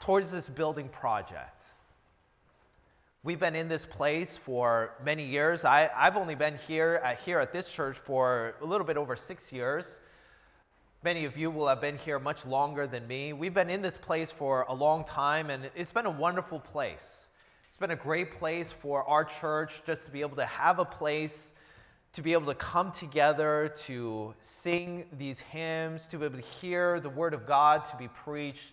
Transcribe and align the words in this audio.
towards 0.02 0.30
this 0.30 0.50
building 0.50 0.90
project. 0.90 1.64
We've 3.22 3.40
been 3.40 3.56
in 3.56 3.68
this 3.68 3.86
place 3.86 4.36
for 4.36 4.92
many 5.02 5.24
years. 5.24 5.64
I, 5.64 5.88
have 5.94 6.18
only 6.18 6.34
been 6.34 6.58
here 6.68 7.00
at, 7.02 7.18
here 7.20 7.40
at 7.40 7.50
this 7.50 7.72
church 7.72 7.96
for 7.96 8.56
a 8.60 8.66
little 8.66 8.86
bit 8.86 8.98
over 8.98 9.16
six 9.16 9.50
years. 9.50 10.00
Many 11.04 11.24
of 11.26 11.36
you 11.36 11.50
will 11.50 11.68
have 11.68 11.80
been 11.80 11.96
here 11.96 12.18
much 12.18 12.44
longer 12.44 12.86
than 12.88 13.06
me. 13.06 13.32
We've 13.32 13.54
been 13.54 13.70
in 13.70 13.82
this 13.82 13.96
place 13.96 14.32
for 14.32 14.62
a 14.68 14.74
long 14.74 15.04
time, 15.04 15.48
and 15.48 15.70
it's 15.76 15.92
been 15.92 16.06
a 16.06 16.10
wonderful 16.10 16.58
place. 16.58 17.26
It's 17.68 17.76
been 17.76 17.92
a 17.92 17.96
great 17.96 18.36
place 18.36 18.72
for 18.72 19.04
our 19.04 19.24
church 19.24 19.80
just 19.86 20.06
to 20.06 20.10
be 20.10 20.22
able 20.22 20.34
to 20.36 20.46
have 20.46 20.80
a 20.80 20.84
place 20.84 21.52
to 22.14 22.22
be 22.22 22.32
able 22.32 22.46
to 22.46 22.54
come 22.54 22.90
together, 22.90 23.72
to 23.76 24.34
sing 24.40 25.04
these 25.18 25.40
hymns, 25.40 26.08
to 26.08 26.18
be 26.18 26.24
able 26.24 26.38
to 26.38 26.44
hear 26.44 26.98
the 27.00 27.10
Word 27.10 27.34
of 27.34 27.46
God 27.46 27.84
to 27.90 27.96
be 27.96 28.08
preached, 28.08 28.72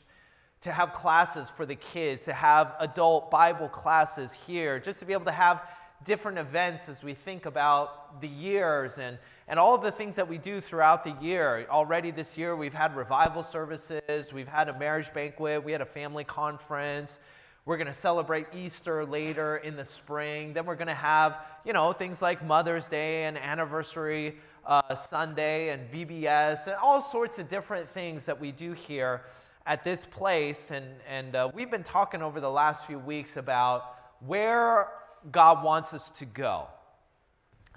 to 0.61 0.71
have 0.71 0.93
classes 0.93 1.49
for 1.55 1.65
the 1.65 1.75
kids, 1.75 2.23
to 2.25 2.33
have 2.33 2.73
adult 2.79 3.29
Bible 3.29 3.67
classes 3.67 4.33
here, 4.47 4.79
just 4.79 4.99
to 4.99 5.05
be 5.05 5.13
able 5.13 5.25
to 5.25 5.31
have 5.31 5.61
different 6.03 6.37
events 6.37 6.89
as 6.89 7.03
we 7.03 7.13
think 7.13 7.45
about 7.45 8.21
the 8.21 8.27
years 8.27 8.97
and, 8.97 9.17
and 9.47 9.57
all 9.57 9.73
of 9.73 9.81
the 9.81 9.91
things 9.91 10.15
that 10.15 10.27
we 10.27 10.37
do 10.37 10.61
throughout 10.61 11.03
the 11.03 11.15
year. 11.23 11.65
Already 11.69 12.11
this 12.11 12.37
year, 12.37 12.55
we've 12.55 12.73
had 12.73 12.95
revival 12.95 13.43
services, 13.43 14.33
we've 14.33 14.47
had 14.47 14.69
a 14.69 14.77
marriage 14.77 15.13
banquet, 15.13 15.63
we 15.63 15.71
had 15.71 15.81
a 15.81 15.85
family 15.85 16.23
conference. 16.23 17.19
We're 17.65 17.77
going 17.77 17.87
to 17.87 17.93
celebrate 17.93 18.45
Easter 18.53 19.03
later 19.07 19.57
in 19.57 19.75
the 19.75 19.85
spring. 19.85 20.53
Then 20.53 20.67
we're 20.67 20.75
going 20.75 20.87
to 20.87 20.93
have, 20.93 21.37
you 21.65 21.73
know, 21.73 21.93
things 21.93 22.21
like 22.21 22.45
Mother's 22.45 22.87
Day 22.87 23.23
and 23.23 23.39
Anniversary 23.39 24.35
uh, 24.67 24.93
Sunday 24.93 25.69
and 25.69 25.89
VBS 25.91 26.67
and 26.67 26.75
all 26.75 27.01
sorts 27.01 27.39
of 27.39 27.49
different 27.49 27.89
things 27.89 28.23
that 28.25 28.39
we 28.39 28.51
do 28.51 28.73
here 28.73 29.23
at 29.65 29.83
this 29.83 30.05
place. 30.05 30.69
And, 30.69 30.85
and 31.09 31.35
uh, 31.35 31.49
we've 31.55 31.71
been 31.71 31.83
talking 31.83 32.21
over 32.21 32.39
the 32.39 32.49
last 32.49 32.85
few 32.85 32.99
weeks 32.99 33.35
about 33.35 33.95
where 34.19 34.89
God 35.31 35.63
wants 35.63 35.93
us 35.93 36.09
to 36.11 36.25
go. 36.25 36.67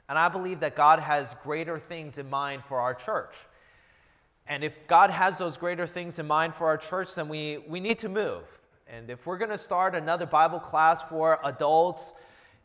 And 0.08 0.18
I 0.18 0.28
believe 0.28 0.60
that 0.60 0.74
God 0.74 1.00
has 1.00 1.34
greater 1.42 1.78
things 1.78 2.18
in 2.18 2.30
mind 2.30 2.62
for 2.64 2.80
our 2.80 2.94
church. 2.94 3.34
And 4.46 4.64
if 4.64 4.72
God 4.86 5.10
has 5.10 5.36
those 5.36 5.58
greater 5.58 5.86
things 5.86 6.18
in 6.18 6.26
mind 6.26 6.54
for 6.54 6.66
our 6.66 6.78
church, 6.78 7.14
then 7.14 7.28
we, 7.28 7.58
we 7.68 7.80
need 7.80 7.98
to 8.00 8.08
move. 8.08 8.44
And 8.86 9.10
if 9.10 9.26
we're 9.26 9.36
going 9.36 9.50
to 9.50 9.58
start 9.58 9.94
another 9.94 10.24
Bible 10.24 10.58
class 10.58 11.02
for 11.02 11.38
adults, 11.44 12.14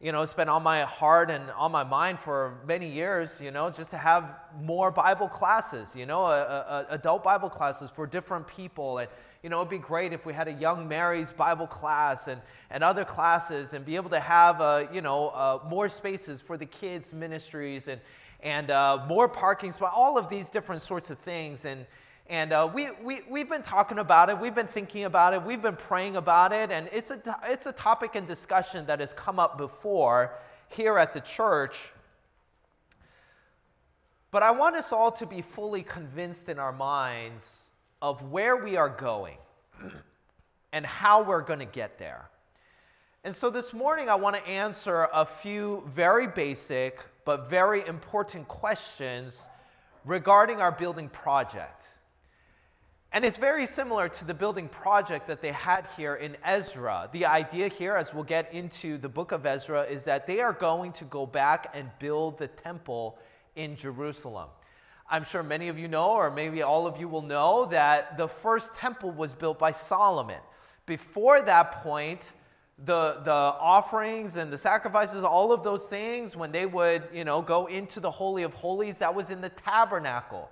you 0.02 0.12
know, 0.12 0.22
it's 0.22 0.34
been 0.34 0.50
on 0.50 0.64
my 0.64 0.84
heart 0.84 1.32
and 1.32 1.50
on 1.52 1.72
my 1.72 1.84
mind 1.84 2.20
for 2.20 2.60
many 2.68 2.92
years, 2.92 3.40
you 3.40 3.52
know, 3.52 3.70
just 3.70 3.92
to 3.92 3.98
have 3.98 4.36
more 4.62 4.92
Bible 4.92 5.30
classes, 5.30 5.96
you 5.96 6.06
know, 6.06 6.26
a, 6.26 6.42
a, 6.42 6.88
adult 6.90 7.24
Bible 7.24 7.50
classes 7.50 7.90
for 7.90 8.06
different 8.06 8.46
people. 8.46 8.98
And, 8.98 9.08
you 9.44 9.50
know, 9.50 9.60
it'd 9.60 9.70
be 9.70 9.78
great 9.78 10.12
if 10.12 10.26
we 10.26 10.34
had 10.34 10.48
a 10.50 10.54
young 10.54 10.88
Mary's 10.88 11.32
Bible 11.32 11.68
class 11.68 12.28
and, 12.28 12.42
and 12.70 12.84
other 12.84 13.06
classes 13.06 13.74
and 13.74 13.86
be 13.86 13.96
able 13.96 14.10
to 14.10 14.20
have, 14.20 14.60
uh, 14.60 14.86
you 14.92 15.02
know, 15.02 15.30
uh, 15.30 15.60
more 15.70 15.88
spaces 15.88 16.42
for 16.42 16.58
the 16.58 16.66
kids' 16.66 17.14
ministries 17.14 17.88
and, 17.88 18.02
and 18.42 18.72
uh, 18.72 19.06
more 19.08 19.30
parking 19.30 19.72
spots, 19.72 19.94
all 19.96 20.18
of 20.18 20.28
these 20.30 20.50
different 20.50 20.82
sorts 20.82 21.12
of 21.12 21.18
things. 21.20 21.64
And, 21.64 21.86
and 22.28 22.54
uh, 22.54 22.70
we, 22.74 22.90
we, 23.04 23.22
we've 23.30 23.50
been 23.50 23.62
talking 23.62 24.00
about 24.00 24.30
it, 24.30 24.40
we've 24.40 24.56
been 24.56 24.68
thinking 24.68 25.04
about 25.04 25.34
it, 25.34 25.44
we've 25.44 25.62
been 25.62 25.76
praying 25.76 26.16
about 26.16 26.54
it, 26.54 26.72
and 26.72 26.90
it's 26.94 27.12
a, 27.12 27.22
it's 27.46 27.66
a 27.66 27.74
topic 27.74 28.16
and 28.16 28.28
discussion 28.28 28.86
that 28.86 29.00
has 29.00 29.14
come 29.14 29.40
up 29.40 29.58
before 29.58 30.34
here 30.70 30.98
at 30.98 31.14
the 31.14 31.20
church. 31.20 31.92
But 34.32 34.42
I 34.42 34.52
want 34.52 34.76
us 34.76 34.92
all 34.92 35.12
to 35.14 35.26
be 35.26 35.42
fully 35.42 35.84
convinced 35.84 36.50
in 36.50 36.60
our 36.60 36.72
minds 36.72 37.72
of 38.02 38.32
where 38.32 38.58
we 38.58 38.78
are 38.78 38.90
going 38.90 39.38
and 40.74 40.86
how 40.86 41.24
we're 41.24 41.42
going 41.42 41.60
to 41.60 41.66
get 41.66 42.00
there. 42.00 42.30
And 43.26 43.36
so 43.36 43.50
this 43.50 43.74
morning, 43.74 44.10
I 44.10 44.16
want 44.16 44.36
to 44.36 44.46
answer 44.46 45.08
a 45.14 45.26
few 45.26 45.84
very 45.94 46.28
basic 46.28 47.00
but 47.26 47.50
very 47.50 47.86
important 47.88 48.48
questions 48.48 49.48
regarding 50.04 50.60
our 50.60 50.72
building 50.72 51.10
project. 51.10 51.86
And 53.14 53.24
it's 53.24 53.38
very 53.38 53.68
similar 53.68 54.10
to 54.10 54.26
the 54.26 54.34
building 54.34 54.68
project 54.68 55.28
that 55.28 55.40
they 55.40 55.52
had 55.52 55.86
here 55.96 56.16
in 56.16 56.36
Ezra. 56.44 57.10
The 57.14 57.28
idea 57.28 57.68
here, 57.68 57.96
as 57.96 58.12
we'll 58.12 58.24
get 58.24 58.52
into 58.52 58.98
the 58.98 59.08
book 59.08 59.32
of 59.32 59.46
Ezra, 59.46 59.84
is 59.84 60.04
that 60.06 60.26
they 60.26 60.40
are 60.40 60.52
going 60.52 60.94
to 60.94 61.06
go 61.06 61.28
back 61.28 61.70
and 61.76 61.92
build 62.00 62.40
the 62.40 62.48
temple 62.48 63.20
in 63.56 63.76
Jerusalem. 63.76 64.50
I'm 65.08 65.24
sure 65.24 65.44
many 65.44 65.68
of 65.68 65.78
you 65.78 65.88
know, 65.88 66.10
or 66.10 66.32
maybe 66.32 66.64
all 66.64 66.88
of 66.88 67.00
you 67.00 67.08
will 67.08 67.22
know, 67.22 67.66
that 67.66 68.18
the 68.18 68.28
first 68.28 68.74
temple 68.74 69.12
was 69.12 69.36
built 69.36 69.60
by 69.60 69.70
Solomon. 69.70 70.40
Before 70.88 71.40
that 71.44 71.84
point, 71.84 72.34
the, 72.84 73.22
the 73.24 73.32
offerings 73.32 74.38
and 74.38 74.52
the 74.52 74.58
sacrifices, 74.58 75.24
all 75.24 75.52
of 75.52 75.64
those 75.64 75.84
things, 75.86 76.36
when 76.36 76.52
they 76.52 76.66
would, 76.66 77.04
you 77.14 77.26
know, 77.26 77.44
go 77.44 77.68
into 77.68 78.00
the 78.00 78.10
Holy 78.10 78.42
of 78.42 78.56
Holies, 78.56 78.98
that 78.98 79.14
was 79.14 79.30
in 79.30 79.40
the 79.40 79.50
tabernacle. 79.50 80.50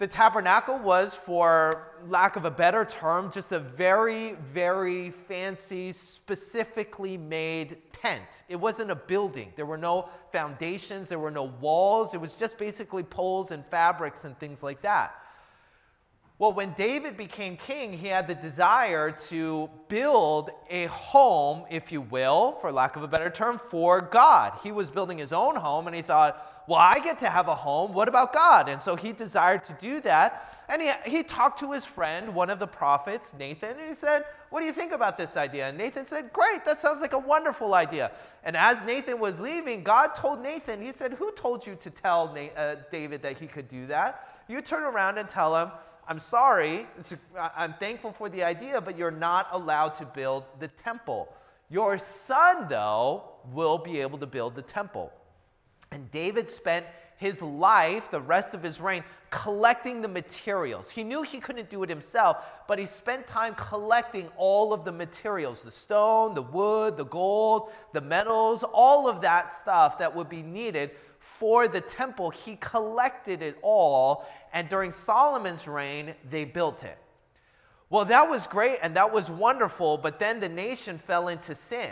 The 0.00 0.06
tabernacle 0.06 0.78
was, 0.78 1.14
for 1.14 1.90
lack 2.08 2.36
of 2.36 2.46
a 2.46 2.50
better 2.50 2.86
term, 2.86 3.30
just 3.30 3.52
a 3.52 3.58
very, 3.58 4.32
very 4.50 5.10
fancy, 5.10 5.92
specifically 5.92 7.18
made 7.18 7.76
tent. 7.92 8.24
It 8.48 8.56
wasn't 8.56 8.90
a 8.90 8.94
building. 8.94 9.52
There 9.56 9.66
were 9.66 9.76
no 9.76 10.08
foundations, 10.32 11.10
there 11.10 11.18
were 11.18 11.30
no 11.30 11.52
walls. 11.60 12.14
It 12.14 12.20
was 12.20 12.34
just 12.34 12.56
basically 12.56 13.02
poles 13.02 13.50
and 13.50 13.62
fabrics 13.66 14.24
and 14.24 14.38
things 14.38 14.62
like 14.62 14.80
that. 14.80 15.14
Well, 16.38 16.54
when 16.54 16.72
David 16.72 17.18
became 17.18 17.58
king, 17.58 17.92
he 17.92 18.08
had 18.08 18.26
the 18.26 18.34
desire 18.34 19.10
to 19.28 19.68
build 19.88 20.48
a 20.70 20.86
home, 20.86 21.64
if 21.68 21.92
you 21.92 22.00
will, 22.00 22.52
for 22.62 22.72
lack 22.72 22.96
of 22.96 23.02
a 23.02 23.06
better 23.06 23.28
term, 23.28 23.60
for 23.68 24.00
God. 24.00 24.58
He 24.62 24.72
was 24.72 24.88
building 24.88 25.18
his 25.18 25.34
own 25.34 25.56
home 25.56 25.86
and 25.86 25.94
he 25.94 26.00
thought, 26.00 26.59
well, 26.70 26.78
I 26.78 27.00
get 27.00 27.18
to 27.18 27.28
have 27.28 27.48
a 27.48 27.54
home. 27.56 27.92
What 27.92 28.06
about 28.06 28.32
God? 28.32 28.68
And 28.68 28.80
so 28.80 28.94
he 28.94 29.10
desired 29.10 29.64
to 29.64 29.72
do 29.80 30.00
that. 30.02 30.64
And 30.68 30.80
he, 30.80 30.92
he 31.04 31.24
talked 31.24 31.58
to 31.58 31.72
his 31.72 31.84
friend, 31.84 32.32
one 32.32 32.48
of 32.48 32.60
the 32.60 32.66
prophets, 32.68 33.34
Nathan, 33.36 33.70
and 33.70 33.88
he 33.88 33.92
said, 33.92 34.24
What 34.50 34.60
do 34.60 34.66
you 34.66 34.72
think 34.72 34.92
about 34.92 35.18
this 35.18 35.36
idea? 35.36 35.68
And 35.68 35.76
Nathan 35.76 36.06
said, 36.06 36.32
Great, 36.32 36.64
that 36.64 36.78
sounds 36.78 37.00
like 37.00 37.12
a 37.12 37.18
wonderful 37.18 37.74
idea. 37.74 38.12
And 38.44 38.56
as 38.56 38.80
Nathan 38.84 39.18
was 39.18 39.40
leaving, 39.40 39.82
God 39.82 40.14
told 40.14 40.44
Nathan, 40.44 40.80
He 40.80 40.92
said, 40.92 41.14
Who 41.14 41.32
told 41.32 41.66
you 41.66 41.74
to 41.74 41.90
tell 41.90 42.38
uh, 42.56 42.76
David 42.92 43.20
that 43.22 43.36
he 43.36 43.48
could 43.48 43.66
do 43.66 43.88
that? 43.88 44.38
You 44.46 44.60
turn 44.60 44.84
around 44.84 45.18
and 45.18 45.28
tell 45.28 45.56
him, 45.56 45.72
I'm 46.06 46.20
sorry, 46.20 46.86
I'm 47.56 47.74
thankful 47.80 48.12
for 48.12 48.28
the 48.28 48.44
idea, 48.44 48.80
but 48.80 48.96
you're 48.96 49.10
not 49.10 49.48
allowed 49.50 49.96
to 49.96 50.04
build 50.04 50.44
the 50.60 50.68
temple. 50.68 51.34
Your 51.68 51.98
son, 51.98 52.68
though, 52.68 53.24
will 53.52 53.78
be 53.78 54.00
able 54.00 54.18
to 54.18 54.26
build 54.26 54.54
the 54.54 54.62
temple. 54.62 55.12
And 55.92 56.10
David 56.10 56.48
spent 56.48 56.86
his 57.16 57.42
life, 57.42 58.10
the 58.10 58.20
rest 58.20 58.54
of 58.54 58.62
his 58.62 58.80
reign, 58.80 59.04
collecting 59.28 60.00
the 60.00 60.08
materials. 60.08 60.88
He 60.88 61.04
knew 61.04 61.22
he 61.22 61.38
couldn't 61.38 61.68
do 61.68 61.82
it 61.82 61.90
himself, 61.90 62.38
but 62.66 62.78
he 62.78 62.86
spent 62.86 63.26
time 63.26 63.54
collecting 63.56 64.28
all 64.36 64.72
of 64.72 64.84
the 64.84 64.92
materials 64.92 65.62
the 65.62 65.70
stone, 65.70 66.34
the 66.34 66.42
wood, 66.42 66.96
the 66.96 67.04
gold, 67.04 67.72
the 67.92 68.00
metals, 68.00 68.64
all 68.72 69.08
of 69.08 69.20
that 69.20 69.52
stuff 69.52 69.98
that 69.98 70.14
would 70.16 70.28
be 70.28 70.42
needed 70.42 70.92
for 71.18 71.68
the 71.68 71.80
temple. 71.80 72.30
He 72.30 72.56
collected 72.56 73.42
it 73.42 73.58
all 73.62 74.26
and 74.52 74.68
during 74.68 74.90
Solomon's 74.90 75.68
reign, 75.68 76.14
they 76.28 76.44
built 76.44 76.82
it. 76.82 76.98
Well, 77.88 78.04
that 78.06 78.28
was 78.28 78.46
great 78.46 78.78
and 78.82 78.96
that 78.96 79.12
was 79.12 79.30
wonderful, 79.30 79.98
but 79.98 80.18
then 80.18 80.40
the 80.40 80.48
nation 80.48 80.98
fell 80.98 81.28
into 81.28 81.54
sin. 81.54 81.90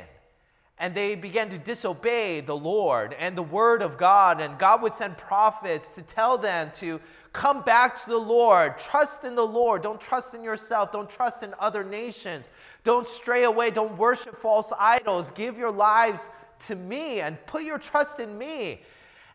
And 0.81 0.95
they 0.95 1.17
began 1.17 1.51
to 1.51 1.59
disobey 1.59 2.41
the 2.41 2.57
Lord 2.57 3.15
and 3.19 3.37
the 3.37 3.43
word 3.43 3.83
of 3.83 3.99
God. 3.99 4.41
And 4.41 4.59
God 4.59 4.81
would 4.83 4.95
send 4.95 5.19
prophets 5.19 5.91
to 5.91 6.03
tell 6.03 6.39
them 6.39 6.71
to 6.77 7.01
come 7.33 7.63
back 7.63 8.01
to 8.05 8.11
the 8.11 8.17
Lord. 8.19 8.79
Trust 8.79 9.25
in 9.25 9.35
the 9.35 9.47
Lord. 9.47 9.83
Don't 9.83 10.01
trust 10.01 10.35
in 10.35 10.45
yourself. 10.45 10.93
Don't 10.93 11.11
trust 11.11 11.43
in 11.43 11.53
other 11.59 11.83
nations. 11.83 12.51
Don't 12.85 13.07
stray 13.07 13.45
away. 13.45 13.71
Don't 13.71 13.99
worship 13.99 14.41
false 14.41 14.73
idols. 14.79 15.31
Give 15.33 15.59
your 15.59 15.73
lives 15.73 16.31
to 16.61 16.77
me 16.77 17.21
and 17.21 17.45
put 17.47 17.65
your 17.65 17.79
trust 17.79 18.21
in 18.21 18.39
me. 18.39 18.83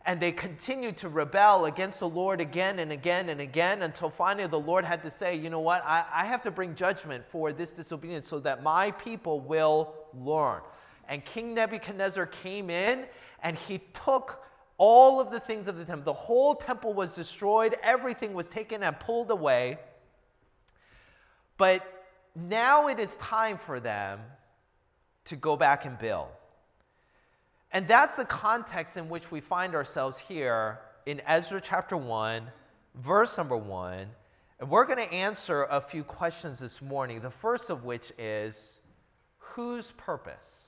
And 0.06 0.20
they 0.20 0.34
continued 0.34 0.98
to 0.98 1.10
rebel 1.10 1.66
against 1.66 2.00
the 2.00 2.10
Lord 2.10 2.42
again 2.42 2.80
and 2.80 2.92
again 2.92 3.30
and 3.30 3.40
again 3.40 3.84
until 3.84 4.10
finally 4.10 4.48
the 4.48 4.60
Lord 4.60 4.84
had 4.84 5.02
to 5.04 5.10
say, 5.10 5.36
you 5.36 5.50
know 5.50 5.62
what, 5.62 5.82
I, 5.86 6.04
I 6.14 6.26
have 6.26 6.42
to 6.42 6.52
bring 6.52 6.76
judgment 6.76 7.24
for 7.30 7.54
this 7.54 7.72
disobedience 7.72 8.28
so 8.28 8.40
that 8.40 8.64
my 8.64 8.92
people 8.92 9.40
will 9.40 9.94
learn. 10.14 10.60
And 11.14 11.24
King 11.24 11.54
Nebuchadnezzar 11.54 12.26
came 12.26 12.72
in 12.72 13.06
and 13.44 13.56
he 13.56 13.84
took 14.04 14.44
all 14.80 15.20
of 15.20 15.30
the 15.30 15.40
things 15.40 15.68
of 15.68 15.78
the 15.78 15.86
temple. 15.86 16.12
The 16.12 16.20
whole 16.20 16.56
temple 16.56 16.96
was 16.96 17.14
destroyed, 17.14 17.76
everything 17.84 18.34
was 18.34 18.50
taken 18.50 18.82
and 18.82 19.00
pulled 19.00 19.30
away. 19.30 19.78
But 21.56 21.84
now 22.36 22.88
it 22.88 23.00
is 23.00 23.16
time 23.18 23.60
for 23.60 23.80
them 23.80 24.22
to 25.26 25.36
go 25.36 25.56
back 25.56 25.86
and 25.86 26.00
build. 26.00 26.30
And 27.72 27.88
that's 27.88 28.16
the 28.16 28.26
context 28.26 28.98
in 28.98 29.08
which 29.08 29.30
we 29.30 29.40
find 29.40 29.76
ourselves 29.76 30.18
here 30.18 30.80
in 31.06 31.22
Ezra 31.28 31.62
chapter 31.62 31.96
1, 31.96 32.42
verse 32.96 33.38
number 33.38 33.56
1. 33.56 34.08
And 34.60 34.68
we're 34.68 34.86
going 34.86 34.98
to 34.98 35.14
answer 35.14 35.68
a 35.70 35.80
few 35.80 36.04
questions 36.04 36.58
this 36.58 36.82
morning. 36.82 37.20
The 37.20 37.30
first 37.30 37.70
of 37.70 37.84
which 37.84 38.12
is 38.18 38.80
whose 39.38 39.92
purpose? 39.92 40.63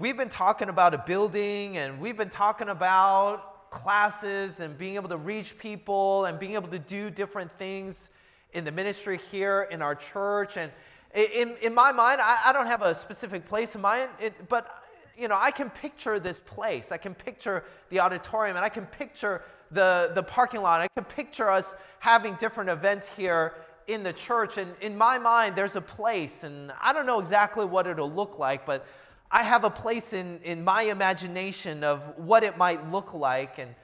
We've 0.00 0.16
been 0.16 0.30
talking 0.30 0.70
about 0.70 0.94
a 0.94 1.04
building 1.06 1.76
and 1.76 2.00
we've 2.00 2.16
been 2.16 2.30
talking 2.30 2.70
about 2.70 3.68
classes 3.70 4.60
and 4.60 4.78
being 4.78 4.94
able 4.94 5.10
to 5.10 5.18
reach 5.18 5.58
people 5.58 6.24
and 6.24 6.38
being 6.38 6.54
able 6.54 6.68
to 6.68 6.78
do 6.78 7.10
different 7.10 7.52
things 7.58 8.08
in 8.54 8.64
the 8.64 8.72
ministry 8.72 9.20
here 9.30 9.68
in 9.70 9.82
our 9.82 9.94
church. 9.94 10.56
And 10.56 10.72
in, 11.14 11.54
in 11.60 11.74
my 11.74 11.92
mind, 11.92 12.22
I, 12.22 12.38
I 12.46 12.52
don't 12.54 12.66
have 12.66 12.80
a 12.80 12.94
specific 12.94 13.44
place 13.44 13.74
in 13.74 13.82
mind, 13.82 14.08
it, 14.18 14.48
but 14.48 14.84
you 15.18 15.28
know, 15.28 15.36
I 15.38 15.50
can 15.50 15.68
picture 15.68 16.18
this 16.18 16.40
place. 16.40 16.92
I 16.92 16.96
can 16.96 17.14
picture 17.14 17.64
the 17.90 18.00
auditorium 18.00 18.56
and 18.56 18.64
I 18.64 18.70
can 18.70 18.86
picture 18.86 19.42
the, 19.70 20.12
the 20.14 20.22
parking 20.22 20.62
lot. 20.62 20.80
I 20.80 20.88
can 20.96 21.04
picture 21.04 21.50
us 21.50 21.74
having 21.98 22.36
different 22.36 22.70
events 22.70 23.06
here 23.06 23.52
in 23.86 24.02
the 24.02 24.14
church. 24.14 24.56
And 24.56 24.72
in 24.80 24.96
my 24.96 25.18
mind, 25.18 25.56
there's 25.56 25.76
a 25.76 25.82
place, 25.82 26.42
and 26.42 26.72
I 26.80 26.94
don't 26.94 27.04
know 27.04 27.20
exactly 27.20 27.66
what 27.66 27.86
it'll 27.86 28.10
look 28.10 28.38
like, 28.38 28.64
but 28.64 28.86
I 29.30 29.42
have 29.44 29.64
a 29.64 29.70
place 29.70 30.12
in, 30.12 30.40
in 30.42 30.64
my 30.64 30.82
imagination 30.82 31.84
of 31.84 32.02
what 32.16 32.42
it 32.42 32.58
might 32.58 32.90
look 32.90 33.14
like. 33.14 33.58
And, 33.58 33.74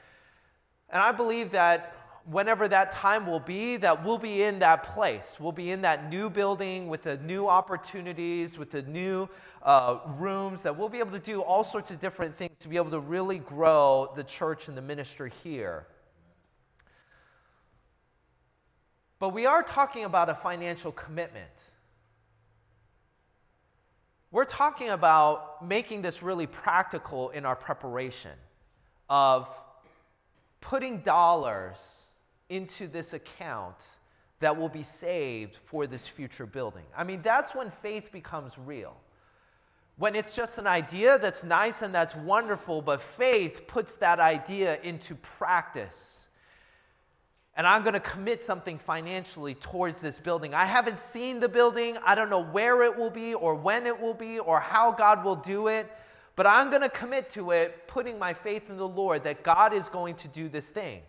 and 0.91 1.03
I 1.03 1.13
believe 1.13 1.53
that 1.53 1.95
whenever 2.25 2.67
that 2.67 2.91
time 2.91 3.27
will 3.27 3.41
be, 3.41 3.77
that 3.77 4.05
we'll 4.05 4.19
be 4.19 4.43
in 4.43 4.59
that 4.59 4.83
place. 4.83 5.37
We'll 5.39 5.53
be 5.53 5.71
in 5.71 5.83
that 5.83 6.11
new 6.11 6.29
building 6.29 6.89
with 6.89 7.05
the 7.05 7.17
new 7.19 7.47
opportunities, 7.47 8.59
with 8.59 8.73
the 8.73 8.83
new 8.83 9.29
uh, 9.63 9.99
rooms, 10.19 10.63
that 10.63 10.77
we'll 10.77 10.89
be 10.89 10.99
able 10.99 11.13
to 11.13 11.21
do 11.21 11.41
all 11.41 11.63
sorts 11.63 11.91
of 11.93 12.01
different 12.01 12.37
things 12.37 12.59
to 12.59 12.69
be 12.69 12.77
able 12.77 12.91
to 12.91 13.01
really 13.01 13.39
grow 13.39 14.13
the 14.17 14.25
church 14.25 14.67
and 14.67 14.77
the 14.77 14.83
ministry 14.83 15.31
here. 15.45 15.87
But 19.19 19.31
we 19.31 19.47
are 19.47 19.63
talking 19.63 20.05
about 20.05 20.29
a 20.29 20.35
financial 20.35 20.93
commitment. 20.93 21.47
We're 24.31 24.45
talking 24.45 24.91
about 24.91 25.67
making 25.67 26.03
this 26.03 26.23
really 26.23 26.47
practical 26.47 27.31
in 27.31 27.45
our 27.45 27.57
preparation 27.57 28.33
of 29.09 29.49
putting 30.61 30.99
dollars 31.01 32.07
into 32.49 32.89
this 32.89 33.13
account 33.13 33.77
that 34.41 34.57
will 34.57 34.69
be 34.69 34.83
saved 34.83 35.57
for 35.65 35.87
this 35.87 36.07
future 36.07 36.47
building. 36.47 36.85
I 36.97 37.05
mean, 37.05 37.23
that's 37.23 37.55
when 37.55 37.71
faith 37.71 38.13
becomes 38.13 38.59
real. 38.59 38.97
When 39.97 40.15
it's 40.15 40.37
just 40.37 40.59
an 40.59 40.67
idea 40.67 41.19
that's 41.19 41.43
nice 41.43 41.81
and 41.81 41.95
that's 41.95 42.15
wonderful, 42.15 42.83
but 42.83 43.01
faith 43.01 43.67
puts 43.67 43.95
that 43.97 44.21
idea 44.21 44.79
into 44.83 45.15
practice. 45.15 46.26
And 47.57 47.67
I'm 47.67 47.83
going 47.83 47.95
to 47.95 48.01
commit 48.01 48.43
something 48.43 48.79
financially 48.79 49.55
towards 49.55 50.03
this 50.03 50.19
building. 50.19 50.53
I 50.53 50.67
haven't 50.67 51.01
seen 51.01 51.41
the 51.41 51.49
building. 51.49 51.97
I 52.05 52.15
don't 52.15 52.29
know 52.29 52.45
where 52.45 52.83
it 52.83 52.97
will 52.97 53.11
be 53.11 53.33
or 53.33 53.55
when 53.55 53.87
it 53.87 53.99
will 53.99 54.15
be 54.15 54.39
or 54.39 54.61
how 54.61 54.93
God 54.93 55.25
will 55.25 55.37
do 55.37 55.69
it. 55.69 55.91
But 56.37 56.47
I'm 56.47 56.69
going 56.69 56.83
to 56.83 56.91
commit 56.91 57.31
to 57.31 57.53
it, 57.53 57.89
putting 57.89 58.19
my 58.19 58.35
faith 58.35 58.69
in 58.69 58.77
the 58.77 58.87
Lord 58.87 59.25
that 59.25 59.43
God 59.43 59.73
is 59.73 59.89
going 59.89 60.17
to 60.17 60.29
do 60.29 60.51
this 60.51 60.69
thing. 60.69 61.01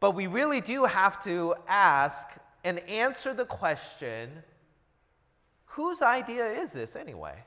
But 0.00 0.16
we 0.16 0.26
really 0.26 0.60
do 0.60 0.84
have 0.84 1.22
to 1.22 1.54
ask 1.68 2.28
and 2.64 2.80
answer 2.80 3.32
the 3.32 3.44
question 3.44 4.30
whose 5.66 6.02
idea 6.02 6.50
is 6.50 6.72
this 6.72 6.96
anyway? 6.96 7.44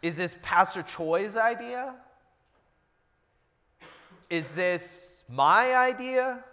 Is 0.00 0.16
this 0.16 0.36
Pastor 0.42 0.82
Choi's 0.82 1.34
idea? 1.34 1.94
Is 4.30 4.52
this 4.52 5.24
my 5.28 5.74
idea? 5.74 6.44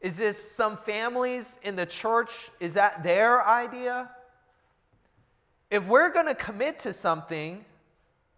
Is 0.00 0.16
this 0.16 0.52
some 0.52 0.76
families 0.76 1.58
in 1.62 1.76
the 1.76 1.86
church? 1.86 2.50
Is 2.60 2.74
that 2.74 3.02
their 3.02 3.46
idea? 3.46 4.10
If 5.70 5.86
we're 5.86 6.10
going 6.10 6.26
to 6.26 6.34
commit 6.34 6.80
to 6.80 6.92
something, 6.92 7.64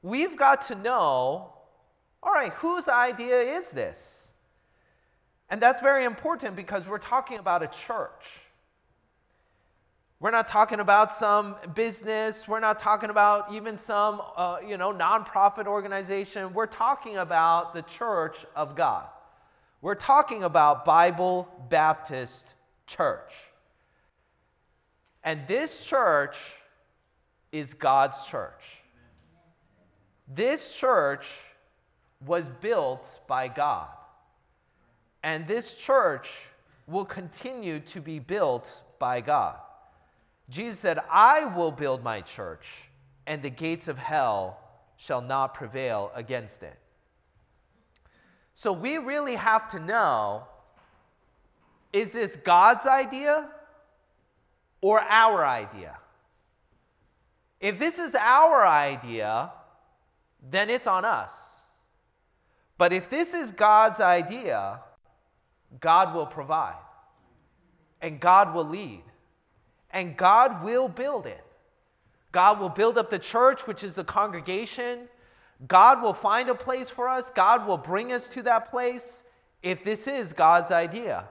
we've 0.03 0.37
got 0.37 0.63
to 0.63 0.75
know 0.75 1.55
all 2.25 2.33
right, 2.33 2.53
whose 2.55 2.89
idea 2.89 3.39
is 3.59 3.71
this? 3.71 4.31
And 5.51 5.61
that's 5.61 5.83
very 5.83 6.07
important 6.07 6.57
because 6.57 6.89
we're 6.89 6.99
talking 6.99 7.39
about 7.39 7.63
a 7.63 7.67
church. 7.67 8.41
We're 10.25 10.31
not 10.31 10.49
talking 10.49 10.81
about 10.81 11.13
some 11.13 11.55
business. 11.75 12.49
We're 12.49 12.59
not 12.59 12.79
talking 12.79 13.11
about 13.11 13.53
even 13.53 13.77
some, 13.77 14.23
uh, 14.39 14.57
you 14.67 14.79
know, 14.79 14.91
nonprofit 14.91 15.67
organization. 15.67 16.55
We're 16.55 16.65
talking 16.65 17.19
about 17.19 17.75
the 17.75 17.83
church 17.83 18.47
of 18.57 18.75
God. 18.75 19.05
We're 19.83 19.95
talking 19.95 20.43
about 20.43 20.87
Bible 20.87 21.47
Baptist 21.69 22.55
Church. 22.87 23.35
And 25.23 25.47
this 25.47 25.85
church 25.85 26.39
is 27.53 27.75
God's 27.75 28.25
church. 28.25 28.65
This 30.27 30.73
church 30.73 31.27
was 32.25 32.49
built 32.63 33.21
by 33.29 33.49
God. 33.49 33.89
And 35.23 35.47
this 35.47 35.75
church 35.75 36.31
will 36.87 37.05
continue 37.05 37.79
to 37.81 38.01
be 38.01 38.21
built 38.21 38.81
by 38.99 39.21
God. 39.21 39.57
Jesus 40.51 40.79
said, 40.79 41.01
I 41.11 41.47
will 41.47 41.71
build 41.71 42.03
my 42.03 42.21
church, 42.21 42.67
and 43.27 43.43
the 43.43 43.51
gates 43.51 43.89
of 43.89 43.97
hell 43.97 44.61
shall 44.97 45.23
not 45.23 45.55
prevail 45.55 46.13
against 46.15 46.63
it. 46.63 46.79
So 48.55 48.73
we 48.73 48.99
really 48.99 49.35
have 49.35 49.71
to 49.71 49.81
know 49.81 50.45
is 51.93 52.13
this 52.13 52.35
God's 52.37 52.87
idea 52.87 53.49
or 54.81 55.01
our 55.01 55.47
idea? 55.47 55.97
If 57.61 57.79
this 57.79 57.99
is 57.99 58.17
our 58.17 58.67
idea, 58.67 59.53
then 60.51 60.69
it's 60.71 60.89
on 60.89 61.05
us. 61.05 61.63
But 62.77 62.93
if 62.93 63.09
this 63.09 63.33
is 63.33 63.53
God's 63.53 64.01
idea, 64.01 64.81
God 65.81 66.15
will 66.15 66.27
provide, 66.27 66.75
and 68.03 68.21
God 68.21 68.55
will 68.55 68.67
lead, 68.67 69.05
and 69.95 70.17
God 70.17 70.63
will 70.65 70.89
build 70.89 71.25
it. 71.25 71.43
God 72.33 72.59
will 72.59 72.69
build 72.69 72.99
up 72.99 73.09
the 73.09 73.19
church, 73.19 73.67
which 73.67 73.85
is 73.85 73.95
the 73.95 74.05
congregation. 74.05 75.09
God 75.69 76.03
will 76.03 76.13
find 76.13 76.51
a 76.51 76.55
place 76.55 76.91
for 76.91 77.09
us. 77.09 77.31
God 77.31 77.67
will 77.67 77.79
bring 77.79 78.13
us 78.13 78.29
to 78.31 78.43
that 78.43 78.71
place 78.71 79.23
if 79.63 79.85
this 79.85 80.09
is 80.09 80.33
God's 80.33 80.73
idea. 80.73 81.29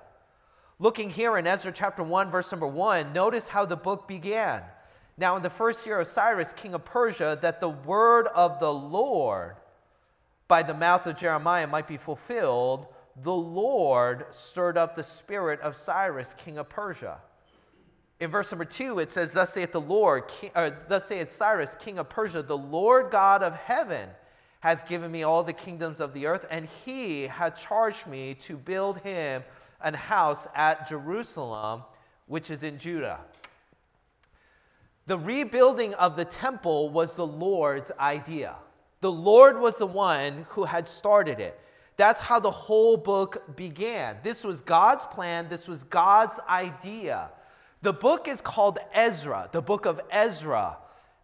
Looking 0.79 1.09
here 1.09 1.37
in 1.37 1.45
Ezra 1.45 1.73
chapter 1.73 2.03
1, 2.03 2.31
verse 2.31 2.51
number 2.51 2.65
1, 2.65 3.11
notice 3.11 3.49
how 3.49 3.65
the 3.65 3.75
book 3.75 4.07
began. 4.07 4.61
Now, 5.17 5.35
in 5.35 5.43
the 5.43 5.49
first 5.49 5.85
year 5.85 5.99
of 5.99 6.07
Cyrus, 6.07 6.53
king 6.53 6.73
of 6.73 6.85
Persia, 6.85 7.37
that 7.41 7.59
the 7.59 7.69
word 7.69 8.27
of 8.27 8.59
the 8.61 8.73
Lord 8.73 9.57
by 10.47 10.63
the 10.63 10.73
mouth 10.73 11.05
of 11.05 11.17
Jeremiah 11.17 11.67
might 11.67 11.87
be 11.87 11.97
fulfilled, 11.97 12.87
the 13.21 13.33
Lord 13.33 14.25
stirred 14.31 14.77
up 14.77 14.95
the 14.95 15.03
spirit 15.03 15.59
of 15.59 15.75
Cyrus, 15.75 16.33
king 16.37 16.57
of 16.57 16.69
Persia. 16.69 17.19
In 18.23 18.31
verse 18.31 18.53
number 18.53 18.63
two, 18.63 18.99
it 18.99 19.11
says, 19.11 19.33
Thus 19.33 19.51
saith 19.51 19.73
the 19.73 19.81
Lord, 19.81 20.29
king, 20.29 20.49
or, 20.55 20.63
uh, 20.63 20.79
thus 20.87 21.09
saith 21.09 21.29
Cyrus, 21.29 21.75
king 21.77 21.99
of 21.99 22.07
Persia, 22.07 22.41
the 22.41 22.57
Lord 22.57 23.11
God 23.11 23.43
of 23.43 23.53
heaven 23.53 24.07
hath 24.61 24.87
given 24.87 25.11
me 25.11 25.23
all 25.23 25.43
the 25.43 25.51
kingdoms 25.51 25.99
of 25.99 26.13
the 26.13 26.25
earth, 26.25 26.45
and 26.49 26.69
he 26.85 27.23
hath 27.23 27.61
charged 27.61 28.07
me 28.07 28.33
to 28.35 28.55
build 28.55 28.99
him 28.99 29.43
an 29.81 29.93
house 29.93 30.47
at 30.55 30.87
Jerusalem, 30.87 31.83
which 32.27 32.49
is 32.49 32.63
in 32.63 32.77
Judah. 32.77 33.19
The 35.05 35.17
rebuilding 35.17 35.93
of 35.95 36.15
the 36.15 36.23
temple 36.23 36.91
was 36.91 37.15
the 37.15 37.27
Lord's 37.27 37.91
idea. 37.99 38.55
The 39.01 39.11
Lord 39.11 39.59
was 39.59 39.77
the 39.77 39.85
one 39.85 40.45
who 40.47 40.63
had 40.63 40.87
started 40.87 41.41
it. 41.41 41.59
That's 41.97 42.21
how 42.21 42.39
the 42.39 42.49
whole 42.49 42.95
book 42.95 43.57
began. 43.57 44.15
This 44.23 44.45
was 44.45 44.61
God's 44.61 45.03
plan, 45.03 45.49
this 45.49 45.67
was 45.67 45.83
God's 45.83 46.39
idea. 46.47 47.29
The 47.83 47.91
book 47.91 48.29
is 48.29 48.39
called 48.39 48.79
Ezra, 48.93 49.49
the 49.51 49.61
book 49.61 49.85
of 49.85 49.99
Ezra. 50.09 50.77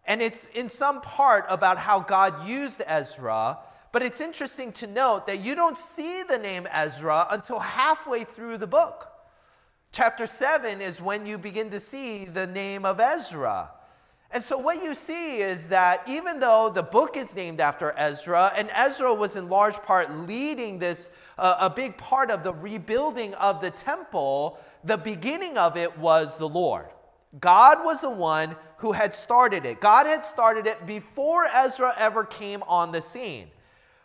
And 0.04 0.20
it's 0.20 0.46
in 0.54 0.68
some 0.68 1.00
part 1.00 1.46
about 1.48 1.78
how 1.78 2.00
God 2.00 2.46
used 2.46 2.82
Ezra, 2.86 3.58
but 3.92 4.02
it's 4.02 4.20
interesting 4.20 4.70
to 4.72 4.86
note 4.86 5.26
that 5.26 5.40
you 5.40 5.54
don't 5.54 5.78
see 5.78 6.22
the 6.22 6.36
name 6.36 6.68
Ezra 6.70 7.26
until 7.30 7.60
halfway 7.60 8.24
through 8.24 8.58
the 8.58 8.66
book. 8.66 9.08
Chapter 9.90 10.26
7 10.26 10.82
is 10.82 11.00
when 11.00 11.24
you 11.24 11.38
begin 11.38 11.70
to 11.70 11.80
see 11.80 12.26
the 12.26 12.46
name 12.46 12.84
of 12.84 13.00
Ezra. 13.00 13.70
And 14.32 14.44
so, 14.44 14.56
what 14.56 14.82
you 14.82 14.94
see 14.94 15.38
is 15.40 15.66
that 15.68 16.02
even 16.06 16.38
though 16.38 16.70
the 16.70 16.84
book 16.84 17.16
is 17.16 17.34
named 17.34 17.60
after 17.60 17.92
Ezra, 17.96 18.52
and 18.56 18.70
Ezra 18.72 19.12
was 19.12 19.34
in 19.34 19.48
large 19.48 19.76
part 19.82 20.12
leading 20.28 20.78
this, 20.78 21.10
uh, 21.36 21.56
a 21.58 21.68
big 21.68 21.96
part 21.96 22.30
of 22.30 22.44
the 22.44 22.54
rebuilding 22.54 23.34
of 23.34 23.60
the 23.60 23.72
temple, 23.72 24.58
the 24.84 24.96
beginning 24.96 25.58
of 25.58 25.76
it 25.76 25.98
was 25.98 26.36
the 26.36 26.48
Lord. 26.48 26.86
God 27.40 27.84
was 27.84 28.00
the 28.00 28.10
one 28.10 28.54
who 28.78 28.92
had 28.92 29.14
started 29.14 29.66
it. 29.66 29.80
God 29.80 30.06
had 30.06 30.24
started 30.24 30.66
it 30.66 30.86
before 30.86 31.46
Ezra 31.46 31.92
ever 31.98 32.24
came 32.24 32.62
on 32.64 32.92
the 32.92 33.00
scene. 33.00 33.48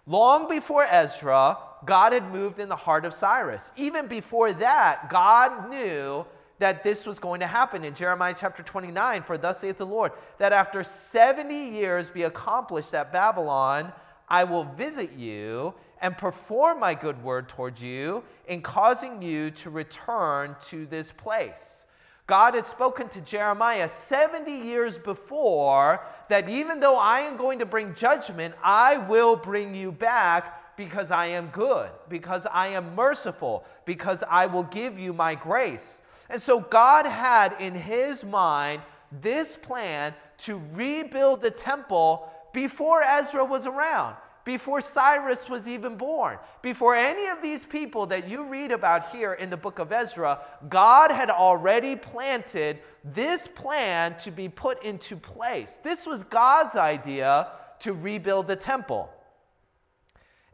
Long 0.08 0.48
before 0.48 0.86
Ezra, 0.89 1.58
God 1.86 2.13
had 2.13 2.32
moved 2.32 2.60
in 2.60 2.70
the 2.70 2.75
heart 2.75 3.05
of 3.05 3.13
Cyrus. 3.13 3.72
Even 3.75 4.08
before 4.08 4.53
that, 4.53 5.10
God 5.10 5.70
knew 5.70 6.25
that 6.60 6.84
this 6.84 7.06
was 7.06 7.20
going 7.20 7.40
to 7.42 7.48
happen 7.48 7.84
in 7.84 7.94
Jeremiah 7.94 8.36
chapter 8.38 8.64
29. 8.64 9.24
For 9.24 9.38
thus 9.38 9.60
saith 9.60 9.78
the 9.78 9.86
Lord, 9.86 10.12
that 10.38 10.54
after 10.54 10.84
70 10.84 11.54
years 11.54 12.10
be 12.10 12.24
accomplished 12.24 12.94
at 12.94 13.12
Babylon, 13.12 13.92
I 14.30 14.44
will 14.44 14.64
visit 14.64 15.14
you 15.14 15.74
and 16.02 16.18
perform 16.18 16.80
my 16.80 16.94
good 16.94 17.22
word 17.24 17.50
towards 17.50 17.82
you 17.82 18.24
in 18.48 18.62
causing 18.62 19.22
you 19.22 19.52
to 19.52 19.70
return 19.70 20.56
to 20.68 20.86
this 20.86 21.12
place. 21.12 21.86
God 22.28 22.56
had 22.56 22.66
spoken 22.66 23.08
to 23.10 23.22
Jeremiah 23.22 23.88
70 23.88 24.52
years 24.52 24.98
before 24.98 26.04
that 26.28 26.50
even 26.50 26.80
though 26.80 26.98
I 26.98 27.20
am 27.22 27.38
going 27.38 27.60
to 27.60 27.66
bring 27.66 27.94
judgment, 27.94 28.56
I 28.64 28.98
will 28.98 29.36
bring 29.36 29.76
you 29.76 29.92
back 29.92 30.76
because 30.76 31.12
I 31.12 31.28
am 31.28 31.48
good, 31.48 31.90
because 32.10 32.48
I 32.48 32.68
am 32.70 32.96
merciful, 32.96 33.64
because 33.86 34.24
I 34.30 34.48
will 34.48 34.64
give 34.64 34.98
you 34.98 35.14
my 35.14 35.36
grace. 35.36 36.02
And 36.29 36.41
so 36.41 36.60
God 36.60 37.05
had 37.05 37.55
in 37.60 37.75
his 37.75 38.24
mind 38.24 38.82
this 39.22 39.55
plan 39.55 40.13
to 40.39 40.62
rebuild 40.74 41.41
the 41.41 41.51
temple 41.51 42.29
before 42.53 43.03
Ezra 43.03 43.46
was 43.46 43.67
around, 43.67 44.15
before 44.44 44.82
Cyrus 44.82 45.50
was 45.50 45.67
even 45.67 45.98
born, 45.98 46.38
before 46.62 46.96
any 46.96 47.27
of 47.27 47.41
these 47.41 47.65
people 47.65 48.05
that 48.08 48.27
you 48.27 48.46
read 48.46 48.72
about 48.72 49.10
here 49.10 49.34
in 49.34 49.50
the 49.50 49.58
book 49.58 49.79
of 49.79 49.91
Ezra, 49.91 50.39
God 50.70 51.12
had 51.12 51.29
already 51.29 51.96
planted 51.96 52.79
this 53.03 53.48
plan 53.48 54.17
to 54.20 54.32
be 54.32 54.50
put 54.50 54.84
into 54.84 55.15
place. 55.15 55.79
This 55.84 56.05
was 56.05 56.24
God's 56.24 56.75
idea 56.75 57.50
to 57.79 57.94
rebuild 57.94 58.48
the 58.48 58.55
temple. 58.55 59.10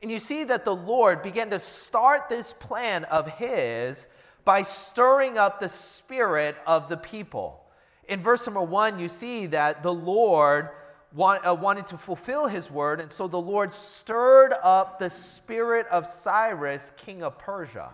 And 0.01 0.11
you 0.11 0.19
see 0.19 0.43
that 0.45 0.65
the 0.65 0.75
Lord 0.75 1.21
began 1.21 1.51
to 1.51 1.59
start 1.59 2.27
this 2.27 2.53
plan 2.53 3.03
of 3.05 3.29
his 3.29 4.07
by 4.43 4.61
stirring 4.61 5.37
up 5.37 5.59
the 5.59 5.69
spirit 5.69 6.55
of 6.65 6.89
the 6.89 6.97
people. 6.97 7.63
In 8.07 8.21
verse 8.21 8.45
number 8.45 8.61
one, 8.61 8.99
you 8.99 9.07
see 9.07 9.45
that 9.47 9.83
the 9.83 9.93
Lord 9.93 10.69
want, 11.13 11.45
uh, 11.45 11.53
wanted 11.53 11.87
to 11.87 11.97
fulfill 11.97 12.47
his 12.47 12.71
word, 12.71 12.99
and 12.99 13.11
so 13.11 13.27
the 13.27 13.39
Lord 13.39 13.73
stirred 13.73 14.53
up 14.63 14.99
the 14.99 15.09
spirit 15.09 15.87
of 15.87 16.07
Cyrus, 16.07 16.91
king 16.97 17.23
of 17.23 17.37
Persia. 17.37 17.89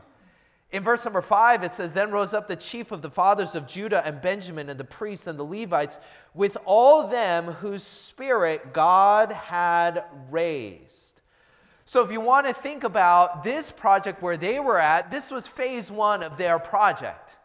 In 0.72 0.84
verse 0.84 1.06
number 1.06 1.22
five, 1.22 1.64
it 1.64 1.72
says, 1.72 1.94
Then 1.94 2.12
rose 2.12 2.34
up 2.34 2.48
the 2.48 2.56
chief 2.56 2.92
of 2.92 3.02
the 3.02 3.10
fathers 3.10 3.56
of 3.56 3.68
Judah 3.68 4.06
and 4.06 4.22
Benjamin, 4.22 4.70
and 4.70 4.80
the 4.80 4.84
priests 4.84 5.28
and 5.28 5.40
the 5.40 5.44
Levites, 5.44 5.98
with 6.34 6.58
all 6.66 7.08
them 7.08 7.46
whose 7.46 7.84
spirit 7.84 8.74
God 8.74 9.32
had 9.32 10.04
raised. 10.30 11.17
So, 11.88 12.04
if 12.04 12.12
you 12.12 12.20
want 12.20 12.46
to 12.46 12.54
think 12.54 12.84
about 12.84 13.46
this 13.46 13.72
project 13.72 14.22
where 14.22 14.36
they 14.36 14.60
were 14.60 14.78
at, 14.78 15.10
this 15.10 15.32
was 15.32 15.48
phase 15.48 15.90
one 15.90 16.22
of 16.22 16.36
their 16.36 16.60
project. 16.60 17.38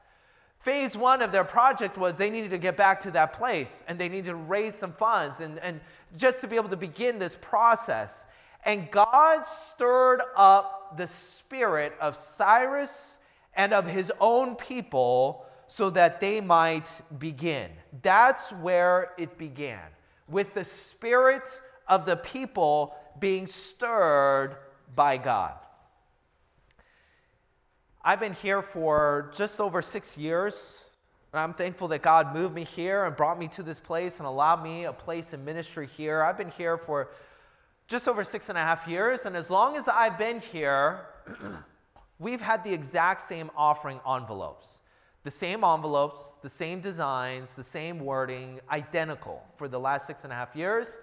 Phase 0.59 0.97
one 0.97 1.23
of 1.23 1.31
their 1.31 1.45
project 1.45 1.97
was 1.97 2.17
they 2.17 2.29
needed 2.29 2.51
to 2.51 2.59
get 2.59 2.77
back 2.77 3.01
to 3.03 3.13
that 3.13 3.35
place 3.35 3.85
and 3.87 4.01
they 4.01 4.09
needed 4.09 4.25
to 4.25 4.35
raise 4.35 4.75
some 4.75 4.95
funds 4.95 5.39
and, 5.39 5.61
and 5.61 5.81
just 6.17 6.41
to 6.41 6.49
be 6.49 6.57
able 6.57 6.71
to 6.71 6.77
begin 6.77 7.21
this 7.21 7.39
process. 7.41 8.25
And 8.65 8.91
God 8.91 9.47
stirred 9.47 10.23
up 10.37 10.97
the 10.97 11.07
spirit 11.07 11.93
of 12.01 12.17
Cyrus 12.17 13.21
and 13.55 13.73
of 13.73 13.87
his 13.87 14.11
own 14.19 14.57
people 14.57 15.47
so 15.69 15.89
that 15.91 16.19
they 16.19 16.41
might 16.41 17.01
begin. 17.17 17.71
That's 18.03 18.51
where 18.55 19.13
it 19.19 19.39
began, 19.39 19.87
with 20.27 20.53
the 20.53 20.65
spirit 20.65 21.49
of 21.87 22.07
the 22.07 22.17
people 22.17 22.97
being 23.19 23.47
stirred 23.47 24.57
by 24.95 25.17
God. 25.17 25.55
I've 28.05 28.21
been 28.21 28.35
here 28.35 28.63
for 28.63 29.31
just 29.35 29.61
over 29.61 29.81
six 29.81 30.19
years. 30.19 30.85
And 31.33 31.41
I'm 31.41 31.55
thankful 31.55 31.89
that 31.89 32.03
God 32.03 32.35
moved 32.35 32.55
me 32.55 32.65
here 32.65 33.07
and 33.07 33.17
brought 33.17 33.39
me 33.39 33.49
to 33.49 33.63
this 33.63 33.79
place 33.79 34.19
and 34.19 34.27
allowed 34.27 34.63
me 34.63 34.85
a 34.85 34.93
place 34.93 35.33
in 35.33 35.45
ministry 35.45 35.87
here. 35.87 36.23
I've 36.23 36.37
been 36.37 36.51
here 36.51 36.77
for 36.77 37.09
just 37.89 38.07
over 38.07 38.23
six 38.23 38.51
and 38.51 38.59
a 38.59 38.61
half 38.61 38.87
years. 38.87 39.25
And 39.25 39.35
as 39.35 39.49
long 39.49 39.77
as 39.77 39.89
I've 39.89 40.19
been 40.19 40.41
here, 40.41 41.07
we've 42.19 42.41
had 42.41 42.63
the 42.65 42.73
exact 42.73 43.23
same 43.23 43.51
offering 43.57 43.99
envelopes. 44.07 44.81
The 45.25 45.31
same 45.31 45.65
envelopes, 45.65 46.35
the 46.43 46.51
same 46.51 46.81
designs, 46.81 47.55
the 47.55 47.63
same 47.63 48.01
wording, 48.01 48.61
identical 48.71 49.43
for 49.57 49.69
the 49.69 49.79
last 49.79 50.07
six 50.07 50.25
and 50.25 50.33
a 50.33 50.37
half 50.37 50.55
years. 50.55 50.99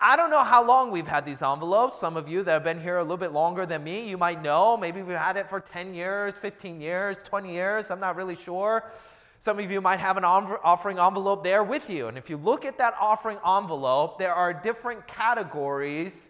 I 0.00 0.16
don't 0.16 0.30
know 0.30 0.44
how 0.44 0.64
long 0.64 0.92
we've 0.92 1.08
had 1.08 1.24
these 1.24 1.42
envelopes. 1.42 1.98
Some 1.98 2.16
of 2.16 2.28
you 2.28 2.44
that 2.44 2.52
have 2.52 2.64
been 2.64 2.80
here 2.80 2.98
a 2.98 3.02
little 3.02 3.16
bit 3.16 3.32
longer 3.32 3.66
than 3.66 3.82
me, 3.82 4.08
you 4.08 4.16
might 4.16 4.40
know. 4.42 4.76
Maybe 4.76 5.02
we've 5.02 5.16
had 5.16 5.36
it 5.36 5.50
for 5.50 5.58
10 5.58 5.92
years, 5.92 6.38
15 6.38 6.80
years, 6.80 7.16
20 7.24 7.52
years. 7.52 7.90
I'm 7.90 7.98
not 7.98 8.14
really 8.14 8.36
sure. 8.36 8.92
Some 9.40 9.58
of 9.58 9.70
you 9.70 9.80
might 9.80 9.98
have 9.98 10.16
an 10.16 10.24
offering 10.24 10.98
envelope 10.98 11.42
there 11.42 11.64
with 11.64 11.90
you. 11.90 12.06
And 12.06 12.16
if 12.16 12.30
you 12.30 12.36
look 12.36 12.64
at 12.64 12.78
that 12.78 12.94
offering 13.00 13.38
envelope, 13.46 14.18
there 14.18 14.34
are 14.34 14.52
different 14.52 15.06
categories 15.08 16.28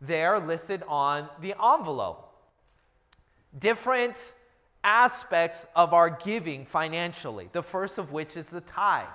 there 0.00 0.38
listed 0.38 0.82
on 0.88 1.28
the 1.40 1.54
envelope. 1.62 2.32
Different 3.58 4.34
aspects 4.82 5.66
of 5.76 5.92
our 5.92 6.08
giving 6.10 6.64
financially. 6.64 7.50
The 7.52 7.62
first 7.62 7.98
of 7.98 8.12
which 8.12 8.36
is 8.36 8.46
the 8.46 8.62
tithe. 8.62 9.06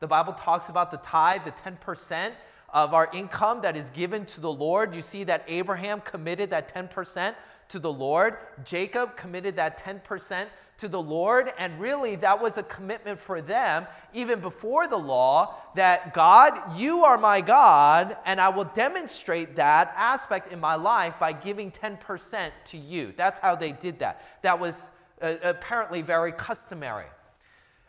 The 0.00 0.06
Bible 0.06 0.34
talks 0.34 0.68
about 0.68 0.90
the 0.90 0.98
tithe, 0.98 1.42
the 1.44 1.52
10% 1.52 2.32
of 2.70 2.94
our 2.94 3.08
income 3.12 3.62
that 3.62 3.76
is 3.76 3.90
given 3.90 4.24
to 4.26 4.40
the 4.40 4.52
Lord. 4.52 4.94
You 4.94 5.02
see 5.02 5.24
that 5.24 5.44
Abraham 5.48 6.00
committed 6.00 6.50
that 6.50 6.72
10% 6.74 7.34
to 7.68 7.78
the 7.78 7.92
Lord, 7.92 8.38
Jacob 8.64 9.16
committed 9.16 9.56
that 9.56 9.82
10% 9.82 10.46
to 10.78 10.88
the 10.88 11.00
Lord, 11.00 11.52
and 11.58 11.78
really 11.80 12.14
that 12.16 12.40
was 12.40 12.56
a 12.56 12.62
commitment 12.62 13.20
for 13.20 13.42
them 13.42 13.86
even 14.14 14.40
before 14.40 14.86
the 14.86 14.96
law 14.96 15.56
that 15.74 16.14
God, 16.14 16.78
you 16.78 17.04
are 17.04 17.18
my 17.18 17.40
God, 17.40 18.16
and 18.24 18.40
I 18.40 18.48
will 18.48 18.64
demonstrate 18.64 19.56
that 19.56 19.92
aspect 19.96 20.52
in 20.52 20.60
my 20.60 20.76
life 20.76 21.14
by 21.18 21.32
giving 21.32 21.72
10% 21.72 22.50
to 22.66 22.78
you. 22.78 23.12
That's 23.16 23.40
how 23.40 23.56
they 23.56 23.72
did 23.72 23.98
that. 23.98 24.22
That 24.42 24.58
was 24.58 24.92
uh, 25.20 25.34
apparently 25.42 26.00
very 26.00 26.32
customary. 26.32 27.06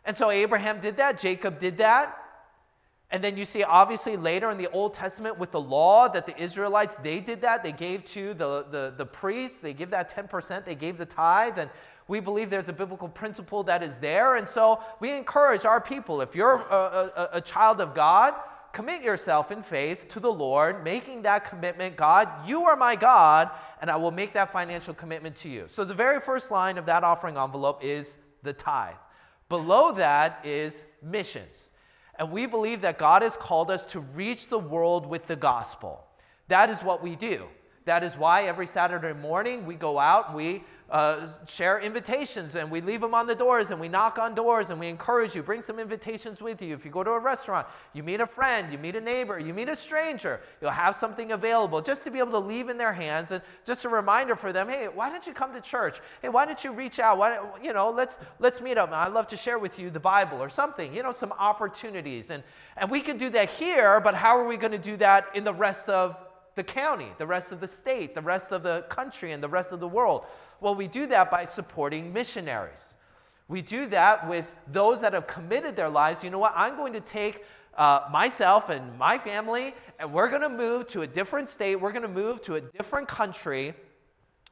And 0.03 0.17
so 0.17 0.31
Abraham 0.31 0.81
did 0.81 0.98
that, 0.98 1.19
Jacob 1.19 1.59
did 1.59 1.77
that. 1.77 2.17
And 3.12 3.24
then 3.24 3.38
you 3.38 3.46
see, 3.46 3.63
obviously, 3.63 4.18
later 4.18 4.51
in 4.51 4.58
the 4.58 4.70
Old 4.70 4.94
Testament 4.94 5.39
with 5.39 5.51
the 5.51 5.60
law 5.60 6.08
that 6.10 6.28
the 6.28 6.39
Israelites, 6.42 6.96
they 7.01 7.20
did 7.20 7.42
that. 7.42 7.63
They 7.63 7.72
gave 7.72 8.04
to 8.06 8.36
the, 8.36 8.66
the, 8.70 8.94
the 8.96 9.06
priests, 9.06 9.58
they 9.58 9.74
give 9.74 9.89
that 9.89 10.13
10%, 10.13 10.63
they 10.63 10.75
gave 10.75 10.98
the 10.98 11.08
tithe. 11.08 11.58
And 11.58 11.72
we 12.08 12.20
believe 12.20 12.51
there's 12.51 12.70
a 12.70 12.74
biblical 12.74 13.08
principle 13.08 13.63
that 13.63 13.82
is 13.82 13.98
there. 13.98 14.36
And 14.36 14.48
so 14.48 14.84
we 15.00 15.12
encourage 15.12 15.66
our 15.66 15.82
people, 15.82 16.22
if 16.22 16.36
you're 16.36 16.56
a, 16.56 17.12
a, 17.16 17.30
a 17.34 17.42
child 17.42 17.82
of 17.82 17.96
God, 17.96 18.36
commit 18.74 19.01
yourself 19.01 19.51
in 19.51 19.63
faith 19.63 20.08
to 20.10 20.20
the 20.20 20.32
Lord, 20.32 20.84
making 20.84 21.24
that 21.24 21.50
commitment 21.50 21.96
God, 21.96 22.30
you 22.48 22.66
are 22.66 22.75
my 22.75 22.96
God, 22.96 23.50
and 23.82 23.89
I 23.89 23.96
will 23.96 24.12
make 24.12 24.34
that 24.34 24.51
financial 24.51 24.94
commitment 24.94 25.36
to 25.38 25.50
you. 25.50 25.66
So 25.68 25.84
the 25.84 25.96
very 25.96 26.20
first 26.20 26.51
line 26.51 26.78
of 26.78 26.86
that 26.86 27.04
offering 27.04 27.38
envelope 27.38 27.84
is 27.84 28.18
the 28.44 28.54
tithe. 28.54 28.96
Below 29.48 29.94
that 29.94 30.46
is 30.46 30.86
missions. 31.01 31.69
And 32.20 32.32
we 32.32 32.46
believe 32.46 32.82
that 32.82 33.00
God 33.00 33.22
has 33.22 33.38
called 33.38 33.72
us 33.72 33.86
to 33.86 34.02
reach 34.02 34.50
the 34.50 34.60
world 34.60 35.08
with 35.08 35.26
the 35.26 35.38
gospel. 35.38 36.06
That 36.50 36.70
is 36.70 36.84
what 36.84 37.02
we 37.02 37.16
do. 37.16 37.46
That 37.89 38.03
is 38.03 38.15
why 38.15 38.43
every 38.43 38.67
Saturday 38.67 39.19
morning 39.19 39.65
we 39.65 39.74
go 39.74 39.98
out 39.98 40.36
we 40.36 40.63
uh, 40.91 41.27
share 41.48 41.79
invitations 41.79 42.53
and 42.53 42.69
we 42.69 42.81
leave 42.81 43.01
them 43.01 43.15
on 43.15 43.25
the 43.25 43.34
doors 43.34 43.72
and 43.72 43.79
we 43.79 43.88
knock 43.88 44.19
on 44.19 44.36
doors 44.36 44.69
and 44.69 44.79
we 44.79 44.88
encourage 44.88 45.36
you. 45.36 45.41
Bring 45.41 45.63
some 45.63 45.79
invitations 45.79 46.39
with 46.39 46.62
you. 46.62 46.75
If 46.75 46.86
you 46.86 46.91
go 46.91 47.03
to 47.03 47.10
a 47.12 47.19
restaurant, 47.19 47.65
you 47.93 48.03
meet 48.03 48.22
a 48.22 48.27
friend, 48.27 48.72
you 48.72 48.77
meet 48.77 48.96
a 48.96 49.01
neighbor, 49.01 49.39
you 49.39 49.55
meet 49.55 49.69
a 49.69 49.75
stranger, 49.75 50.39
you'll 50.62 50.69
have 50.69 50.96
something 50.96 51.31
available 51.31 51.81
just 51.81 52.03
to 52.03 52.12
be 52.12 52.19
able 52.19 52.31
to 52.31 52.39
leave 52.39 52.69
in 52.69 52.77
their 52.77 52.93
hands 52.93 53.31
and 53.31 53.41
just 53.65 53.86
a 53.86 53.89
reminder 53.89 54.36
for 54.36 54.53
them 54.53 54.69
hey, 54.69 54.88
why 54.88 55.10
don't 55.10 55.25
you 55.25 55.34
come 55.34 55.51
to 55.53 55.62
church? 55.62 56.00
Hey, 56.22 56.29
why 56.29 56.46
don't 56.46 56.63
you 56.63 56.72
reach 56.72 57.00
out? 57.00 57.17
Why, 57.17 57.39
you 57.62 57.74
know, 57.74 57.89
let's, 57.89 58.19
let's 58.38 58.62
meet 58.62 58.77
up. 58.77 58.91
I'd 58.91 59.13
love 59.13 59.25
to 59.27 59.38
share 59.38 59.58
with 59.58 59.79
you 59.79 59.89
the 59.89 60.00
Bible 60.00 60.43
or 60.43 60.50
something, 60.50 60.93
you 60.93 61.01
know, 61.01 61.12
some 61.12 61.31
opportunities. 61.39 62.29
And, 62.29 62.43
and 62.77 62.91
we 62.91 63.01
can 63.01 63.17
do 63.17 63.31
that 63.31 63.50
here, 63.50 64.00
but 64.00 64.13
how 64.13 64.38
are 64.38 64.48
we 64.48 64.58
going 64.58 64.74
to 64.74 64.77
do 64.77 64.96
that 64.98 65.27
in 65.34 65.43
the 65.43 65.53
rest 65.55 65.89
of 65.89 66.15
the 66.60 66.63
county, 66.63 67.08
the 67.18 67.25
rest 67.25 67.54
of 67.54 67.62
the 67.62 67.68
state, 67.70 68.13
the 68.13 68.22
rest 68.22 68.51
of 68.51 68.63
the 68.63 68.82
country, 68.89 69.32
and 69.32 69.42
the 69.42 69.48
rest 69.48 69.72
of 69.72 69.80
the 69.80 69.88
world? 69.88 70.25
Well, 70.60 70.75
we 70.75 70.89
do 70.89 71.06
that 71.08 71.32
by 71.32 71.46
supporting 71.46 72.12
missionaries. 72.12 72.96
We 73.48 73.62
do 73.62 73.86
that 73.88 74.28
with 74.28 74.46
those 74.68 75.00
that 75.00 75.13
have 75.13 75.25
committed 75.25 75.78
their 75.78 75.88
lives. 75.88 76.22
You 76.22 76.32
know 76.32 76.38
what? 76.38 76.51
I'm 76.58 76.75
going 76.75 76.92
to 76.92 77.00
take 77.00 77.46
uh, 77.78 78.10
myself 78.12 78.70
and 78.70 78.98
my 78.98 79.18
family, 79.18 79.74
and 80.00 80.12
we're 80.12 80.30
going 80.30 80.42
to 80.42 80.50
move 80.50 80.89
to 80.89 81.04
a 81.04 81.08
different 81.08 81.48
state. 81.48 81.78
We're 81.78 81.94
going 81.94 82.01
to 82.01 82.10
move 82.10 82.42
to 82.42 82.56
a 82.56 82.62
different 82.62 83.08
country 83.08 83.74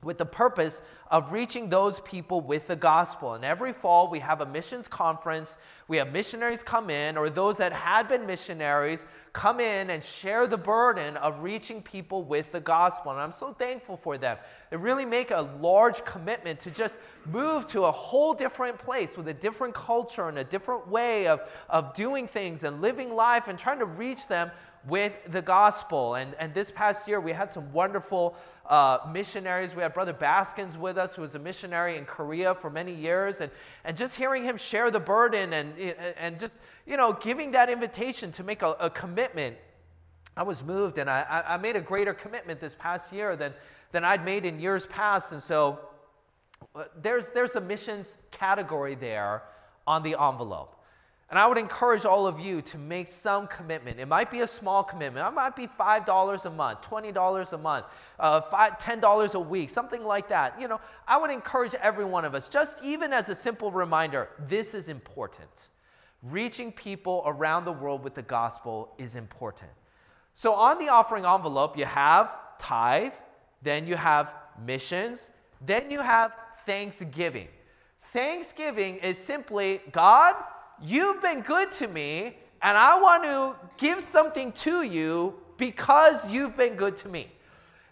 with 0.03 0.19
the 0.19 0.25
purpose 0.25 0.83
of 1.09 1.31
reaching 1.31 1.69
those 1.69 2.01
people 2.01 2.39
with 2.39 2.67
the 2.67 2.75
gospel. 2.75 3.33
And 3.33 3.43
every 3.43 3.73
fall, 3.73 4.09
we 4.09 4.19
have 4.19 4.41
a 4.41 4.45
missions 4.45 4.87
conference. 4.87 5.57
We 5.87 5.97
have 5.97 6.11
missionaries 6.11 6.61
come 6.61 6.91
in, 6.91 7.17
or 7.17 7.29
those 7.29 7.57
that 7.57 7.73
had 7.73 8.07
been 8.07 8.27
missionaries 8.27 9.05
come 9.33 9.59
in 9.59 9.89
and 9.89 10.03
share 10.03 10.45
the 10.45 10.57
burden 10.57 11.17
of 11.17 11.41
reaching 11.41 11.81
people 11.81 12.23
with 12.23 12.51
the 12.51 12.59
gospel. 12.59 13.11
And 13.11 13.19
I'm 13.19 13.31
so 13.31 13.53
thankful 13.53 13.97
for 13.97 14.19
them. 14.19 14.37
They 14.69 14.77
really 14.77 15.05
make 15.05 15.31
a 15.31 15.49
large 15.61 16.05
commitment 16.05 16.59
to 16.61 16.71
just 16.71 16.99
move 17.25 17.67
to 17.69 17.85
a 17.85 17.91
whole 17.91 18.33
different 18.33 18.77
place 18.77 19.17
with 19.17 19.27
a 19.29 19.33
different 19.33 19.73
culture 19.73 20.29
and 20.29 20.37
a 20.37 20.43
different 20.43 20.87
way 20.87 21.27
of, 21.27 21.41
of 21.69 21.93
doing 21.95 22.27
things 22.27 22.63
and 22.63 22.81
living 22.81 23.15
life 23.15 23.47
and 23.47 23.57
trying 23.57 23.79
to 23.79 23.85
reach 23.85 24.27
them 24.27 24.51
with 24.87 25.13
the 25.29 25.41
gospel. 25.41 26.15
And, 26.15 26.35
and 26.39 26.53
this 26.53 26.71
past 26.71 27.07
year, 27.07 27.19
we 27.19 27.31
had 27.31 27.51
some 27.51 27.71
wonderful 27.73 28.35
uh, 28.69 28.99
missionaries. 29.11 29.75
We 29.75 29.81
had 29.81 29.93
Brother 29.93 30.13
Baskins 30.13 30.77
with 30.77 30.97
us, 30.97 31.15
who 31.15 31.21
was 31.21 31.35
a 31.35 31.39
missionary 31.39 31.97
in 31.97 32.05
Korea 32.05 32.55
for 32.55 32.69
many 32.69 32.93
years. 32.93 33.41
And, 33.41 33.51
and 33.83 33.97
just 33.97 34.15
hearing 34.15 34.43
him 34.43 34.57
share 34.57 34.91
the 34.91 34.99
burden 34.99 35.53
and, 35.53 35.77
and 36.17 36.39
just, 36.39 36.57
you 36.85 36.97
know, 36.97 37.13
giving 37.13 37.51
that 37.51 37.69
invitation 37.69 38.31
to 38.33 38.43
make 38.43 38.61
a, 38.61 38.75
a 38.79 38.89
commitment, 38.89 39.57
I 40.35 40.43
was 40.43 40.63
moved. 40.63 40.97
And 40.97 41.09
I, 41.09 41.43
I 41.47 41.57
made 41.57 41.75
a 41.75 41.81
greater 41.81 42.13
commitment 42.13 42.59
this 42.59 42.75
past 42.75 43.11
year 43.11 43.35
than, 43.35 43.53
than 43.91 44.03
I'd 44.03 44.23
made 44.23 44.45
in 44.45 44.59
years 44.59 44.85
past. 44.85 45.31
And 45.31 45.41
so 45.41 45.79
uh, 46.75 46.85
there's, 47.01 47.29
there's 47.29 47.55
a 47.55 47.61
missions 47.61 48.17
category 48.31 48.95
there 48.95 49.43
on 49.85 50.03
the 50.03 50.15
envelope. 50.19 50.76
And 51.29 51.37
I 51.37 51.45
would 51.45 51.57
encourage 51.57 52.05
all 52.05 52.25
of 52.25 52.39
you 52.39 52.61
to 52.61 52.77
make 52.77 53.09
some 53.09 53.47
commitment. 53.47 53.99
It 53.99 54.07
might 54.07 54.31
be 54.31 54.41
a 54.41 54.47
small 54.47 54.81
commitment. 54.81 55.27
It 55.27 55.33
might 55.33 55.57
be 55.57 55.67
$5 55.67 56.45
a 56.45 56.49
month, 56.49 56.81
$20 56.83 57.53
a 57.53 57.57
month, 57.57 57.85
uh, 58.17 58.41
five, 58.41 58.77
$10 58.77 59.33
a 59.33 59.39
week, 59.39 59.69
something 59.69 60.05
like 60.05 60.29
that. 60.29 60.59
You 60.59 60.69
know, 60.69 60.79
I 61.05 61.17
would 61.17 61.29
encourage 61.29 61.75
every 61.75 62.05
one 62.05 62.23
of 62.23 62.33
us, 62.33 62.47
just 62.47 62.81
even 62.81 63.11
as 63.11 63.27
a 63.27 63.35
simple 63.35 63.71
reminder, 63.71 64.29
this 64.47 64.73
is 64.73 64.87
important. 64.87 65.49
Reaching 66.23 66.71
people 66.71 67.23
around 67.25 67.65
the 67.65 67.73
world 67.73 68.05
with 68.05 68.15
the 68.15 68.21
gospel 68.21 68.93
is 68.97 69.17
important. 69.17 69.71
So 70.33 70.53
on 70.53 70.77
the 70.77 70.87
offering 70.87 71.25
envelope, 71.25 71.77
you 71.77 71.85
have 71.85 72.33
tithe, 72.57 73.11
then 73.61 73.85
you 73.85 73.97
have 73.97 74.33
missions, 74.65 75.29
then 75.65 75.91
you 75.91 75.99
have 75.99 76.31
thanksgiving. 76.65 77.49
Thanksgiving 78.13 78.97
is 78.97 79.17
simply, 79.17 79.81
God, 79.91 80.35
You've 80.81 81.21
been 81.21 81.41
good 81.41 81.71
to 81.73 81.87
me, 81.87 82.37
and 82.61 82.77
I 82.77 82.99
want 82.99 83.23
to 83.23 83.55
give 83.77 84.01
something 84.01 84.51
to 84.53 84.83
you 84.83 85.35
because 85.57 86.29
you've 86.29 86.55
been 86.55 86.75
good 86.75 86.95
to 86.97 87.09
me. 87.09 87.31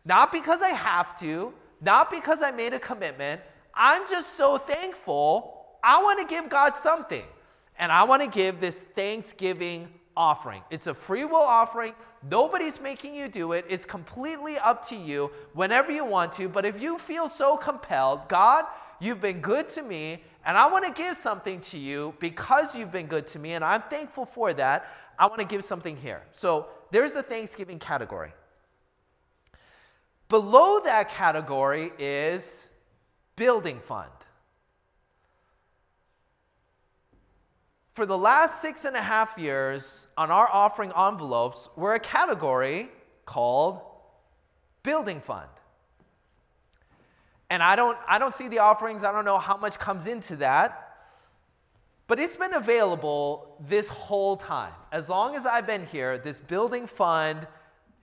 Not 0.05 0.31
because 0.31 0.61
I 0.61 0.69
have 0.69 1.19
to, 1.19 1.53
not 1.81 2.11
because 2.11 2.41
I 2.41 2.51
made 2.51 2.73
a 2.73 2.79
commitment. 2.79 3.41
I'm 3.73 4.07
just 4.07 4.35
so 4.37 4.57
thankful. 4.57 5.65
I 5.83 6.01
want 6.01 6.19
to 6.19 6.25
give 6.25 6.49
God 6.49 6.77
something. 6.77 7.23
And 7.77 7.91
I 7.91 8.03
want 8.03 8.21
to 8.21 8.29
give 8.29 8.61
this 8.61 8.81
Thanksgiving 8.95 9.87
offering. 10.15 10.61
It's 10.69 10.87
a 10.87 10.93
free 10.93 11.25
will 11.25 11.35
offering. 11.35 11.93
Nobody's 12.29 12.79
making 12.79 13.15
you 13.15 13.27
do 13.27 13.51
it. 13.51 13.65
It's 13.67 13.85
completely 13.85 14.57
up 14.57 14.87
to 14.89 14.95
you 14.95 15.31
whenever 15.53 15.91
you 15.91 16.05
want 16.05 16.31
to. 16.33 16.47
But 16.47 16.65
if 16.65 16.81
you 16.81 16.97
feel 16.97 17.27
so 17.27 17.57
compelled, 17.57 18.29
God, 18.29 18.65
you've 18.99 19.21
been 19.21 19.41
good 19.41 19.67
to 19.69 19.81
me, 19.81 20.23
and 20.45 20.57
I 20.57 20.67
want 20.67 20.85
to 20.85 20.91
give 20.91 21.17
something 21.17 21.59
to 21.61 21.77
you 21.77 22.13
because 22.19 22.75
you've 22.75 22.91
been 22.91 23.07
good 23.07 23.25
to 23.27 23.39
me, 23.39 23.53
and 23.53 23.65
I'm 23.65 23.81
thankful 23.83 24.25
for 24.25 24.53
that. 24.53 24.87
I 25.17 25.27
want 25.27 25.39
to 25.39 25.47
give 25.47 25.63
something 25.63 25.97
here. 25.97 26.21
So 26.31 26.67
there's 26.91 27.13
the 27.13 27.23
Thanksgiving 27.23 27.79
category. 27.79 28.31
Below 30.29 30.79
that 30.81 31.09
category 31.09 31.91
is 31.97 32.67
building 33.35 33.79
fund. 33.79 34.09
For 37.93 38.05
the 38.05 38.17
last 38.17 38.61
six 38.61 38.83
and 38.83 38.95
a 38.95 39.01
half 39.01 39.37
years 39.37 40.07
on 40.17 40.29
our 40.29 40.49
offering 40.51 40.91
envelopes, 40.97 41.69
we're 41.77 41.95
a 41.95 41.99
category 41.99 42.89
called 43.25 43.79
building 44.83 45.21
fund. 45.21 45.49
And 47.49 47.61
I 47.61 47.75
don't, 47.75 47.97
I 48.07 48.17
don't 48.17 48.33
see 48.33 48.47
the 48.47 48.59
offerings, 48.59 49.03
I 49.03 49.11
don't 49.11 49.25
know 49.25 49.37
how 49.37 49.57
much 49.57 49.77
comes 49.79 50.07
into 50.07 50.35
that. 50.37 50.81
But 52.07 52.19
it's 52.19 52.35
been 52.35 52.53
available 52.53 53.57
this 53.67 53.89
whole 53.89 54.37
time. 54.37 54.73
As 54.91 55.09
long 55.09 55.35
as 55.35 55.45
I've 55.45 55.65
been 55.65 55.85
here, 55.87 56.17
this 56.17 56.37
building 56.37 56.85
fund 56.85 57.47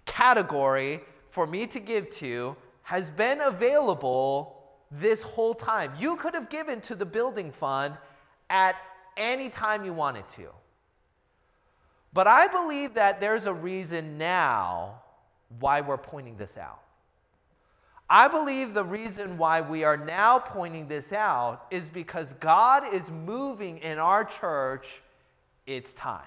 category 0.07 1.01
for 1.31 1.47
me 1.47 1.67
to 1.69 1.81
give 1.81 2.11
to 2.11 2.57
has 2.83 3.11
been 3.11 3.41
available 3.41 4.59
this 4.91 5.23
whole 5.23 5.55
time. 5.55 5.93
You 5.99 6.17
could 6.17 6.35
have 6.35 6.51
given 6.51 6.81
to 6.83 6.95
the 6.95 7.07
building 7.07 7.53
fund 7.53 7.97
at 8.51 8.77
any 9.17 9.49
time 9.49 9.85
you 9.85 9.93
wanted 9.93 10.29
to. 10.31 10.49
But 12.13 12.27
I 12.27 12.49
believe 12.49 12.95
that 12.95 13.21
there's 13.21 13.47
a 13.47 13.55
reason 13.55 14.19
now 14.19 15.01
why 15.61 15.81
we're 15.81 15.97
pointing 15.97 16.37
this 16.37 16.59
out. 16.59 16.83
I 18.09 18.29
believe 18.29 18.75
the 18.75 18.85
reason 18.85 19.39
why 19.39 19.61
we 19.61 19.85
are 19.85 19.97
now 19.97 20.39
pointing 20.39 20.89
this 20.89 21.13
out 21.13 21.67
is 21.71 21.89
because 21.89 22.35
God 22.41 22.93
is 22.93 23.11
moving 23.11 23.79
in 23.79 23.99
our 23.99 24.25
church. 24.25 25.01
It's 25.67 25.93
time. 25.95 26.21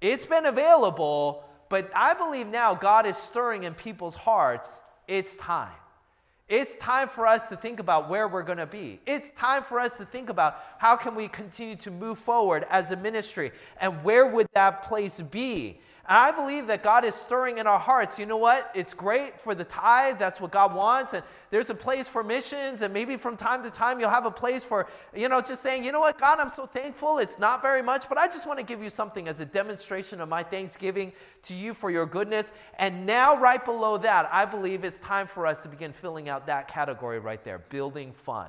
It's 0.00 0.26
been 0.26 0.46
available, 0.46 1.44
but 1.68 1.90
I 1.94 2.14
believe 2.14 2.46
now 2.48 2.74
God 2.74 3.06
is 3.06 3.16
stirring 3.16 3.64
in 3.64 3.74
people's 3.74 4.14
hearts. 4.14 4.78
It's 5.06 5.36
time. 5.36 5.72
It's 6.48 6.76
time 6.76 7.08
for 7.08 7.26
us 7.26 7.46
to 7.48 7.56
think 7.56 7.78
about 7.78 8.08
where 8.08 8.26
we're 8.26 8.42
going 8.42 8.58
to 8.58 8.66
be. 8.66 9.00
It's 9.06 9.30
time 9.36 9.62
for 9.62 9.78
us 9.78 9.96
to 9.98 10.06
think 10.06 10.30
about 10.30 10.56
how 10.78 10.96
can 10.96 11.14
we 11.14 11.28
continue 11.28 11.76
to 11.76 11.90
move 11.90 12.18
forward 12.18 12.66
as 12.70 12.90
a 12.90 12.96
ministry 12.96 13.52
and 13.80 14.02
where 14.02 14.26
would 14.26 14.46
that 14.54 14.82
place 14.82 15.20
be? 15.20 15.78
And 16.08 16.16
I 16.16 16.30
believe 16.30 16.68
that 16.68 16.82
God 16.82 17.04
is 17.04 17.14
stirring 17.14 17.58
in 17.58 17.66
our 17.66 17.78
hearts. 17.78 18.18
You 18.18 18.24
know 18.24 18.38
what? 18.38 18.70
It's 18.74 18.94
great 18.94 19.38
for 19.38 19.54
the 19.54 19.64
tithe. 19.64 20.18
That's 20.18 20.40
what 20.40 20.50
God 20.50 20.74
wants. 20.74 21.12
And 21.12 21.22
there's 21.50 21.68
a 21.68 21.74
place 21.74 22.08
for 22.08 22.24
missions. 22.24 22.80
And 22.80 22.94
maybe 22.94 23.18
from 23.18 23.36
time 23.36 23.62
to 23.62 23.70
time, 23.70 24.00
you'll 24.00 24.08
have 24.08 24.24
a 24.24 24.30
place 24.30 24.64
for, 24.64 24.88
you 25.14 25.28
know, 25.28 25.42
just 25.42 25.60
saying, 25.60 25.84
you 25.84 25.92
know 25.92 26.00
what, 26.00 26.18
God, 26.18 26.38
I'm 26.40 26.48
so 26.48 26.64
thankful. 26.64 27.18
It's 27.18 27.38
not 27.38 27.60
very 27.60 27.82
much, 27.82 28.08
but 28.08 28.16
I 28.16 28.26
just 28.26 28.46
want 28.46 28.58
to 28.58 28.64
give 28.64 28.82
you 28.82 28.88
something 28.88 29.28
as 29.28 29.40
a 29.40 29.44
demonstration 29.44 30.22
of 30.22 30.30
my 30.30 30.42
thanksgiving 30.42 31.12
to 31.42 31.54
you 31.54 31.74
for 31.74 31.90
your 31.90 32.06
goodness. 32.06 32.54
And 32.78 33.04
now, 33.04 33.36
right 33.36 33.62
below 33.62 33.98
that, 33.98 34.30
I 34.32 34.46
believe 34.46 34.84
it's 34.84 35.00
time 35.00 35.26
for 35.26 35.46
us 35.46 35.60
to 35.60 35.68
begin 35.68 35.92
filling 35.92 36.30
out 36.30 36.46
that 36.46 36.68
category 36.68 37.18
right 37.18 37.44
there 37.44 37.58
building 37.58 38.14
fund. 38.14 38.48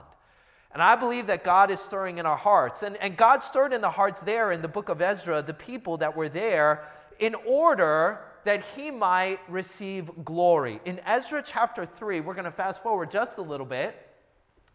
And 0.71 0.81
I 0.81 0.95
believe 0.95 1.27
that 1.27 1.43
God 1.43 1.71
is 1.71 1.81
stirring 1.81 2.19
in 2.19 2.25
our 2.25 2.37
hearts. 2.37 2.83
And, 2.83 2.95
and 2.97 3.17
God 3.17 3.43
stirred 3.43 3.73
in 3.73 3.81
the 3.81 3.89
hearts 3.89 4.21
there 4.21 4.53
in 4.53 4.61
the 4.61 4.67
book 4.69 4.87
of 4.87 5.01
Ezra, 5.01 5.41
the 5.41 5.53
people 5.53 5.97
that 5.97 6.15
were 6.15 6.29
there 6.29 6.87
in 7.19 7.35
order 7.45 8.19
that 8.45 8.63
he 8.75 8.89
might 8.89 9.39
receive 9.47 10.09
glory. 10.23 10.79
In 10.85 10.99
Ezra 11.05 11.43
chapter 11.45 11.85
3, 11.85 12.21
we're 12.21 12.33
going 12.33 12.45
to 12.45 12.51
fast 12.51 12.81
forward 12.81 13.11
just 13.11 13.37
a 13.37 13.41
little 13.41 13.65
bit. 13.65 14.07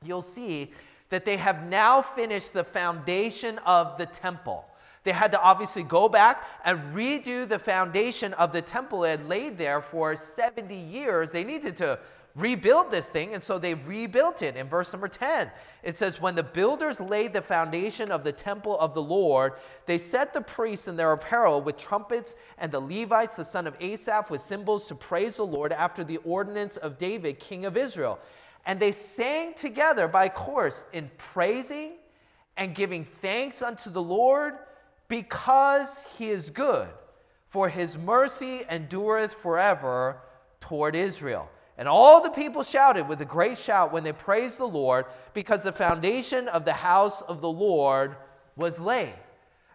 You'll 0.02 0.22
see 0.22 0.70
that 1.08 1.24
they 1.24 1.36
have 1.36 1.64
now 1.66 2.02
finished 2.02 2.52
the 2.52 2.64
foundation 2.64 3.58
of 3.60 3.98
the 3.98 4.06
temple. 4.06 4.66
They 5.04 5.12
had 5.12 5.32
to 5.32 5.40
obviously 5.40 5.82
go 5.82 6.08
back 6.08 6.44
and 6.64 6.94
redo 6.94 7.46
the 7.46 7.58
foundation 7.58 8.32
of 8.34 8.52
the 8.52 8.62
temple 8.62 9.04
it 9.04 9.10
had 9.10 9.28
laid 9.28 9.58
there 9.58 9.82
for 9.82 10.16
70 10.16 10.74
years. 10.74 11.30
They 11.30 11.44
needed 11.44 11.76
to 11.78 11.98
rebuild 12.36 12.90
this 12.90 13.10
thing, 13.10 13.34
and 13.34 13.42
so 13.42 13.58
they 13.58 13.74
rebuilt 13.74 14.42
it. 14.42 14.56
In 14.56 14.68
verse 14.68 14.92
number 14.92 15.08
10, 15.08 15.50
it 15.82 15.96
says, 15.96 16.20
When 16.20 16.34
the 16.34 16.42
builders 16.42 17.00
laid 17.00 17.32
the 17.32 17.42
foundation 17.42 18.10
of 18.10 18.24
the 18.24 18.32
temple 18.32 18.78
of 18.78 18.94
the 18.94 19.02
Lord, 19.02 19.54
they 19.86 19.98
set 19.98 20.32
the 20.32 20.40
priests 20.40 20.88
in 20.88 20.96
their 20.96 21.12
apparel 21.12 21.60
with 21.60 21.76
trumpets, 21.76 22.34
and 22.58 22.72
the 22.72 22.80
Levites, 22.80 23.36
the 23.36 23.44
son 23.44 23.66
of 23.66 23.76
Asaph, 23.80 24.30
with 24.30 24.40
cymbals 24.40 24.86
to 24.88 24.94
praise 24.94 25.36
the 25.36 25.46
Lord 25.46 25.72
after 25.72 26.02
the 26.02 26.16
ordinance 26.18 26.76
of 26.76 26.98
David, 26.98 27.38
king 27.38 27.64
of 27.64 27.76
Israel. 27.76 28.18
And 28.66 28.80
they 28.80 28.92
sang 28.92 29.54
together 29.54 30.08
by 30.08 30.28
course 30.28 30.86
in 30.92 31.10
praising 31.18 31.92
and 32.56 32.74
giving 32.74 33.04
thanks 33.04 33.62
unto 33.62 33.90
the 33.90 34.02
Lord 34.02 34.54
because 35.08 36.04
he 36.16 36.30
is 36.30 36.50
good, 36.50 36.88
for 37.48 37.68
his 37.68 37.96
mercy 37.96 38.64
endureth 38.70 39.34
forever 39.34 40.18
toward 40.60 40.96
Israel. 40.96 41.48
And 41.76 41.88
all 41.88 42.22
the 42.22 42.30
people 42.30 42.62
shouted 42.62 43.08
with 43.08 43.20
a 43.20 43.24
great 43.24 43.58
shout 43.58 43.92
when 43.92 44.04
they 44.04 44.12
praised 44.12 44.58
the 44.58 44.64
Lord, 44.64 45.06
because 45.32 45.62
the 45.62 45.72
foundation 45.72 46.48
of 46.48 46.64
the 46.64 46.72
house 46.72 47.20
of 47.22 47.40
the 47.40 47.50
Lord 47.50 48.16
was 48.56 48.78
laid. 48.78 49.14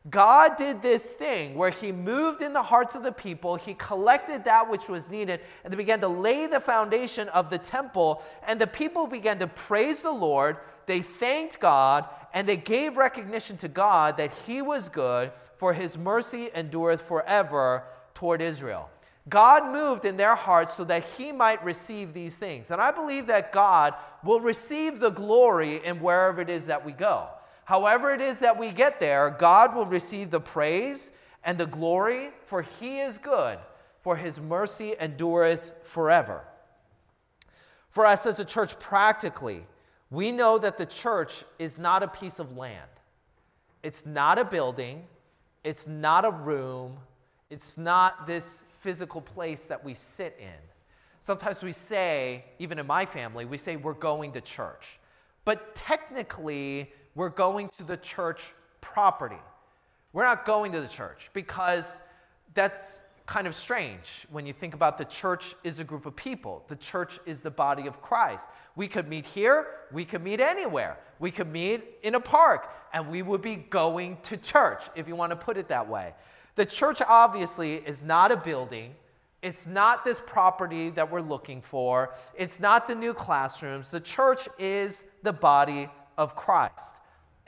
God 0.10 0.56
did 0.58 0.82
this 0.82 1.06
thing 1.06 1.56
where 1.56 1.70
He 1.70 1.92
moved 1.92 2.42
in 2.42 2.54
the 2.54 2.64
hearts 2.64 2.96
of 2.96 3.04
the 3.04 3.12
people, 3.12 3.56
He 3.56 3.74
collected 3.74 4.46
that 4.46 4.70
which 4.70 4.88
was 4.88 5.10
needed, 5.10 5.42
and 5.64 5.74
they 5.74 5.78
began 5.78 6.00
to 6.00 6.08
lay 6.08 6.48
the 6.48 6.62
foundation 6.62 7.28
of 7.30 7.50
the 7.50 7.58
temple. 7.58 8.24
And 8.48 8.62
the 8.62 8.68
people 8.68 9.08
began 9.08 9.40
to 9.40 9.48
praise 9.48 10.02
the 10.02 10.12
Lord. 10.12 10.58
They 10.86 11.02
thanked 11.02 11.60
God, 11.60 12.06
and 12.34 12.48
they 12.48 12.56
gave 12.56 12.96
recognition 12.96 13.58
to 13.58 13.68
God 13.68 14.16
that 14.18 14.34
He 14.46 14.62
was 14.62 14.88
good, 14.88 15.34
for 15.58 15.74
His 15.74 15.98
mercy 15.98 16.50
endureth 16.56 17.02
forever 17.02 17.84
toward 18.14 18.42
Israel. 18.42 18.90
God 19.30 19.72
moved 19.72 20.06
in 20.06 20.18
their 20.18 20.36
hearts 20.36 20.76
so 20.76 20.84
that 20.86 21.06
He 21.18 21.32
might 21.32 21.64
receive 21.64 22.14
these 22.14 22.36
things. 22.36 22.72
And 22.72 22.82
I 22.82 22.92
believe 22.92 23.28
that 23.28 23.52
God 23.52 23.94
will 24.24 24.40
receive 24.40 25.00
the 25.00 25.10
glory 25.10 25.84
in 25.86 26.00
wherever 26.02 26.42
it 26.42 26.50
is 26.50 26.66
that 26.66 26.84
we 26.84 26.92
go. 26.92 27.28
However, 27.66 28.14
it 28.14 28.22
is 28.22 28.40
that 28.40 28.58
we 28.58 28.72
get 28.72 29.00
there, 29.00 29.30
God 29.30 29.76
will 29.76 29.86
receive 29.86 30.32
the 30.32 30.40
praise 30.40 31.12
and 31.44 31.58
the 31.58 31.68
glory, 31.68 32.32
for 32.46 32.64
he 32.64 33.00
is 33.00 33.18
good, 33.18 33.60
for 34.02 34.16
his 34.16 34.40
mercy 34.40 34.96
endureth 35.00 35.74
forever. 35.84 36.44
For 37.92 38.06
us 38.06 38.26
as 38.26 38.40
a 38.40 38.46
church, 38.46 38.80
practically, 38.80 39.66
we 40.10 40.32
know 40.32 40.58
that 40.58 40.78
the 40.78 40.86
church 40.86 41.44
is 41.60 41.78
not 41.78 42.02
a 42.02 42.08
piece 42.08 42.40
of 42.40 42.58
land, 42.58 42.90
it's 43.84 44.06
not 44.06 44.40
a 44.40 44.46
building, 44.46 45.06
it's 45.64 45.88
not 45.88 46.26
a 46.26 46.32
room, 46.32 46.98
it's 47.50 47.78
not 47.78 48.26
this 48.26 48.64
physical 48.80 49.22
place 49.22 49.66
that 49.66 49.84
we 49.84 49.94
sit 49.94 50.36
in. 50.40 50.60
Sometimes 51.22 51.64
we 51.64 51.72
say, 51.72 52.46
even 52.60 52.80
in 52.80 52.88
my 52.88 53.06
family, 53.06 53.46
we 53.46 53.58
say 53.58 53.76
we're 53.76 53.94
going 53.94 54.32
to 54.34 54.42
church. 54.42 55.00
But 55.46 55.76
technically, 55.76 56.92
we're 57.16 57.30
going 57.30 57.70
to 57.78 57.84
the 57.84 57.98
church 57.98 58.42
property. 58.82 59.42
We're 60.14 60.24
not 60.24 60.46
going 60.46 60.72
to 60.72 60.82
the 60.82 60.88
church 60.88 61.30
because 61.34 62.00
that's 62.54 63.02
kind 63.26 63.46
of 63.46 63.54
strange 63.54 64.26
when 64.32 64.48
you 64.48 64.54
think 64.54 64.74
about 64.74 64.98
the 64.98 65.06
church 65.06 65.54
is 65.64 65.80
a 65.80 65.84
group 65.84 66.08
of 66.08 66.16
people. 66.16 66.64
The 66.68 66.76
church 66.76 67.20
is 67.28 67.42
the 67.42 67.52
body 67.52 67.86
of 67.86 68.02
Christ. 68.02 68.48
We 68.76 68.88
could 68.88 69.08
meet 69.08 69.26
here, 69.26 69.68
we 69.92 70.04
could 70.04 70.24
meet 70.24 70.40
anywhere. 70.40 70.98
We 71.20 71.30
could 71.30 71.52
meet 71.52 71.84
in 72.02 72.16
a 72.16 72.20
park, 72.20 72.72
and 72.94 73.10
we 73.10 73.22
would 73.22 73.42
be 73.42 73.56
going 73.56 74.18
to 74.24 74.38
church, 74.38 74.84
if 74.96 75.08
you 75.08 75.16
want 75.16 75.32
to 75.32 75.36
put 75.36 75.58
it 75.58 75.68
that 75.68 75.88
way. 75.88 76.14
The 76.56 76.66
church 76.66 77.02
obviously 77.08 77.76
is 77.76 78.02
not 78.02 78.32
a 78.32 78.38
building. 78.38 78.96
It's 79.42 79.66
not 79.66 80.04
this 80.04 80.22
property 80.26 80.90
that 80.92 81.10
we're 81.10 81.22
looking 81.22 81.62
for. 81.62 82.14
It's 82.36 82.60
not 82.60 82.88
the 82.88 82.96
new 82.96 83.14
classrooms. 83.14 83.92
The 83.92 84.02
church 84.02 84.50
is 84.58 85.06
the 85.24 85.34
body 85.34 85.90
of 86.18 86.36
Christ. 86.36 86.98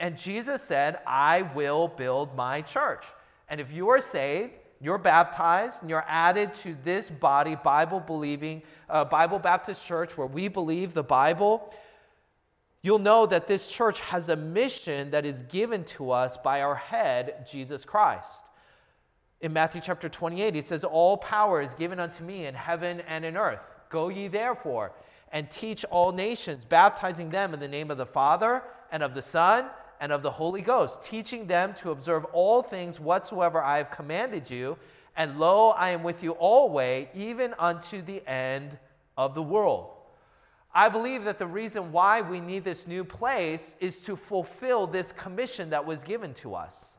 And 0.00 0.16
Jesus 0.16 0.62
said, 0.62 0.98
I 1.06 1.42
will 1.54 1.88
build 1.88 2.34
my 2.34 2.62
church. 2.62 3.04
And 3.48 3.60
if 3.60 3.70
you 3.70 3.90
are 3.90 4.00
saved, 4.00 4.52
you're 4.80 4.98
baptized, 4.98 5.82
and 5.82 5.90
you're 5.90 6.04
added 6.08 6.52
to 6.54 6.76
this 6.82 7.08
body, 7.08 7.54
Bible 7.54 8.00
believing, 8.00 8.62
uh, 8.90 9.04
Bible 9.04 9.38
Baptist 9.38 9.86
Church, 9.86 10.18
where 10.18 10.26
we 10.26 10.48
believe 10.48 10.92
the 10.92 11.04
Bible, 11.04 11.72
you'll 12.82 12.98
know 12.98 13.24
that 13.26 13.46
this 13.46 13.70
church 13.70 14.00
has 14.00 14.28
a 14.28 14.34
mission 14.34 15.10
that 15.12 15.24
is 15.24 15.42
given 15.42 15.84
to 15.84 16.10
us 16.10 16.36
by 16.36 16.62
our 16.62 16.74
head, 16.74 17.46
Jesus 17.48 17.84
Christ. 17.84 18.44
In 19.42 19.52
Matthew 19.52 19.80
chapter 19.84 20.08
28, 20.08 20.54
he 20.54 20.60
says, 20.60 20.84
All 20.84 21.16
power 21.16 21.60
is 21.60 21.74
given 21.74 21.98
unto 21.98 22.22
me 22.22 22.46
in 22.46 22.54
heaven 22.54 23.02
and 23.08 23.24
in 23.24 23.36
earth. 23.36 23.68
Go 23.88 24.08
ye 24.08 24.28
therefore 24.28 24.92
and 25.32 25.50
teach 25.50 25.84
all 25.86 26.12
nations, 26.12 26.64
baptizing 26.64 27.28
them 27.28 27.52
in 27.52 27.58
the 27.58 27.66
name 27.66 27.90
of 27.90 27.98
the 27.98 28.06
Father 28.06 28.62
and 28.92 29.02
of 29.02 29.14
the 29.14 29.22
Son 29.22 29.66
and 30.00 30.12
of 30.12 30.22
the 30.22 30.30
Holy 30.30 30.62
Ghost, 30.62 31.02
teaching 31.02 31.46
them 31.46 31.74
to 31.74 31.90
observe 31.90 32.24
all 32.26 32.62
things 32.62 33.00
whatsoever 33.00 33.60
I 33.60 33.78
have 33.78 33.90
commanded 33.90 34.48
you. 34.48 34.76
And 35.16 35.38
lo, 35.38 35.70
I 35.70 35.90
am 35.90 36.02
with 36.02 36.22
you 36.22 36.32
always, 36.32 37.08
even 37.14 37.54
unto 37.58 38.00
the 38.00 38.26
end 38.28 38.78
of 39.16 39.34
the 39.34 39.42
world. 39.42 39.90
I 40.74 40.88
believe 40.88 41.24
that 41.24 41.38
the 41.38 41.46
reason 41.46 41.92
why 41.92 42.20
we 42.20 42.40
need 42.40 42.64
this 42.64 42.86
new 42.86 43.04
place 43.04 43.74
is 43.80 43.98
to 44.00 44.16
fulfill 44.16 44.86
this 44.86 45.12
commission 45.12 45.70
that 45.70 45.84
was 45.84 46.02
given 46.02 46.32
to 46.34 46.54
us. 46.54 46.96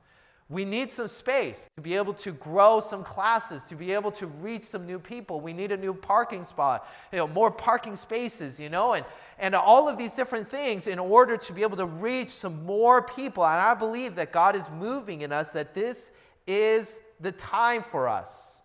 We 0.49 0.65
need 0.65 0.91
some 0.91 1.07
space 1.07 1.69
to 1.75 1.81
be 1.81 1.95
able 1.95 2.13
to 2.15 2.31
grow 2.33 2.79
some 2.79 3.03
classes, 3.03 3.63
to 3.63 3.75
be 3.75 3.91
able 3.93 4.11
to 4.11 4.27
reach 4.27 4.63
some 4.63 4.85
new 4.85 4.99
people. 4.99 5.39
We 5.39 5.53
need 5.53 5.71
a 5.71 5.77
new 5.77 5.93
parking 5.93 6.43
spot, 6.43 6.87
you 7.11 7.17
know, 7.17 7.27
more 7.27 7.49
parking 7.49 7.95
spaces, 7.95 8.59
you 8.59 8.69
know, 8.69 8.93
and, 8.93 9.05
and 9.39 9.55
all 9.55 9.87
of 9.87 9.97
these 9.97 10.13
different 10.13 10.49
things 10.49 10.87
in 10.87 10.99
order 10.99 11.37
to 11.37 11.53
be 11.53 11.61
able 11.61 11.77
to 11.77 11.85
reach 11.85 12.29
some 12.29 12.65
more 12.65 13.01
people. 13.01 13.45
And 13.45 13.59
I 13.59 13.73
believe 13.73 14.15
that 14.15 14.31
God 14.31 14.55
is 14.55 14.69
moving 14.77 15.21
in 15.21 15.31
us, 15.31 15.51
that 15.51 15.73
this 15.73 16.11
is 16.45 16.99
the 17.19 17.31
time 17.31 17.81
for 17.81 18.07
us. 18.07 18.61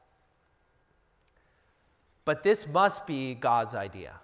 But 2.24 2.42
this 2.42 2.66
must 2.66 3.06
be 3.06 3.34
God's 3.34 3.74
idea. 3.74 4.14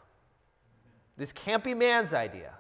This 1.17 1.33
can't 1.33 1.63
be 1.63 1.73
man's 1.73 2.13
idea. 2.13 2.53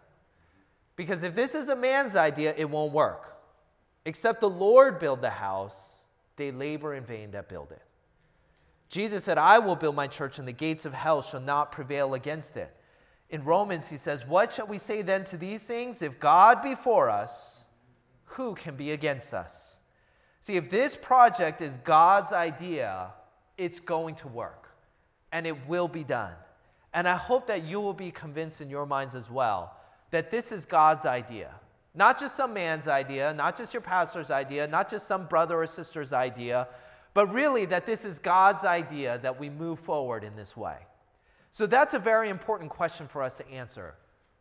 Because 0.97 1.23
if 1.25 1.35
this 1.35 1.55
is 1.55 1.69
a 1.69 1.77
man's 1.77 2.15
idea, 2.15 2.55
it 2.57 2.71
won't 2.71 2.93
work. 2.93 3.34
Except 4.05 4.41
the 4.41 4.51
Lord 4.51 4.99
build 4.99 5.21
the 5.21 5.31
house, 5.31 6.05
they 6.37 6.51
labor 6.51 6.95
in 6.95 7.05
vain 7.05 7.31
that 7.33 7.49
build 7.49 7.73
it. 7.73 7.83
Jesus 8.89 9.25
said, 9.25 9.39
I 9.39 9.59
will 9.59 9.77
build 9.77 9.97
my 9.97 10.07
church, 10.07 10.39
and 10.39 10.47
the 10.47 10.53
gates 10.53 10.85
of 10.85 10.93
hell 10.93 11.23
shall 11.23 11.41
not 11.41 11.73
prevail 11.73 12.15
against 12.15 12.57
it. 12.57 12.75
In 13.31 13.45
Romans, 13.45 13.89
he 13.89 13.97
says, 13.97 14.27
What 14.27 14.53
shall 14.53 14.67
we 14.67 14.79
say 14.79 15.03
then 15.03 15.25
to 15.25 15.37
these 15.37 15.67
things? 15.67 16.03
If 16.03 16.21
God 16.21 16.63
be 16.63 16.75
for 16.75 17.09
us, 17.09 17.65
who 18.25 18.55
can 18.55 18.77
be 18.77 18.93
against 18.93 19.33
us? 19.33 19.79
See, 20.41 20.57
if 20.57 20.69
this 20.69 20.97
project 20.97 21.63
is 21.63 21.79
God's 21.79 22.33
idea, 22.33 23.13
it's 23.57 23.81
going 23.81 24.15
to 24.17 24.29
work, 24.29 24.69
and 25.33 25.47
it 25.47 25.67
will 25.67 25.89
be 25.89 26.05
done. 26.05 26.35
And 26.93 27.09
I 27.09 27.17
hope 27.17 27.47
that 27.47 27.65
you 27.65 27.81
will 27.81 27.95
be 27.95 28.11
convinced 28.11 28.61
in 28.61 28.69
your 28.69 28.87
minds 28.87 29.15
as 29.15 29.31
well 29.31 29.75
that 30.11 30.31
this 30.31 30.53
is 30.53 30.65
God's 30.65 31.07
idea. 31.07 31.51
Not 31.95 32.19
just 32.19 32.37
some 32.37 32.53
man's 32.53 32.89
idea, 32.89 33.33
not 33.33 33.57
just 33.57 33.73
your 33.73 33.81
pastor's 33.81 34.31
idea, 34.31 34.67
not 34.67 34.91
just 34.91 35.07
some 35.07 35.27
brother 35.27 35.63
or 35.63 35.67
sister's 35.67 36.13
idea, 36.13 36.69
but 37.15 37.33
really 37.33 37.65
that 37.67 37.87
this 37.87 38.05
is 38.05 38.19
God's 38.19 38.65
idea 38.65 39.19
that 39.19 39.39
we 39.39 39.49
move 39.49 39.79
forward 39.79 40.25
in 40.25 40.35
this 40.35 40.57
way. 40.57 40.79
So 41.53 41.67
that's 41.67 41.95
a 41.95 42.01
very 42.01 42.31
important 42.31 42.71
question 42.71 43.07
for 43.07 43.23
us 43.23 43.37
to 43.37 43.49
answer. 43.49 43.95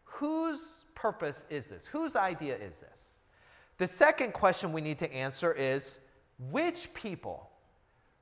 Whose 0.03 0.79
purpose 0.95 1.45
is 1.49 1.67
this? 1.67 1.85
Whose 1.85 2.15
idea 2.15 2.55
is 2.55 2.79
this? 2.79 3.17
The 3.77 3.87
second 3.87 4.33
question 4.33 4.73
we 4.73 4.81
need 4.81 4.97
to 4.99 5.13
answer 5.13 5.51
is 5.51 5.99
which 6.49 6.91
people, 6.95 7.49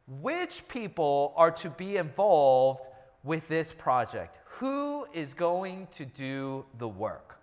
which 0.08 0.68
people 0.68 1.34
are 1.38 1.52
to 1.52 1.70
be 1.70 1.96
involved 1.96 2.86
with 3.24 3.48
this 3.48 3.72
project? 3.72 4.38
Who 4.46 5.06
is 5.14 5.34
going 5.34 5.88
to 5.96 6.06
do 6.06 6.66
the 6.78 6.88
work? 6.88 7.41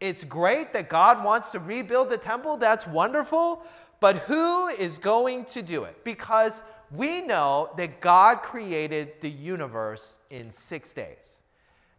It's 0.00 0.24
great 0.24 0.72
that 0.72 0.88
God 0.88 1.24
wants 1.24 1.50
to 1.50 1.58
rebuild 1.58 2.10
the 2.10 2.18
temple. 2.18 2.56
That's 2.56 2.86
wonderful. 2.86 3.62
But 4.00 4.16
who 4.18 4.68
is 4.68 4.98
going 4.98 5.46
to 5.46 5.62
do 5.62 5.84
it? 5.84 6.04
Because 6.04 6.62
we 6.90 7.22
know 7.22 7.70
that 7.76 8.00
God 8.00 8.42
created 8.42 9.12
the 9.20 9.30
universe 9.30 10.18
in 10.30 10.50
six 10.50 10.92
days. 10.92 11.42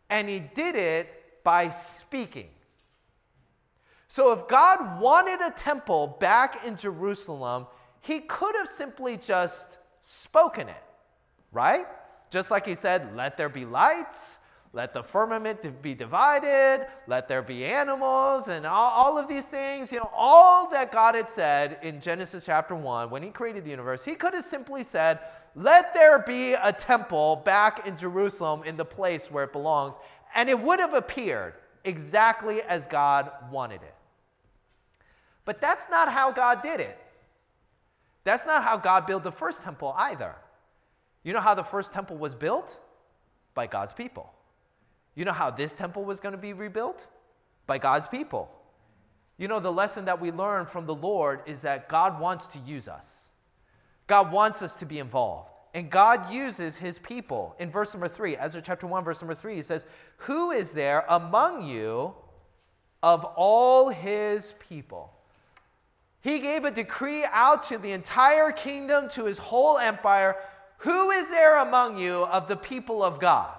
And 0.09 0.29
He 0.29 0.39
did 0.39 0.75
it 0.75 1.43
by 1.43 1.69
speaking. 1.69 2.49
So 4.07 4.31
if 4.31 4.47
God 4.47 4.99
wanted 4.99 5.41
a 5.41 5.51
temple 5.51 6.17
back 6.19 6.65
in 6.65 6.75
Jerusalem, 6.75 7.67
He 8.01 8.19
could 8.21 8.55
have 8.55 8.67
simply 8.67 9.17
just 9.17 9.77
spoken 10.01 10.69
it, 10.69 10.83
right? 11.51 11.87
Just 12.29 12.51
like 12.51 12.65
He 12.65 12.75
said, 12.75 13.15
Let 13.15 13.37
there 13.37 13.49
be 13.49 13.65
lights 13.65 14.34
let 14.75 14.93
the 14.93 15.01
firmament 15.01 15.81
be 15.81 15.95
divided, 15.95 16.85
let 17.07 17.29
there 17.29 17.41
be 17.41 17.63
animals, 17.63 18.49
and 18.49 18.65
all, 18.65 18.91
all, 18.91 19.17
of 19.17 19.29
these 19.29 19.45
things. 19.45 19.89
You 19.89 19.99
know, 19.99 20.11
all 20.13 20.69
that 20.71 20.91
God 20.91 21.15
had 21.15 21.29
said 21.29 21.77
in 21.81 22.01
Genesis 22.01 22.45
chapter 22.45 22.75
1 22.75 23.09
when 23.09 23.23
He 23.23 23.29
created 23.29 23.63
the 23.63 23.69
universe, 23.69 24.03
He 24.03 24.15
could 24.15 24.33
have 24.33 24.43
simply 24.43 24.83
said, 24.83 25.19
Let 25.55 25.93
there 25.93 26.19
be 26.19 26.55
a 26.55 26.73
temple 26.73 27.37
back 27.45 27.87
in 27.87 27.97
Jerusalem 27.97 28.63
in 28.65 28.75
the 28.75 28.83
place 28.83 29.31
where 29.31 29.45
it 29.45 29.53
belongs, 29.53 29.95
and 30.35 30.49
it 30.49 30.59
would 30.59 30.81
have 30.81 30.93
appeared 30.93 31.53
exactly 31.85 32.61
as 32.61 32.85
God 32.85 33.31
wanted 33.49 33.81
it. 33.81 33.95
But 35.45 35.61
that's 35.61 35.89
not 35.89 36.11
how 36.11 36.33
God 36.33 36.61
did 36.61 36.81
it. 36.81 36.99
That's 38.25 38.45
not 38.45 38.61
how 38.61 38.75
God 38.75 39.07
built 39.07 39.23
the 39.23 39.31
first 39.31 39.63
temple 39.63 39.95
either. 39.97 40.35
You 41.23 41.31
know 41.31 41.39
how 41.39 41.53
the 41.53 41.63
first 41.63 41.93
temple 41.93 42.17
was 42.17 42.35
built? 42.35 42.77
By 43.53 43.67
God's 43.67 43.93
people. 43.93 44.33
You 45.15 45.25
know 45.25 45.31
how 45.31 45.49
this 45.49 45.75
temple 45.75 46.03
was 46.03 46.19
going 46.19 46.33
to 46.33 46.37
be 46.37 46.53
rebuilt? 46.53 47.07
By 47.67 47.77
God's 47.77 48.07
people. 48.07 48.51
You 49.37 49.47
know, 49.47 49.59
the 49.59 49.71
lesson 49.71 50.05
that 50.05 50.21
we 50.21 50.31
learn 50.31 50.65
from 50.65 50.85
the 50.85 50.95
Lord 50.95 51.41
is 51.45 51.61
that 51.61 51.89
God 51.89 52.19
wants 52.19 52.47
to 52.47 52.59
use 52.59 52.87
us. 52.87 53.29
God 54.07 54.31
wants 54.31 54.61
us 54.61 54.75
to 54.77 54.85
be 54.85 54.99
involved. 54.99 55.49
And 55.73 55.89
God 55.89 56.31
uses 56.31 56.77
his 56.77 56.99
people. 56.99 57.55
In 57.59 57.69
verse 57.69 57.93
number 57.93 58.07
three, 58.07 58.37
Ezra 58.37 58.61
chapter 58.61 58.87
1, 58.87 59.03
verse 59.03 59.21
number 59.21 59.35
three, 59.35 59.55
he 59.55 59.61
says, 59.61 59.85
Who 60.19 60.51
is 60.51 60.71
there 60.71 61.05
among 61.09 61.67
you 61.67 62.13
of 63.03 63.25
all 63.25 63.89
his 63.89 64.53
people? 64.69 65.11
He 66.21 66.39
gave 66.39 66.63
a 66.63 66.71
decree 66.71 67.25
out 67.25 67.63
to 67.63 67.77
the 67.77 67.91
entire 67.91 68.51
kingdom, 68.51 69.09
to 69.09 69.25
his 69.25 69.37
whole 69.37 69.77
empire. 69.77 70.37
Who 70.79 71.11
is 71.11 71.27
there 71.27 71.57
among 71.57 71.97
you 71.97 72.23
of 72.25 72.47
the 72.47 72.55
people 72.55 73.03
of 73.03 73.19
God? 73.19 73.53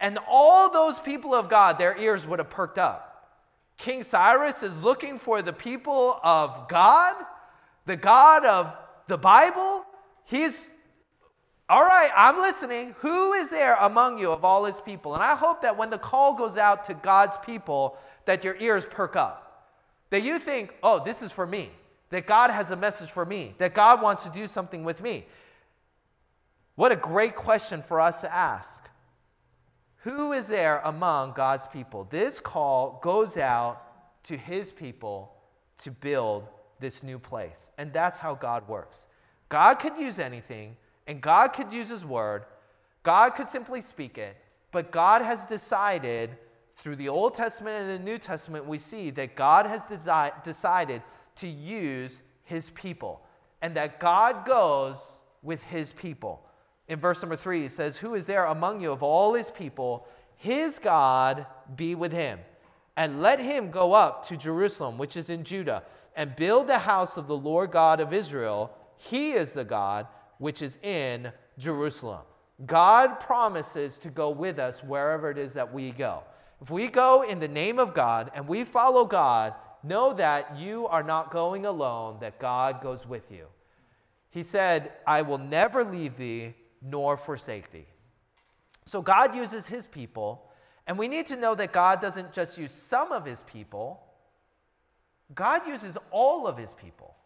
And 0.00 0.18
all 0.28 0.70
those 0.70 0.98
people 0.98 1.34
of 1.34 1.48
God, 1.48 1.78
their 1.78 1.96
ears 1.96 2.26
would 2.26 2.38
have 2.38 2.50
perked 2.50 2.78
up. 2.78 3.28
King 3.78 4.02
Cyrus 4.02 4.62
is 4.62 4.80
looking 4.80 5.18
for 5.18 5.42
the 5.42 5.52
people 5.52 6.18
of 6.22 6.68
God, 6.68 7.14
the 7.84 7.96
God 7.96 8.44
of 8.44 8.72
the 9.06 9.18
Bible. 9.18 9.84
He's, 10.24 10.70
all 11.68 11.82
right, 11.82 12.10
I'm 12.16 12.40
listening. 12.40 12.94
Who 12.98 13.34
is 13.34 13.50
there 13.50 13.76
among 13.80 14.18
you 14.18 14.30
of 14.30 14.44
all 14.44 14.64
his 14.64 14.80
people? 14.80 15.14
And 15.14 15.22
I 15.22 15.34
hope 15.34 15.62
that 15.62 15.76
when 15.76 15.90
the 15.90 15.98
call 15.98 16.34
goes 16.34 16.56
out 16.56 16.86
to 16.86 16.94
God's 16.94 17.36
people, 17.38 17.98
that 18.24 18.44
your 18.44 18.56
ears 18.56 18.84
perk 18.88 19.16
up. 19.16 19.42
That 20.10 20.22
you 20.22 20.38
think, 20.38 20.74
oh, 20.82 21.02
this 21.04 21.22
is 21.22 21.32
for 21.32 21.46
me 21.46 21.70
that 22.10 22.26
God 22.26 22.50
has 22.50 22.70
a 22.70 22.76
message 22.76 23.10
for 23.10 23.24
me, 23.24 23.54
that 23.58 23.74
God 23.74 24.00
wants 24.00 24.22
to 24.24 24.30
do 24.30 24.46
something 24.46 24.84
with 24.84 25.02
me. 25.02 25.26
What 26.76 26.92
a 26.92 26.96
great 26.96 27.34
question 27.34 27.82
for 27.82 28.00
us 28.00 28.20
to 28.20 28.32
ask. 28.32 28.88
Who 30.06 30.32
is 30.32 30.46
there 30.46 30.82
among 30.84 31.32
God's 31.32 31.66
people? 31.66 32.06
This 32.08 32.38
call 32.38 33.00
goes 33.02 33.36
out 33.36 34.22
to 34.22 34.36
his 34.36 34.70
people 34.70 35.32
to 35.78 35.90
build 35.90 36.44
this 36.78 37.02
new 37.02 37.18
place. 37.18 37.72
And 37.76 37.92
that's 37.92 38.16
how 38.16 38.36
God 38.36 38.68
works. 38.68 39.08
God 39.48 39.80
could 39.80 39.96
use 39.96 40.20
anything, 40.20 40.76
and 41.08 41.20
God 41.20 41.48
could 41.48 41.72
use 41.72 41.88
his 41.88 42.04
word. 42.04 42.44
God 43.02 43.30
could 43.30 43.48
simply 43.48 43.80
speak 43.80 44.16
it. 44.16 44.36
But 44.70 44.92
God 44.92 45.22
has 45.22 45.44
decided, 45.44 46.36
through 46.76 46.94
the 46.94 47.08
Old 47.08 47.34
Testament 47.34 47.76
and 47.76 48.00
the 48.00 48.04
New 48.04 48.18
Testament, 48.18 48.64
we 48.64 48.78
see 48.78 49.10
that 49.10 49.34
God 49.34 49.66
has 49.66 49.82
desi- 49.88 50.44
decided 50.44 51.02
to 51.34 51.48
use 51.48 52.22
his 52.44 52.70
people 52.70 53.22
and 53.60 53.74
that 53.74 53.98
God 53.98 54.46
goes 54.46 55.18
with 55.42 55.60
his 55.64 55.90
people. 55.90 56.46
In 56.88 57.00
verse 57.00 57.22
number 57.22 57.36
three, 57.36 57.62
he 57.62 57.68
says, 57.68 57.96
Who 57.96 58.14
is 58.14 58.26
there 58.26 58.44
among 58.44 58.80
you 58.80 58.92
of 58.92 59.02
all 59.02 59.34
his 59.34 59.50
people? 59.50 60.06
His 60.36 60.78
God 60.78 61.46
be 61.74 61.94
with 61.94 62.12
him. 62.12 62.38
And 62.96 63.20
let 63.20 63.40
him 63.40 63.70
go 63.70 63.92
up 63.92 64.26
to 64.28 64.36
Jerusalem, 64.36 64.96
which 64.96 65.16
is 65.16 65.30
in 65.30 65.44
Judah, 65.44 65.82
and 66.14 66.36
build 66.36 66.66
the 66.66 66.78
house 66.78 67.16
of 67.16 67.26
the 67.26 67.36
Lord 67.36 67.70
God 67.70 68.00
of 68.00 68.12
Israel. 68.12 68.70
He 68.96 69.32
is 69.32 69.52
the 69.52 69.64
God 69.64 70.06
which 70.38 70.62
is 70.62 70.78
in 70.82 71.32
Jerusalem. 71.58 72.22
God 72.64 73.20
promises 73.20 73.98
to 73.98 74.08
go 74.08 74.30
with 74.30 74.58
us 74.58 74.82
wherever 74.82 75.30
it 75.30 75.36
is 75.36 75.52
that 75.54 75.72
we 75.72 75.90
go. 75.90 76.22
If 76.62 76.70
we 76.70 76.88
go 76.88 77.22
in 77.22 77.38
the 77.38 77.48
name 77.48 77.78
of 77.78 77.92
God 77.92 78.30
and 78.34 78.48
we 78.48 78.64
follow 78.64 79.04
God, 79.04 79.54
Know 79.86 80.12
that 80.14 80.56
you 80.58 80.88
are 80.88 81.04
not 81.04 81.30
going 81.30 81.64
alone, 81.64 82.16
that 82.20 82.40
God 82.40 82.82
goes 82.82 83.06
with 83.06 83.30
you. 83.30 83.46
He 84.30 84.42
said, 84.42 84.90
I 85.06 85.22
will 85.22 85.38
never 85.38 85.84
leave 85.84 86.16
thee 86.16 86.54
nor 86.82 87.16
forsake 87.16 87.72
thee. 87.72 87.86
So 88.84 89.02
God 89.02 89.34
uses 89.34 89.66
his 89.66 89.86
people, 89.86 90.50
and 90.86 90.98
we 90.98 91.08
need 91.08 91.26
to 91.28 91.36
know 91.36 91.54
that 91.54 91.72
God 91.72 92.00
doesn't 92.00 92.32
just 92.32 92.56
use 92.56 92.72
some 92.72 93.12
of 93.12 93.24
his 93.24 93.42
people, 93.42 94.02
God 95.34 95.66
uses 95.66 95.98
all 96.10 96.46
of 96.46 96.56
his 96.56 96.72
people. 96.72 97.16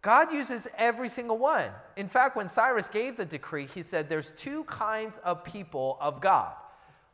God 0.00 0.32
uses 0.32 0.68
every 0.76 1.08
single 1.08 1.38
one. 1.38 1.70
In 1.96 2.08
fact, 2.08 2.36
when 2.36 2.48
Cyrus 2.48 2.88
gave 2.88 3.16
the 3.16 3.24
decree, 3.24 3.66
he 3.66 3.82
said 3.82 4.08
there's 4.08 4.30
two 4.36 4.62
kinds 4.64 5.18
of 5.18 5.42
people 5.42 5.98
of 6.00 6.20
God. 6.20 6.52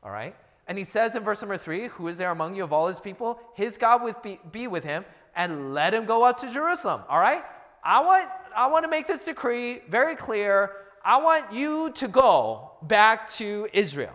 All 0.02 0.10
right? 0.10 0.36
And 0.66 0.76
he 0.76 0.84
says 0.84 1.14
in 1.14 1.22
verse 1.22 1.40
number 1.40 1.56
three, 1.56 1.88
Who 1.88 2.08
is 2.08 2.18
there 2.18 2.30
among 2.30 2.56
you 2.56 2.64
of 2.64 2.72
all 2.72 2.88
his 2.88 3.00
people? 3.00 3.40
His 3.54 3.78
God 3.78 4.02
with 4.02 4.22
be, 4.22 4.38
be 4.52 4.66
with 4.66 4.84
him, 4.84 5.04
and 5.34 5.72
let 5.72 5.94
him 5.94 6.04
go 6.04 6.24
up 6.24 6.38
to 6.40 6.52
Jerusalem. 6.52 7.02
All 7.08 7.18
right? 7.18 7.42
I 7.82 8.00
want, 8.00 8.28
I 8.54 8.66
want 8.66 8.84
to 8.84 8.90
make 8.90 9.06
this 9.06 9.24
decree 9.24 9.82
very 9.88 10.16
clear. 10.16 10.70
I 11.04 11.20
want 11.20 11.52
you 11.52 11.90
to 11.92 12.08
go 12.08 12.72
back 12.82 13.30
to 13.32 13.68
Israel. 13.72 14.14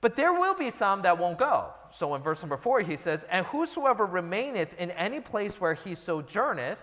But 0.00 0.14
there 0.14 0.32
will 0.32 0.54
be 0.54 0.70
some 0.70 1.02
that 1.02 1.18
won't 1.18 1.38
go. 1.38 1.70
So 1.90 2.14
in 2.14 2.22
verse 2.22 2.42
number 2.42 2.56
four, 2.56 2.80
he 2.80 2.96
says, 2.96 3.24
And 3.28 3.44
whosoever 3.46 4.06
remaineth 4.06 4.78
in 4.78 4.92
any 4.92 5.20
place 5.20 5.60
where 5.60 5.74
he 5.74 5.94
sojourneth, 5.94 6.78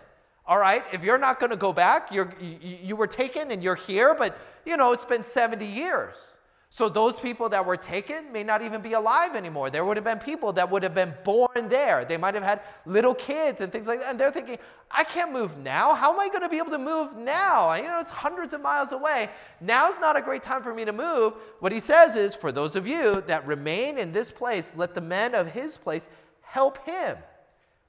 all 0.46 0.58
right, 0.58 0.84
if 0.92 1.04
you're 1.04 1.18
not 1.18 1.40
going 1.40 1.52
to 1.52 1.56
go 1.56 1.72
back, 1.72 2.12
you're, 2.12 2.34
you, 2.42 2.58
you 2.62 2.96
were 2.98 3.08
taken 3.08 3.52
and 3.52 3.64
you're 3.64 3.76
here, 3.76 4.14
but 4.14 4.38
you 4.66 4.76
know, 4.76 4.92
it's 4.92 5.06
been 5.06 5.24
70 5.24 5.66
years. 5.66 6.36
So 6.74 6.90
those 6.90 7.20
people 7.20 7.50
that 7.50 7.64
were 7.64 7.78
taken 7.78 8.32
may 8.32 8.44
not 8.44 8.64
even 8.64 8.82
be 8.82 8.94
alive 8.94 9.36
anymore. 9.36 9.70
There 9.70 9.86
would 9.86 9.96
have 9.96 10.04
been 10.04 10.18
people 10.18 10.52
that 10.54 10.72
would 10.72 10.82
have 10.82 10.96
been 10.96 11.14
born 11.24 11.70
there. 11.70 12.04
They 12.04 12.18
might 12.18 12.34
have 12.34 12.42
had 12.42 12.62
little 12.88 13.14
kids 13.14 13.62
and 13.62 13.72
things 13.72 13.86
like 13.86 14.00
that. 14.00 14.10
And 14.10 14.20
they're 14.20 14.32
thinking, 14.32 14.58
I 14.90 15.04
can't 15.04 15.32
move 15.32 15.56
now. 15.60 15.94
How 15.94 16.12
am 16.12 16.20
I 16.20 16.30
going 16.30 16.42
to 16.42 16.50
be 16.50 16.58
able 16.58 16.72
to 16.72 16.80
move 16.80 17.16
now? 17.16 17.72
You 17.76 17.84
know, 17.84 18.00
it's 18.00 18.10
hundreds 18.10 18.56
of 18.56 18.62
miles 18.62 18.92
away. 18.92 19.30
Now's 19.62 20.00
not 20.00 20.18
a 20.18 20.22
great 20.22 20.42
time 20.42 20.64
for 20.64 20.74
me 20.74 20.84
to 20.84 20.92
move. 20.92 21.36
What 21.60 21.72
he 21.72 21.80
says 21.80 22.16
is, 22.16 22.34
for 22.34 22.52
those 22.52 22.76
of 22.76 22.88
you 22.88 23.22
that 23.28 23.46
remain 23.46 24.00
in 24.00 24.12
this 24.12 24.32
place, 24.32 24.74
let 24.76 24.96
the 24.96 25.02
men 25.02 25.36
of 25.36 25.52
his 25.52 25.78
place 25.78 26.10
help 26.42 26.84
him 26.88 27.18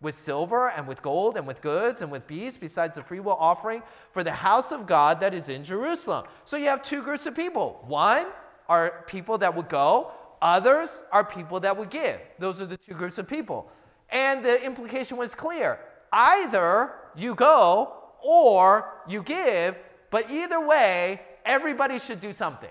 with 0.02 0.14
silver 0.14 0.68
and 0.68 0.86
with 0.86 1.00
gold 1.00 1.38
and 1.38 1.46
with 1.46 1.62
goods 1.62 2.02
and 2.02 2.12
with 2.12 2.26
beasts, 2.26 2.58
besides 2.58 2.96
the 2.96 3.02
freewill 3.02 3.38
offering 3.40 3.82
for 4.12 4.22
the 4.22 4.32
house 4.32 4.72
of 4.72 4.86
God 4.86 5.20
that 5.20 5.32
is 5.32 5.48
in 5.48 5.64
Jerusalem. 5.64 6.26
So 6.44 6.58
you 6.58 6.66
have 6.66 6.82
two 6.82 7.02
groups 7.02 7.24
of 7.24 7.34
people. 7.34 7.82
One, 7.86 8.26
are 8.68 9.04
people 9.06 9.38
that 9.38 9.54
would 9.54 9.68
go, 9.68 10.12
others 10.40 11.02
are 11.12 11.24
people 11.24 11.60
that 11.60 11.76
would 11.76 11.90
give. 11.90 12.20
Those 12.38 12.60
are 12.60 12.66
the 12.66 12.76
two 12.76 12.94
groups 12.94 13.18
of 13.18 13.26
people. 13.26 13.70
And 14.10 14.44
the 14.44 14.62
implication 14.64 15.16
was 15.16 15.34
clear 15.34 15.78
either 16.12 16.92
you 17.16 17.34
go 17.34 17.92
or 18.22 18.92
you 19.08 19.22
give, 19.22 19.76
but 20.10 20.30
either 20.30 20.64
way, 20.64 21.20
everybody 21.44 21.98
should 21.98 22.20
do 22.20 22.32
something. 22.32 22.70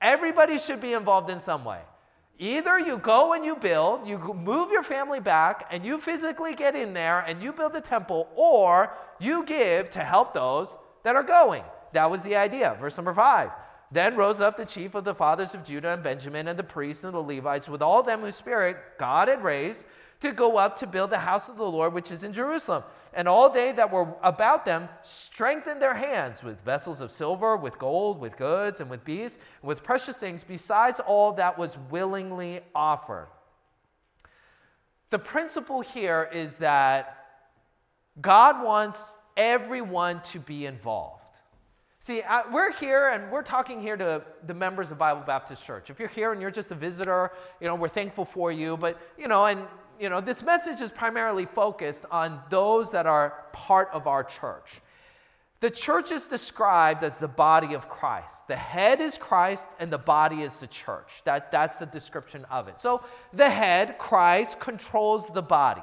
Everybody 0.00 0.58
should 0.58 0.80
be 0.80 0.94
involved 0.94 1.30
in 1.30 1.38
some 1.38 1.64
way. 1.64 1.80
Either 2.38 2.78
you 2.78 2.98
go 2.98 3.32
and 3.32 3.44
you 3.44 3.56
build, 3.56 4.06
you 4.06 4.16
move 4.18 4.70
your 4.70 4.84
family 4.84 5.18
back, 5.18 5.66
and 5.72 5.84
you 5.84 5.98
physically 5.98 6.54
get 6.54 6.76
in 6.76 6.94
there 6.94 7.20
and 7.20 7.42
you 7.42 7.52
build 7.52 7.72
the 7.72 7.80
temple, 7.80 8.28
or 8.36 8.92
you 9.18 9.44
give 9.44 9.90
to 9.90 9.98
help 10.00 10.32
those 10.32 10.78
that 11.02 11.16
are 11.16 11.24
going. 11.24 11.64
That 11.92 12.08
was 12.10 12.22
the 12.22 12.36
idea. 12.36 12.76
Verse 12.80 12.96
number 12.96 13.12
five. 13.12 13.50
Then 13.90 14.16
rose 14.16 14.40
up 14.40 14.56
the 14.56 14.66
chief 14.66 14.94
of 14.94 15.04
the 15.04 15.14
fathers 15.14 15.54
of 15.54 15.64
Judah 15.64 15.92
and 15.92 16.02
Benjamin 16.02 16.48
and 16.48 16.58
the 16.58 16.64
priests 16.64 17.04
and 17.04 17.14
the 17.14 17.20
Levites 17.20 17.68
with 17.68 17.80
all 17.80 18.02
them 18.02 18.20
whose 18.20 18.36
spirit 18.36 18.76
God 18.98 19.28
had 19.28 19.42
raised 19.42 19.86
to 20.20 20.32
go 20.32 20.56
up 20.56 20.76
to 20.78 20.86
build 20.86 21.10
the 21.10 21.18
house 21.18 21.48
of 21.48 21.56
the 21.56 21.70
Lord 21.70 21.94
which 21.94 22.10
is 22.10 22.22
in 22.22 22.32
Jerusalem. 22.32 22.82
And 23.14 23.26
all 23.26 23.48
they 23.48 23.72
that 23.72 23.90
were 23.90 24.14
about 24.22 24.66
them 24.66 24.88
strengthened 25.02 25.80
their 25.80 25.94
hands 25.94 26.42
with 26.42 26.60
vessels 26.60 27.00
of 27.00 27.10
silver, 27.10 27.56
with 27.56 27.78
gold, 27.78 28.20
with 28.20 28.36
goods, 28.36 28.80
and 28.80 28.90
with 28.90 29.04
beasts, 29.04 29.38
and 29.62 29.68
with 29.68 29.82
precious 29.82 30.18
things, 30.18 30.44
besides 30.44 31.00
all 31.00 31.32
that 31.32 31.56
was 31.56 31.78
willingly 31.90 32.60
offered. 32.74 33.28
The 35.10 35.18
principle 35.18 35.80
here 35.80 36.28
is 36.32 36.56
that 36.56 37.26
God 38.20 38.62
wants 38.62 39.14
everyone 39.36 40.20
to 40.24 40.40
be 40.40 40.66
involved. 40.66 41.22
See, 42.08 42.22
we're 42.50 42.72
here 42.72 43.10
and 43.10 43.30
we're 43.30 43.42
talking 43.42 43.82
here 43.82 43.94
to 43.94 44.22
the 44.46 44.54
members 44.54 44.90
of 44.90 44.96
Bible 44.96 45.22
Baptist 45.26 45.62
Church. 45.62 45.90
If 45.90 45.98
you're 45.98 46.08
here 46.08 46.32
and 46.32 46.40
you're 46.40 46.50
just 46.50 46.70
a 46.70 46.74
visitor, 46.74 47.32
you 47.60 47.66
know, 47.66 47.74
we're 47.74 47.90
thankful 47.90 48.24
for 48.24 48.50
you. 48.50 48.78
But, 48.78 48.98
you 49.18 49.28
know, 49.28 49.44
and, 49.44 49.66
you 50.00 50.08
know, 50.08 50.22
this 50.22 50.42
message 50.42 50.80
is 50.80 50.90
primarily 50.90 51.44
focused 51.44 52.06
on 52.10 52.40
those 52.48 52.90
that 52.92 53.04
are 53.04 53.44
part 53.52 53.90
of 53.92 54.06
our 54.06 54.24
church. 54.24 54.80
The 55.60 55.68
church 55.68 56.10
is 56.10 56.26
described 56.26 57.04
as 57.04 57.18
the 57.18 57.28
body 57.28 57.74
of 57.74 57.90
Christ. 57.90 58.48
The 58.48 58.56
head 58.56 59.02
is 59.02 59.18
Christ 59.18 59.68
and 59.78 59.92
the 59.92 59.98
body 59.98 60.40
is 60.40 60.56
the 60.56 60.66
church. 60.66 61.20
That, 61.26 61.52
that's 61.52 61.76
the 61.76 61.84
description 61.84 62.46
of 62.50 62.68
it. 62.68 62.80
So 62.80 63.04
the 63.34 63.50
head, 63.50 63.98
Christ, 63.98 64.60
controls 64.60 65.26
the 65.26 65.42
body. 65.42 65.82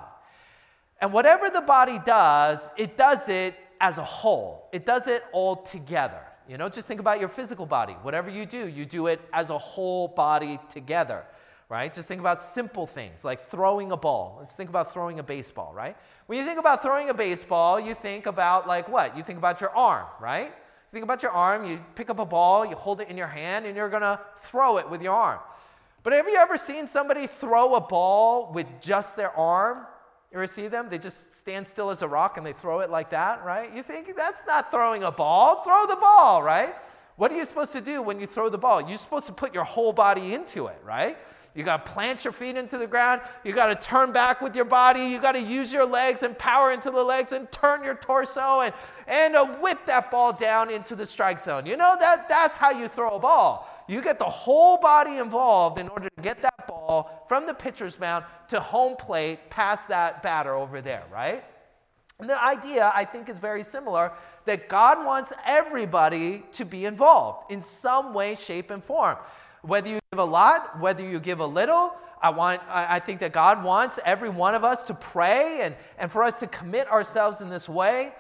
And 0.99 1.13
whatever 1.13 1.51
the 1.51 1.61
body 1.61 1.99
does, 2.03 2.67
it 2.77 2.97
does 2.97 3.29
it 3.29 3.53
as 3.79 3.97
a 3.97 4.03
whole. 4.03 4.67
It 4.71 4.85
does 4.85 5.07
it 5.07 5.23
all 5.31 5.57
together. 5.57 6.21
You 6.47 6.57
know, 6.57 6.69
just 6.69 6.87
think 6.87 6.99
about 6.99 7.19
your 7.19 7.29
physical 7.29 7.65
body. 7.65 7.93
Whatever 8.01 8.29
you 8.29 8.45
do, 8.45 8.67
you 8.67 8.85
do 8.85 9.07
it 9.07 9.19
as 9.33 9.49
a 9.49 9.57
whole 9.57 10.07
body 10.07 10.59
together, 10.69 11.23
right? 11.69 11.91
Just 11.91 12.07
think 12.07 12.19
about 12.19 12.41
simple 12.41 12.85
things 12.85 13.23
like 13.23 13.49
throwing 13.49 13.91
a 13.91 13.97
ball. 13.97 14.37
Let's 14.39 14.53
think 14.55 14.69
about 14.69 14.93
throwing 14.93 15.19
a 15.19 15.23
baseball, 15.23 15.73
right? 15.73 15.97
When 16.27 16.37
you 16.37 16.45
think 16.45 16.59
about 16.59 16.83
throwing 16.83 17.09
a 17.09 17.13
baseball, 17.13 17.79
you 17.79 17.95
think 17.95 18.27
about 18.27 18.67
like 18.67 18.87
what? 18.87 19.17
You 19.17 19.23
think 19.23 19.39
about 19.39 19.59
your 19.59 19.71
arm, 19.71 20.05
right? 20.21 20.47
You 20.49 20.91
think 20.91 21.03
about 21.03 21.23
your 21.23 21.31
arm, 21.31 21.65
you 21.65 21.79
pick 21.95 22.11
up 22.11 22.19
a 22.19 22.25
ball, 22.25 22.65
you 22.65 22.75
hold 22.75 23.01
it 23.01 23.09
in 23.09 23.17
your 23.17 23.27
hand, 23.27 23.65
and 23.65 23.75
you're 23.75 23.89
gonna 23.89 24.19
throw 24.41 24.77
it 24.77 24.87
with 24.87 25.01
your 25.01 25.13
arm. 25.13 25.39
But 26.03 26.13
have 26.13 26.27
you 26.27 26.35
ever 26.35 26.57
seen 26.57 26.85
somebody 26.85 27.25
throw 27.25 27.73
a 27.73 27.81
ball 27.81 28.51
with 28.53 28.67
just 28.79 29.15
their 29.15 29.31
arm? 29.31 29.87
You 30.35 30.39
ever 30.41 30.47
see 30.47 30.67
them? 30.67 30.89
They 30.89 30.97
just 30.97 31.33
stand 31.33 31.65
still 31.65 31.89
as 31.89 32.01
a 32.01 32.09
rock 32.09 32.35
and 32.35 32.45
they 32.45 32.51
throw 32.51 32.81
it 32.81 32.89
like 32.89 33.09
that, 33.11 33.45
right? 33.45 33.73
You 33.73 33.81
think 33.81 34.13
that's 34.17 34.41
not 34.45 34.69
throwing 34.69 35.03
a 35.03 35.09
ball. 35.09 35.63
Throw 35.63 35.85
the 35.87 35.95
ball, 35.95 36.43
right? 36.43 36.75
What 37.15 37.31
are 37.31 37.37
you 37.37 37.45
supposed 37.45 37.71
to 37.71 37.79
do 37.79 38.01
when 38.01 38.19
you 38.19 38.27
throw 38.27 38.49
the 38.49 38.57
ball? 38.57 38.85
You're 38.85 38.97
supposed 38.97 39.27
to 39.27 39.31
put 39.31 39.53
your 39.53 39.63
whole 39.63 39.93
body 39.93 40.33
into 40.33 40.67
it, 40.67 40.75
right? 40.83 41.17
You 41.53 41.63
got 41.63 41.85
to 41.85 41.91
plant 41.93 42.25
your 42.25 42.33
feet 42.33 42.57
into 42.57 42.77
the 42.77 42.85
ground. 42.85 43.21
You 43.45 43.53
got 43.53 43.67
to 43.67 43.75
turn 43.75 44.11
back 44.11 44.41
with 44.41 44.57
your 44.57 44.65
body. 44.65 45.05
You 45.05 45.21
got 45.21 45.35
to 45.35 45.41
use 45.41 45.71
your 45.71 45.85
legs 45.85 46.21
and 46.21 46.37
power 46.37 46.73
into 46.73 46.91
the 46.91 47.01
legs 47.01 47.31
and 47.31 47.49
turn 47.49 47.81
your 47.81 47.95
torso 47.95 48.59
and, 48.59 48.73
and 49.07 49.37
uh, 49.37 49.45
whip 49.61 49.85
that 49.85 50.11
ball 50.11 50.33
down 50.33 50.69
into 50.69 50.97
the 50.97 51.05
strike 51.05 51.39
zone. 51.39 51.65
You 51.65 51.77
know, 51.77 51.95
that, 51.97 52.27
that's 52.27 52.57
how 52.57 52.71
you 52.71 52.89
throw 52.89 53.15
a 53.15 53.19
ball. 53.19 53.69
You 53.87 54.01
get 54.01 54.17
the 54.17 54.25
whole 54.25 54.77
body 54.77 55.17
involved 55.17 55.77
in 55.77 55.87
order 55.89 56.09
to 56.09 56.21
get 56.21 56.41
that 56.41 56.67
ball 56.67 57.25
from 57.27 57.45
the 57.45 57.53
pitcher's 57.53 57.99
mound 57.99 58.25
to 58.49 58.59
home 58.59 58.95
plate 58.95 59.49
past 59.49 59.87
that 59.89 60.23
batter 60.23 60.55
over 60.55 60.81
there, 60.81 61.03
right? 61.11 61.43
And 62.19 62.29
the 62.29 62.41
idea, 62.41 62.91
I 62.95 63.05
think, 63.05 63.29
is 63.29 63.39
very 63.39 63.63
similar 63.63 64.11
that 64.45 64.69
God 64.69 65.05
wants 65.05 65.33
everybody 65.45 66.43
to 66.53 66.65
be 66.65 66.85
involved 66.85 67.51
in 67.51 67.61
some 67.61 68.13
way, 68.13 68.35
shape, 68.35 68.71
and 68.71 68.83
form. 68.83 69.17
Whether 69.63 69.89
you 69.89 69.99
give 70.11 70.19
a 70.19 70.25
lot, 70.25 70.79
whether 70.79 71.03
you 71.03 71.19
give 71.19 71.39
a 71.39 71.45
little, 71.45 71.93
I, 72.21 72.29
want, 72.29 72.61
I 72.69 72.99
think 72.99 73.19
that 73.19 73.33
God 73.33 73.63
wants 73.63 73.99
every 74.05 74.29
one 74.29 74.55
of 74.55 74.63
us 74.63 74.83
to 74.85 74.93
pray 74.93 75.61
and, 75.61 75.75
and 75.97 76.11
for 76.11 76.23
us 76.23 76.39
to 76.39 76.47
commit 76.47 76.89
ourselves 76.89 77.41
in 77.41 77.49
this 77.49 77.67
way. 77.67 78.13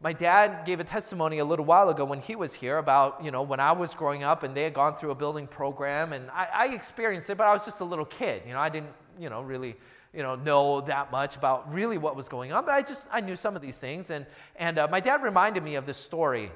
My 0.00 0.12
dad 0.12 0.64
gave 0.64 0.78
a 0.78 0.84
testimony 0.84 1.38
a 1.38 1.44
little 1.44 1.64
while 1.64 1.88
ago 1.88 2.04
when 2.04 2.20
he 2.20 2.36
was 2.36 2.54
here 2.54 2.78
about, 2.78 3.24
you 3.24 3.32
know, 3.32 3.42
when 3.42 3.58
I 3.58 3.72
was 3.72 3.94
growing 3.94 4.22
up 4.22 4.44
and 4.44 4.56
they 4.56 4.62
had 4.62 4.72
gone 4.72 4.94
through 4.94 5.10
a 5.10 5.14
building 5.16 5.48
program 5.48 6.12
and 6.12 6.30
I, 6.30 6.48
I 6.54 6.66
experienced 6.68 7.28
it, 7.30 7.36
but 7.36 7.48
I 7.48 7.52
was 7.52 7.64
just 7.64 7.80
a 7.80 7.84
little 7.84 8.04
kid. 8.04 8.42
You 8.46 8.52
know, 8.52 8.60
I 8.60 8.68
didn't, 8.68 8.92
you 9.18 9.28
know, 9.28 9.42
really 9.42 9.76
you 10.14 10.22
know, 10.22 10.36
know 10.36 10.80
that 10.82 11.10
much 11.10 11.36
about 11.36 11.72
really 11.72 11.98
what 11.98 12.16
was 12.16 12.28
going 12.28 12.52
on, 12.52 12.64
but 12.64 12.74
I 12.74 12.82
just 12.82 13.08
I 13.10 13.20
knew 13.20 13.34
some 13.34 13.56
of 13.56 13.62
these 13.62 13.78
things. 13.78 14.10
And, 14.10 14.24
and 14.54 14.78
uh, 14.78 14.86
my 14.88 15.00
dad 15.00 15.22
reminded 15.22 15.64
me 15.64 15.74
of 15.74 15.84
this 15.84 15.98
story 15.98 16.52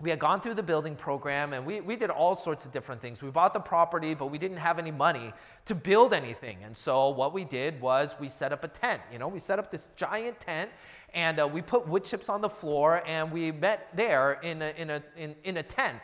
we 0.00 0.10
had 0.10 0.18
gone 0.18 0.42
through 0.42 0.54
the 0.54 0.62
building 0.62 0.94
program 0.94 1.54
and 1.54 1.64
we, 1.64 1.80
we 1.80 1.96
did 1.96 2.10
all 2.10 2.34
sorts 2.34 2.66
of 2.66 2.72
different 2.72 3.00
things. 3.00 3.22
We 3.22 3.30
bought 3.30 3.54
the 3.54 3.60
property, 3.60 4.12
but 4.12 4.26
we 4.26 4.36
didn't 4.36 4.58
have 4.58 4.78
any 4.78 4.90
money 4.90 5.32
to 5.64 5.74
build 5.74 6.12
anything. 6.12 6.58
And 6.64 6.76
so 6.76 7.08
what 7.08 7.32
we 7.32 7.44
did 7.44 7.80
was 7.80 8.14
we 8.20 8.28
set 8.28 8.52
up 8.52 8.62
a 8.62 8.68
tent. 8.68 9.00
You 9.10 9.18
know, 9.18 9.28
we 9.28 9.38
set 9.38 9.58
up 9.58 9.70
this 9.70 9.88
giant 9.96 10.38
tent 10.38 10.70
and 11.16 11.40
uh, 11.40 11.48
we 11.48 11.62
put 11.62 11.88
wood 11.88 12.04
chips 12.04 12.28
on 12.28 12.42
the 12.42 12.48
floor 12.48 13.02
and 13.06 13.32
we 13.32 13.50
met 13.50 13.88
there 13.96 14.34
in 14.42 14.60
a, 14.60 14.74
in 14.76 14.90
a, 14.90 15.02
in, 15.16 15.34
in 15.44 15.56
a 15.56 15.62
tent 15.62 16.02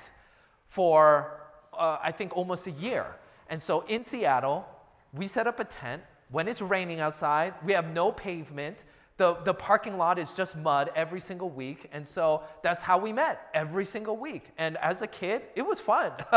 for, 0.68 1.42
uh, 1.74 1.98
I 2.02 2.10
think, 2.10 2.34
almost 2.34 2.66
a 2.66 2.70
year. 2.70 3.14
And 3.50 3.62
so 3.62 3.82
in 3.88 4.02
Seattle, 4.02 4.66
we 5.12 5.26
set 5.26 5.46
up 5.46 5.60
a 5.60 5.64
tent. 5.64 6.02
When 6.30 6.48
it's 6.48 6.62
raining 6.62 7.00
outside, 7.00 7.52
we 7.62 7.74
have 7.74 7.92
no 7.92 8.10
pavement. 8.10 8.78
The, 9.18 9.34
the 9.44 9.52
parking 9.52 9.98
lot 9.98 10.18
is 10.18 10.32
just 10.32 10.56
mud 10.56 10.90
every 10.96 11.20
single 11.20 11.50
week. 11.50 11.88
And 11.92 12.06
so 12.06 12.42
that's 12.62 12.80
how 12.80 12.98
we 12.98 13.12
met 13.12 13.50
every 13.52 13.84
single 13.84 14.16
week. 14.16 14.44
And 14.56 14.78
as 14.78 15.02
a 15.02 15.06
kid, 15.06 15.42
it 15.54 15.62
was 15.62 15.80
fun. 15.80 16.12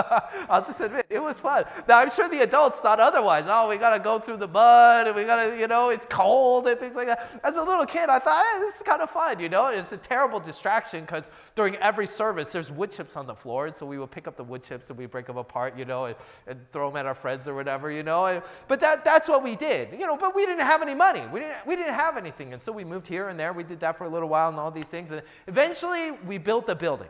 I'll 0.50 0.64
just 0.64 0.82
admit, 0.82 1.06
it 1.10 1.20
was 1.20 1.40
fun. 1.40 1.64
Now, 1.88 2.00
I'm 2.00 2.10
sure 2.10 2.28
the 2.28 2.42
adults 2.42 2.80
thought 2.80 3.00
otherwise. 3.00 3.46
Oh, 3.48 3.70
we 3.70 3.78
got 3.78 3.92
to 3.92 4.00
go 4.00 4.20
through 4.20 4.38
the 4.38 4.48
mud 4.48 5.08
and 5.08 5.16
we 5.16 5.24
got 5.24 5.38
to, 5.38 5.58
you 5.58 5.68
know, 5.68 5.90
it's 5.90 6.06
cold 6.10 6.68
and 6.68 6.78
things 6.78 6.96
like 6.96 7.08
that. 7.08 7.40
As 7.44 7.56
a 7.56 7.64
little 7.64 7.86
kid, 7.86 8.10
I 8.10 8.20
thought, 8.20 8.46
hey, 8.46 8.60
this 8.60 8.76
is 8.76 8.82
kind 8.82 9.02
of 9.02 9.10
fun, 9.10 9.40
you 9.40 9.48
know? 9.48 9.68
It's 9.68 9.94
a 9.94 9.98
terrible 9.98 10.40
distraction 10.40 11.02
because 11.02 11.30
during 11.56 11.78
every 11.78 12.08
service, 12.08 12.50
there's 12.50 12.72
wood 12.72 12.92
chips 12.92 13.16
on 13.16 13.26
the 13.26 13.36
floor. 13.36 13.68
And 13.68 13.76
so 13.76 13.86
we 13.86 13.98
would 13.98 14.12
pick 14.12 14.28
up 14.28 14.36
the 14.36 14.44
wood 14.44 14.64
chips 14.64 14.90
and 14.90 15.00
we 15.00 15.06
break 15.06 15.28
them 15.28 15.38
apart, 15.38 15.78
you 15.78 15.86
know, 15.86 16.06
and, 16.06 16.16
and 16.46 16.60
throw 16.74 16.90
them 16.90 16.98
at 16.98 17.06
our 17.06 17.16
friends 17.16 17.48
or 17.48 17.56
whatever, 17.56 17.90
you 17.90 18.04
know? 18.04 18.26
And, 18.26 18.44
but 18.68 18.82
that, 18.82 19.06
that's 19.06 19.30
what 19.30 19.44
we 19.44 19.56
did, 19.56 19.94
you 19.98 20.06
know, 20.06 20.18
but 20.18 20.36
we 20.36 20.46
didn't 20.46 20.66
have 20.66 20.82
any 20.82 20.94
money. 20.94 21.24
We 21.32 21.40
didn't, 21.40 21.66
we 21.66 21.76
didn't 21.78 21.94
have 21.94 22.18
anything. 22.18 22.52
And 22.52 22.62
so 22.66 22.72
we 22.72 22.84
moved 22.84 23.08
here 23.08 23.30
and 23.30 23.40
there. 23.40 23.54
We 23.54 23.64
did 23.64 23.80
that 23.82 23.96
for 23.96 24.06
a 24.06 24.10
little 24.10 24.28
while 24.28 24.50
and 24.50 24.58
all 24.58 24.72
these 24.72 24.88
things. 24.88 25.12
And 25.12 25.22
eventually, 25.46 26.12
we 26.12 26.40
built 26.40 26.66
the 26.66 26.76
building. 26.76 27.10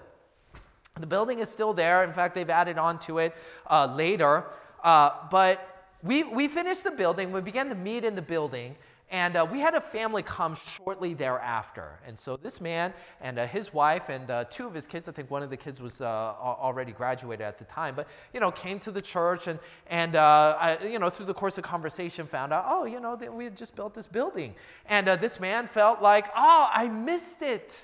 The 1.00 1.08
building 1.08 1.40
is 1.40 1.50
still 1.50 1.74
there. 1.74 2.04
In 2.04 2.12
fact, 2.12 2.36
they've 2.36 2.50
added 2.50 2.78
on 2.78 3.00
to 3.00 3.20
it 3.20 3.34
uh, 3.70 3.86
later. 3.96 4.44
Uh, 4.84 5.12
but 5.32 5.88
we, 6.04 6.24
we 6.24 6.50
finished 6.50 6.84
the 6.84 6.92
building. 6.92 7.32
We 7.32 7.40
began 7.40 7.70
to 7.70 7.76
meet 7.76 8.04
in 8.04 8.16
the 8.16 8.22
building. 8.22 8.76
And 9.12 9.36
uh, 9.36 9.46
we 9.50 9.60
had 9.60 9.76
a 9.76 9.82
family 9.82 10.24
come 10.24 10.56
shortly 10.56 11.14
thereafter. 11.14 12.00
And 12.08 12.18
so 12.18 12.38
this 12.38 12.60
man 12.60 12.92
and 13.22 13.38
uh, 13.38 13.46
his 13.46 13.72
wife 13.72 14.10
and 14.10 14.30
uh, 14.32 14.46
two 14.46 14.66
of 14.66 14.74
his 14.74 14.88
kids, 14.88 15.08
I 15.08 15.12
think 15.12 15.30
one 15.30 15.44
of 15.44 15.52
the 15.52 15.58
kids 15.58 15.80
was 15.80 16.02
uh, 16.02 16.06
already 16.06 16.92
graduated 16.92 17.46
at 17.46 17.60
the 17.60 17.66
time, 17.66 17.96
but, 17.96 18.08
you 18.34 18.40
know, 18.40 18.50
came 18.50 18.80
to 18.80 18.92
the 18.92 19.02
church 19.02 19.48
and, 19.48 19.60
and 19.88 20.16
uh, 20.16 20.58
I, 20.60 20.84
you 20.84 20.98
know, 20.98 21.10
through 21.12 21.28
the 21.28 21.36
course 21.36 21.58
of 21.60 21.64
conversation 21.64 22.26
found 22.26 22.52
out, 22.52 22.66
oh, 22.68 22.86
you 22.86 23.00
know, 23.00 23.14
we 23.14 23.44
had 23.44 23.56
just 23.56 23.76
built 23.76 23.94
this 23.94 24.08
building. 24.08 24.56
And 24.88 25.08
uh, 25.08 25.16
this 25.18 25.40
man 25.40 25.68
felt 25.68 26.02
like, 26.02 26.26
oh, 26.36 26.70
I 26.74 26.88
missed 26.88 27.44
it. 27.44 27.80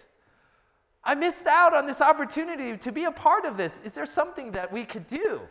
I 1.04 1.16
missed 1.16 1.46
out 1.46 1.76
on 1.76 1.86
this 1.86 2.02
opportunity 2.02 2.78
to 2.78 2.92
be 2.92 3.06
a 3.06 3.12
part 3.12 3.46
of 3.46 3.58
this. 3.58 3.80
Is 3.84 3.94
there 3.94 4.06
something 4.06 4.52
that 4.54 4.72
we 4.72 4.86
could 4.86 5.08
do? 5.08 5.42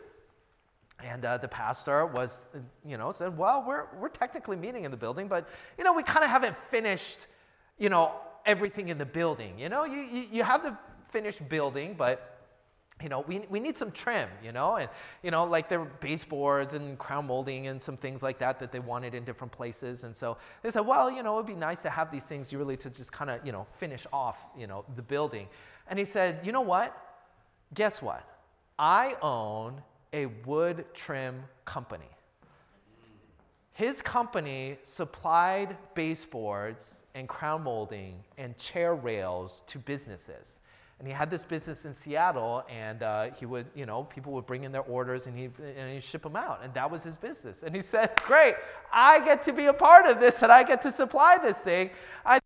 And 1.03 1.25
uh, 1.25 1.37
the 1.37 1.47
pastor 1.47 2.05
was, 2.05 2.41
you 2.85 2.97
know, 2.97 3.11
said, 3.11 3.37
well, 3.37 3.63
we're, 3.67 3.85
we're 3.99 4.09
technically 4.09 4.57
meeting 4.57 4.83
in 4.83 4.91
the 4.91 4.97
building, 4.97 5.27
but, 5.27 5.47
you 5.77 5.83
know, 5.83 5.93
we 5.93 6.03
kind 6.03 6.23
of 6.23 6.29
haven't 6.29 6.55
finished, 6.69 7.27
you 7.77 7.89
know, 7.89 8.13
everything 8.45 8.89
in 8.89 8.97
the 8.97 9.05
building. 9.05 9.57
You 9.57 9.69
know, 9.69 9.83
you, 9.85 10.01
you, 10.01 10.25
you 10.31 10.43
have 10.43 10.63
the 10.63 10.77
finished 11.09 11.47
building, 11.49 11.95
but, 11.97 12.27
you 13.01 13.09
know, 13.09 13.21
we, 13.21 13.39
we 13.49 13.59
need 13.59 13.75
some 13.75 13.91
trim, 13.91 14.29
you 14.43 14.51
know, 14.51 14.75
and, 14.75 14.89
you 15.23 15.31
know, 15.31 15.43
like 15.43 15.69
there 15.69 15.79
were 15.79 15.91
baseboards 15.99 16.73
and 16.73 16.99
crown 16.99 17.25
molding 17.25 17.67
and 17.67 17.81
some 17.81 17.97
things 17.97 18.21
like 18.21 18.37
that 18.39 18.59
that 18.59 18.71
they 18.71 18.79
wanted 18.79 19.15
in 19.15 19.23
different 19.23 19.51
places. 19.51 20.03
And 20.03 20.15
so 20.15 20.37
they 20.61 20.69
said, 20.69 20.81
well, 20.81 21.09
you 21.09 21.23
know, 21.23 21.35
it'd 21.35 21.47
be 21.47 21.55
nice 21.55 21.81
to 21.81 21.89
have 21.89 22.11
these 22.11 22.25
things 22.25 22.53
really 22.53 22.77
to 22.77 22.89
just 22.89 23.11
kind 23.11 23.31
of, 23.31 23.43
you 23.45 23.51
know, 23.51 23.65
finish 23.79 24.05
off, 24.13 24.45
you 24.57 24.67
know, 24.67 24.85
the 24.95 25.01
building. 25.01 25.47
And 25.87 25.97
he 25.97 26.05
said, 26.05 26.41
you 26.43 26.51
know 26.51 26.61
what? 26.61 26.95
Guess 27.73 28.01
what? 28.01 28.23
I 28.77 29.15
own 29.21 29.81
a 30.13 30.25
wood 30.45 30.85
trim 30.93 31.43
company. 31.65 32.09
His 33.73 34.01
company 34.01 34.77
supplied 34.83 35.77
baseboards 35.95 36.95
and 37.15 37.27
crown 37.27 37.63
molding 37.63 38.23
and 38.37 38.57
chair 38.57 38.95
rails 38.95 39.63
to 39.67 39.79
businesses. 39.79 40.59
And 40.99 41.07
he 41.07 41.13
had 41.13 41.31
this 41.31 41.43
business 41.43 41.85
in 41.85 41.93
Seattle, 41.95 42.63
and 42.69 43.01
uh, 43.01 43.31
he 43.31 43.47
would, 43.47 43.65
you 43.73 43.87
know, 43.87 44.03
people 44.03 44.33
would 44.33 44.45
bring 44.45 44.65
in 44.65 44.71
their 44.71 44.83
orders 44.83 45.25
and 45.25 45.35
he'd, 45.35 45.51
and 45.57 45.91
he'd 45.91 46.03
ship 46.03 46.21
them 46.21 46.35
out. 46.35 46.59
And 46.63 46.71
that 46.75 46.91
was 46.91 47.01
his 47.01 47.17
business. 47.17 47.63
And 47.63 47.75
he 47.75 47.81
said, 47.81 48.11
Great, 48.23 48.53
I 48.93 49.19
get 49.25 49.41
to 49.43 49.53
be 49.53 49.65
a 49.65 49.73
part 49.73 50.05
of 50.05 50.19
this 50.19 50.43
and 50.43 50.51
I 50.51 50.61
get 50.61 50.81
to 50.83 50.91
supply 50.91 51.39
this 51.41 51.57
thing. 51.57 51.89
I 52.23 52.39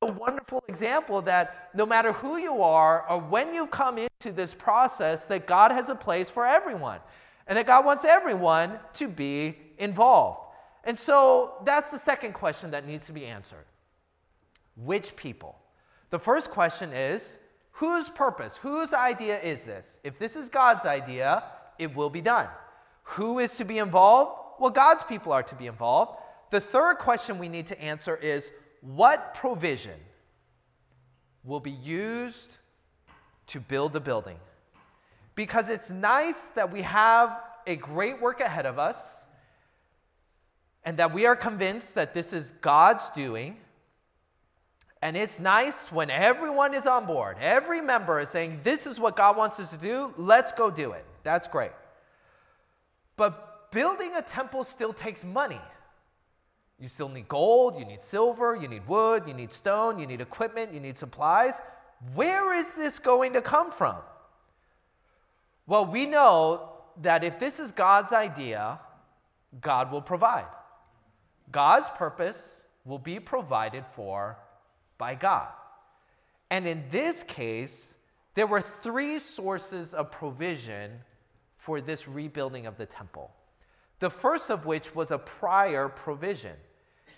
a 0.00 0.06
wonderful 0.06 0.62
example 0.68 1.20
that 1.22 1.70
no 1.74 1.84
matter 1.84 2.12
who 2.12 2.36
you 2.36 2.62
are 2.62 3.04
or 3.10 3.20
when 3.20 3.52
you've 3.52 3.70
come 3.70 3.98
into 4.20 4.34
this 4.34 4.52
process, 4.52 5.26
that 5.26 5.46
God 5.46 5.70
has 5.70 5.88
a 5.88 5.94
place 5.94 6.28
for 6.28 6.44
everyone 6.44 6.98
and 7.46 7.56
that 7.56 7.66
God 7.66 7.84
wants 7.84 8.04
everyone 8.04 8.78
to 8.94 9.06
be 9.06 9.56
involved. 9.78 10.40
And 10.84 10.98
so 10.98 11.54
that's 11.64 11.90
the 11.90 11.98
second 11.98 12.32
question 12.32 12.72
that 12.72 12.86
needs 12.86 13.06
to 13.06 13.12
be 13.12 13.26
answered. 13.26 13.64
Which 14.76 15.14
people? 15.14 15.56
The 16.10 16.18
first 16.18 16.50
question 16.50 16.92
is 16.92 17.38
whose 17.70 18.08
purpose, 18.08 18.56
whose 18.56 18.92
idea 18.92 19.40
is 19.40 19.64
this? 19.64 20.00
If 20.02 20.18
this 20.18 20.34
is 20.34 20.48
God's 20.48 20.84
idea, 20.84 21.44
it 21.78 21.94
will 21.94 22.10
be 22.10 22.20
done. 22.20 22.48
Who 23.04 23.38
is 23.38 23.54
to 23.56 23.64
be 23.64 23.78
involved? 23.78 24.32
Well, 24.58 24.70
God's 24.70 25.04
people 25.04 25.32
are 25.32 25.44
to 25.44 25.54
be 25.54 25.66
involved. 25.66 26.20
The 26.50 26.60
third 26.60 26.98
question 26.98 27.38
we 27.38 27.48
need 27.48 27.68
to 27.68 27.80
answer 27.80 28.16
is 28.16 28.50
what 28.80 29.34
provision 29.34 29.98
will 31.44 31.60
be 31.60 31.70
used 31.70 32.50
to 33.48 33.60
build 33.60 33.92
the 33.92 34.00
building? 34.00 34.36
Because 35.34 35.68
it's 35.68 35.90
nice 35.90 36.50
that 36.54 36.72
we 36.72 36.82
have 36.82 37.40
a 37.66 37.76
great 37.76 38.20
work 38.20 38.40
ahead 38.40 38.66
of 38.66 38.78
us 38.78 39.20
and 40.84 40.96
that 40.96 41.12
we 41.12 41.26
are 41.26 41.36
convinced 41.36 41.94
that 41.94 42.14
this 42.14 42.32
is 42.32 42.52
God's 42.60 43.10
doing. 43.10 43.56
And 45.02 45.16
it's 45.16 45.38
nice 45.38 45.92
when 45.92 46.10
everyone 46.10 46.74
is 46.74 46.86
on 46.86 47.06
board. 47.06 47.36
Every 47.40 47.80
member 47.80 48.18
is 48.20 48.30
saying, 48.30 48.60
This 48.64 48.86
is 48.86 48.98
what 48.98 49.14
God 49.14 49.36
wants 49.36 49.60
us 49.60 49.70
to 49.70 49.76
do. 49.76 50.12
Let's 50.16 50.50
go 50.50 50.70
do 50.70 50.92
it. 50.92 51.04
That's 51.22 51.46
great. 51.46 51.72
But 53.16 53.70
building 53.70 54.12
a 54.16 54.22
temple 54.22 54.64
still 54.64 54.92
takes 54.92 55.24
money. 55.24 55.60
You 56.80 56.88
still 56.88 57.08
need 57.08 57.28
gold, 57.28 57.78
you 57.78 57.84
need 57.84 58.02
silver, 58.02 58.56
you 58.56 58.68
need 58.68 58.86
wood, 58.86 59.24
you 59.26 59.34
need 59.34 59.52
stone, 59.52 59.98
you 59.98 60.06
need 60.06 60.20
equipment, 60.20 60.72
you 60.72 60.80
need 60.80 60.96
supplies. 60.96 61.60
Where 62.14 62.54
is 62.54 62.72
this 62.72 62.98
going 62.98 63.32
to 63.32 63.42
come 63.42 63.70
from? 63.70 63.96
Well, 65.66 65.86
we 65.86 66.06
know 66.06 66.70
that 67.02 67.24
if 67.24 67.38
this 67.38 67.60
is 67.60 67.72
God's 67.72 68.12
idea, 68.12 68.80
God 69.60 69.90
will 69.90 70.02
provide. 70.02 70.46
God's 71.50 71.88
purpose 71.96 72.56
will 72.84 72.98
be 72.98 73.20
provided 73.20 73.84
for 73.94 74.38
by 74.96 75.14
God. 75.14 75.48
And 76.50 76.66
in 76.66 76.84
this 76.90 77.22
case, 77.24 77.94
there 78.34 78.46
were 78.46 78.60
three 78.60 79.18
sources 79.18 79.94
of 79.94 80.10
provision 80.10 80.92
for 81.56 81.80
this 81.80 82.08
rebuilding 82.08 82.66
of 82.66 82.76
the 82.76 82.86
temple. 82.86 83.30
The 83.98 84.10
first 84.10 84.50
of 84.50 84.64
which 84.64 84.94
was 84.94 85.10
a 85.10 85.18
prior 85.18 85.88
provision. 85.88 86.54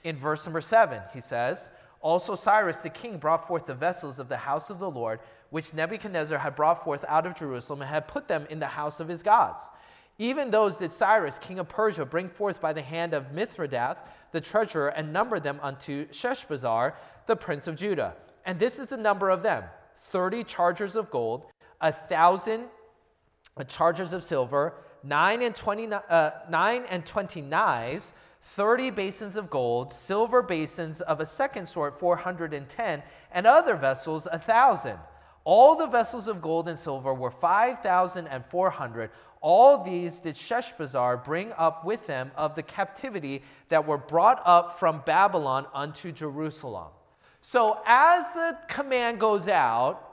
In 0.03 0.16
verse 0.16 0.47
number 0.47 0.62
seven, 0.62 1.03
he 1.12 1.20
says, 1.20 1.70
Also 2.01 2.34
Cyrus 2.34 2.80
the 2.80 2.90
king 2.90 3.18
brought 3.18 3.46
forth 3.46 3.66
the 3.66 3.74
vessels 3.74 4.18
of 4.18 4.28
the 4.28 4.36
house 4.36 4.70
of 4.70 4.78
the 4.78 4.90
Lord, 4.90 5.20
which 5.51 5.74
Nebuchadnezzar 5.74 6.38
had 6.38 6.57
brought 6.57 6.84
forth 6.84 7.05
out 7.09 7.26
of 7.26 7.34
Jerusalem, 7.34 7.82
and 7.82 7.90
had 7.90 8.09
put 8.09 8.28
them 8.28 8.46
in 8.51 8.59
the 8.59 8.66
house 8.66 9.01
of 9.01 9.09
his 9.09 9.22
gods. 9.22 9.70
Even 10.18 10.51
those 10.51 10.76
did 10.76 10.92
Cyrus, 10.92 11.38
king 11.38 11.59
of 11.59 11.68
Persia, 11.68 12.05
bring 12.05 12.28
forth 12.28 12.61
by 12.61 12.72
the 12.72 12.82
hand 12.82 13.14
of 13.14 13.32
Mithredath, 13.32 13.96
the 14.32 14.40
treasurer, 14.40 14.88
and 14.88 15.12
number 15.12 15.40
them 15.40 15.59
unto 15.62 16.07
Sheshbazzar, 16.09 16.94
the 17.26 17.36
prince 17.36 17.66
of 17.66 17.76
Judah. 17.76 18.14
And 18.44 18.59
this 18.59 18.78
is 18.78 18.88
the 18.88 18.96
number 18.96 19.30
of 19.30 19.42
them 19.42 19.64
30 20.11 20.44
chargers 20.44 20.96
of 20.96 21.11
gold, 21.11 21.46
a 21.80 21.92
thousand 21.92 22.64
chargers 23.68 24.12
of 24.12 24.24
silver, 24.24 24.74
nine 25.03 25.42
and, 25.42 25.55
20, 25.55 25.92
uh, 25.92 26.30
nine 26.48 26.84
and 26.90 27.05
20 27.05 27.40
knives, 27.42 28.12
30 28.43 28.91
basins 28.91 29.36
of 29.36 29.51
gold, 29.51 29.93
silver 29.93 30.43
basins 30.43 31.01
of 31.03 31.20
a 31.20 31.26
second 31.26 31.66
sort, 31.66 31.99
410, 32.01 33.03
and 33.32 33.47
other 33.47 33.76
vessels, 33.76 34.26
a 34.30 34.38
thousand. 34.38 34.99
All 35.45 35.76
the 35.76 35.86
vessels 35.86 36.28
of 36.28 36.43
gold 36.43 36.68
and 36.68 36.78
silver 36.78 37.14
were 37.14 37.30
5,400. 37.30 39.11
All 39.41 39.82
these 39.82 40.20
did 40.20 40.34
Sheshbazzar 40.34 41.24
bring 41.24 41.53
up 41.57 41.84
with 41.84 42.07
them 42.07 42.30
of 42.36 42.55
the 42.55 42.62
captivity 42.62 43.43
that 43.68 43.86
were 43.86 43.97
brought 43.97 44.43
up 44.45 44.78
from 44.78 45.03
Babylon 45.07 45.66
unto 45.72 46.12
Jerusalem. 46.12 46.88
So, 47.41 47.80
as 47.86 48.30
the 48.32 48.59
command 48.68 49.18
goes 49.18 49.49
out, 49.49 50.07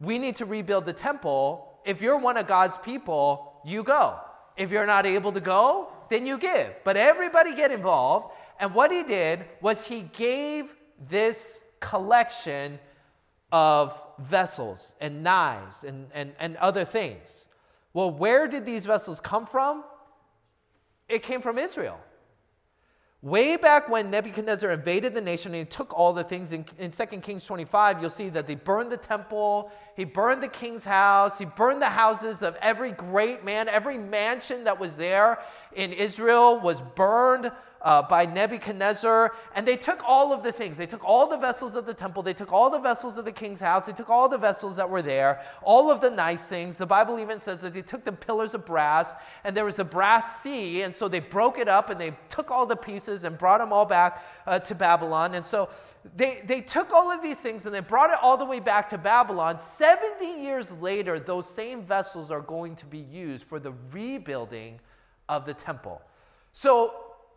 we 0.00 0.18
need 0.18 0.36
to 0.36 0.44
rebuild 0.44 0.86
the 0.86 0.92
temple. 0.92 1.80
If 1.84 2.00
you're 2.00 2.18
one 2.18 2.36
of 2.36 2.46
God's 2.46 2.76
people, 2.76 3.60
you 3.64 3.82
go. 3.82 4.16
If 4.56 4.70
you're 4.70 4.86
not 4.86 5.06
able 5.06 5.32
to 5.32 5.40
go, 5.40 5.88
then 6.08 6.26
you 6.26 6.38
give. 6.38 6.74
But 6.84 6.96
everybody 6.96 7.54
get 7.54 7.70
involved. 7.70 8.34
And 8.58 8.74
what 8.74 8.90
he 8.90 9.02
did 9.02 9.44
was 9.60 9.84
he 9.86 10.02
gave 10.02 10.74
this 11.08 11.62
collection 11.80 12.78
of 13.52 14.00
vessels 14.18 14.94
and 15.00 15.22
knives 15.22 15.84
and, 15.84 16.08
and, 16.14 16.32
and 16.38 16.56
other 16.56 16.84
things. 16.84 17.48
Well, 17.92 18.10
where 18.10 18.48
did 18.48 18.64
these 18.64 18.86
vessels 18.86 19.20
come 19.20 19.46
from? 19.46 19.84
It 21.08 21.22
came 21.22 21.40
from 21.40 21.58
Israel. 21.58 21.98
Way 23.26 23.56
back 23.56 23.88
when 23.88 24.08
Nebuchadnezzar 24.08 24.70
invaded 24.70 25.12
the 25.12 25.20
nation 25.20 25.52
and 25.52 25.58
he 25.58 25.64
took 25.64 25.92
all 25.92 26.12
the 26.12 26.22
things 26.22 26.52
in, 26.52 26.64
in 26.78 26.92
2 26.92 27.04
Kings 27.18 27.44
25, 27.44 28.00
you'll 28.00 28.08
see 28.08 28.28
that 28.28 28.46
they 28.46 28.54
burned 28.54 28.92
the 28.92 28.96
temple, 28.96 29.72
he 29.96 30.04
burned 30.04 30.44
the 30.44 30.48
king's 30.48 30.84
house, 30.84 31.36
he 31.36 31.44
burned 31.44 31.82
the 31.82 31.86
houses 31.86 32.42
of 32.42 32.54
every 32.62 32.92
great 32.92 33.44
man, 33.44 33.68
every 33.68 33.98
mansion 33.98 34.62
that 34.62 34.78
was 34.78 34.96
there 34.96 35.40
in 35.72 35.92
Israel 35.92 36.60
was 36.60 36.80
burned 36.94 37.50
uh, 37.82 38.02
by 38.02 38.26
Nebuchadnezzar. 38.26 39.34
And 39.54 39.66
they 39.66 39.76
took 39.76 40.02
all 40.06 40.32
of 40.32 40.42
the 40.42 40.52
things. 40.52 40.76
They 40.76 40.86
took 40.86 41.04
all 41.04 41.26
the 41.26 41.36
vessels 41.36 41.74
of 41.74 41.86
the 41.86 41.94
temple, 41.94 42.22
they 42.22 42.34
took 42.34 42.52
all 42.52 42.70
the 42.70 42.78
vessels 42.78 43.16
of 43.16 43.24
the 43.24 43.32
king's 43.32 43.60
house, 43.60 43.86
they 43.86 43.92
took 43.92 44.10
all 44.10 44.28
the 44.28 44.38
vessels 44.38 44.76
that 44.76 44.88
were 44.88 45.02
there, 45.02 45.42
all 45.62 45.90
of 45.90 46.00
the 46.00 46.10
nice 46.10 46.46
things. 46.46 46.76
The 46.76 46.86
Bible 46.86 47.18
even 47.18 47.40
says 47.40 47.60
that 47.60 47.74
they 47.74 47.82
took 47.82 48.04
the 48.04 48.12
pillars 48.12 48.54
of 48.54 48.64
brass, 48.64 49.14
and 49.44 49.56
there 49.56 49.64
was 49.64 49.78
a 49.78 49.84
brass 49.84 50.42
sea. 50.42 50.82
And 50.82 50.94
so 50.94 51.08
they 51.08 51.20
broke 51.20 51.58
it 51.58 51.68
up 51.68 51.90
and 51.90 52.00
they 52.00 52.16
took 52.28 52.50
all 52.50 52.66
the 52.66 52.76
pieces 52.76 53.24
and 53.24 53.36
brought 53.36 53.58
them 53.58 53.72
all 53.72 53.86
back 53.86 54.24
uh, 54.46 54.58
to 54.60 54.74
Babylon. 54.74 55.34
And 55.34 55.44
so 55.44 55.68
they, 56.14 56.42
they 56.44 56.60
took 56.60 56.92
all 56.92 57.10
of 57.10 57.22
these 57.22 57.38
things 57.38 57.66
and 57.66 57.74
they 57.74 57.80
brought 57.80 58.10
it 58.10 58.18
all 58.22 58.36
the 58.36 58.44
way 58.44 58.60
back 58.60 58.88
to 58.90 58.98
Babylon. 58.98 59.58
70 59.58 60.42
years 60.42 60.72
later, 60.72 61.18
those 61.18 61.48
same 61.48 61.82
vessels 61.82 62.30
are 62.30 62.40
going 62.40 62.76
to 62.76 62.86
be 62.86 62.98
used 62.98 63.46
for 63.46 63.58
the 63.58 63.72
rebuilding 63.92 64.80
of 65.28 65.46
the 65.46 65.54
temple. 65.54 66.02
So 66.52 66.94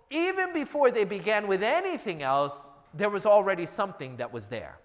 even 0.10 0.54
before 0.54 0.92
they 0.92 1.04
began 1.06 1.48
with 1.48 1.64
anything 1.64 2.24
else, 2.24 2.72
there 2.94 3.10
was 3.10 3.26
already 3.26 3.66
something 3.66 4.18
that 4.18 4.32
was 4.32 4.48
there. 4.48 4.80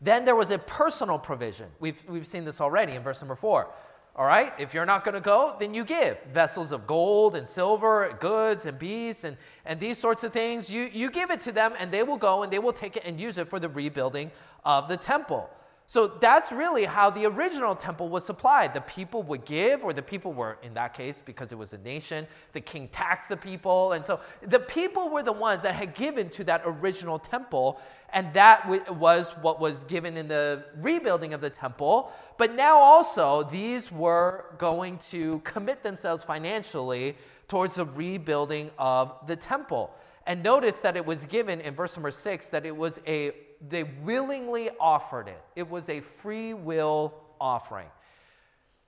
Then 0.00 0.24
there 0.24 0.36
was 0.36 0.50
a 0.50 0.58
personal 0.58 1.18
provision. 1.18 1.68
We've, 1.80 2.02
we've 2.08 2.26
seen 2.26 2.44
this 2.44 2.60
already 2.60 2.92
in 2.92 3.02
verse 3.02 3.22
number 3.22 3.36
four. 3.36 3.70
All 4.16 4.26
right, 4.26 4.52
if 4.58 4.72
you're 4.72 4.86
not 4.86 5.02
going 5.02 5.14
to 5.14 5.20
go, 5.20 5.56
then 5.58 5.74
you 5.74 5.82
give 5.82 6.18
vessels 6.32 6.70
of 6.70 6.86
gold 6.86 7.34
and 7.34 7.48
silver, 7.48 8.16
goods 8.20 8.64
and 8.64 8.78
beasts, 8.78 9.24
and, 9.24 9.36
and 9.64 9.80
these 9.80 9.98
sorts 9.98 10.22
of 10.22 10.32
things. 10.32 10.70
You, 10.70 10.88
you 10.92 11.10
give 11.10 11.32
it 11.32 11.40
to 11.42 11.52
them, 11.52 11.72
and 11.80 11.90
they 11.90 12.04
will 12.04 12.16
go 12.16 12.44
and 12.44 12.52
they 12.52 12.60
will 12.60 12.72
take 12.72 12.96
it 12.96 13.02
and 13.04 13.18
use 13.18 13.38
it 13.38 13.48
for 13.48 13.58
the 13.58 13.68
rebuilding 13.68 14.30
of 14.64 14.88
the 14.88 14.96
temple. 14.96 15.50
So 15.86 16.06
that's 16.08 16.50
really 16.50 16.86
how 16.86 17.10
the 17.10 17.26
original 17.26 17.74
temple 17.74 18.08
was 18.08 18.24
supplied. 18.24 18.72
The 18.72 18.80
people 18.80 19.22
would 19.24 19.44
give, 19.44 19.84
or 19.84 19.92
the 19.92 20.02
people 20.02 20.32
were, 20.32 20.56
in 20.62 20.72
that 20.74 20.94
case, 20.94 21.22
because 21.24 21.52
it 21.52 21.58
was 21.58 21.74
a 21.74 21.78
nation, 21.78 22.26
the 22.54 22.60
king 22.60 22.88
taxed 22.88 23.28
the 23.28 23.36
people. 23.36 23.92
And 23.92 24.04
so 24.04 24.20
the 24.40 24.60
people 24.60 25.10
were 25.10 25.22
the 25.22 25.32
ones 25.32 25.62
that 25.62 25.74
had 25.74 25.94
given 25.94 26.30
to 26.30 26.44
that 26.44 26.62
original 26.64 27.18
temple, 27.18 27.80
and 28.14 28.32
that 28.32 28.66
was 28.96 29.32
what 29.42 29.60
was 29.60 29.84
given 29.84 30.16
in 30.16 30.26
the 30.26 30.64
rebuilding 30.80 31.34
of 31.34 31.42
the 31.42 31.50
temple. 31.50 32.12
But 32.38 32.54
now 32.54 32.76
also, 32.76 33.42
these 33.52 33.92
were 33.92 34.46
going 34.56 34.98
to 35.10 35.40
commit 35.40 35.82
themselves 35.82 36.24
financially 36.24 37.16
towards 37.46 37.74
the 37.74 37.84
rebuilding 37.84 38.70
of 38.78 39.14
the 39.26 39.36
temple. 39.36 39.94
And 40.26 40.42
notice 40.42 40.80
that 40.80 40.96
it 40.96 41.04
was 41.04 41.26
given 41.26 41.60
in 41.60 41.74
verse 41.74 41.94
number 41.94 42.10
six 42.10 42.48
that 42.48 42.64
it 42.64 42.74
was 42.74 42.98
a 43.06 43.32
they 43.68 43.84
willingly 43.84 44.70
offered 44.80 45.28
it. 45.28 45.40
It 45.56 45.68
was 45.68 45.88
a 45.88 46.00
free 46.00 46.54
will 46.54 47.14
offering. 47.40 47.88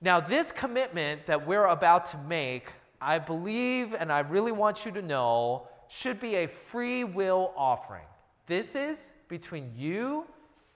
Now, 0.01 0.19
this 0.19 0.51
commitment 0.51 1.25
that 1.25 1.47
we're 1.47 1.65
about 1.65 2.05
to 2.07 2.17
make, 2.27 2.71
I 3.01 3.19
believe 3.19 3.93
and 3.93 4.11
I 4.11 4.19
really 4.19 4.51
want 4.51 4.85
you 4.85 4.91
to 4.91 5.01
know, 5.01 5.67
should 5.87 6.19
be 6.19 6.35
a 6.35 6.47
free 6.47 7.03
will 7.03 7.53
offering. 7.57 8.05
This 8.45 8.75
is 8.75 9.13
between 9.27 9.71
you 9.75 10.25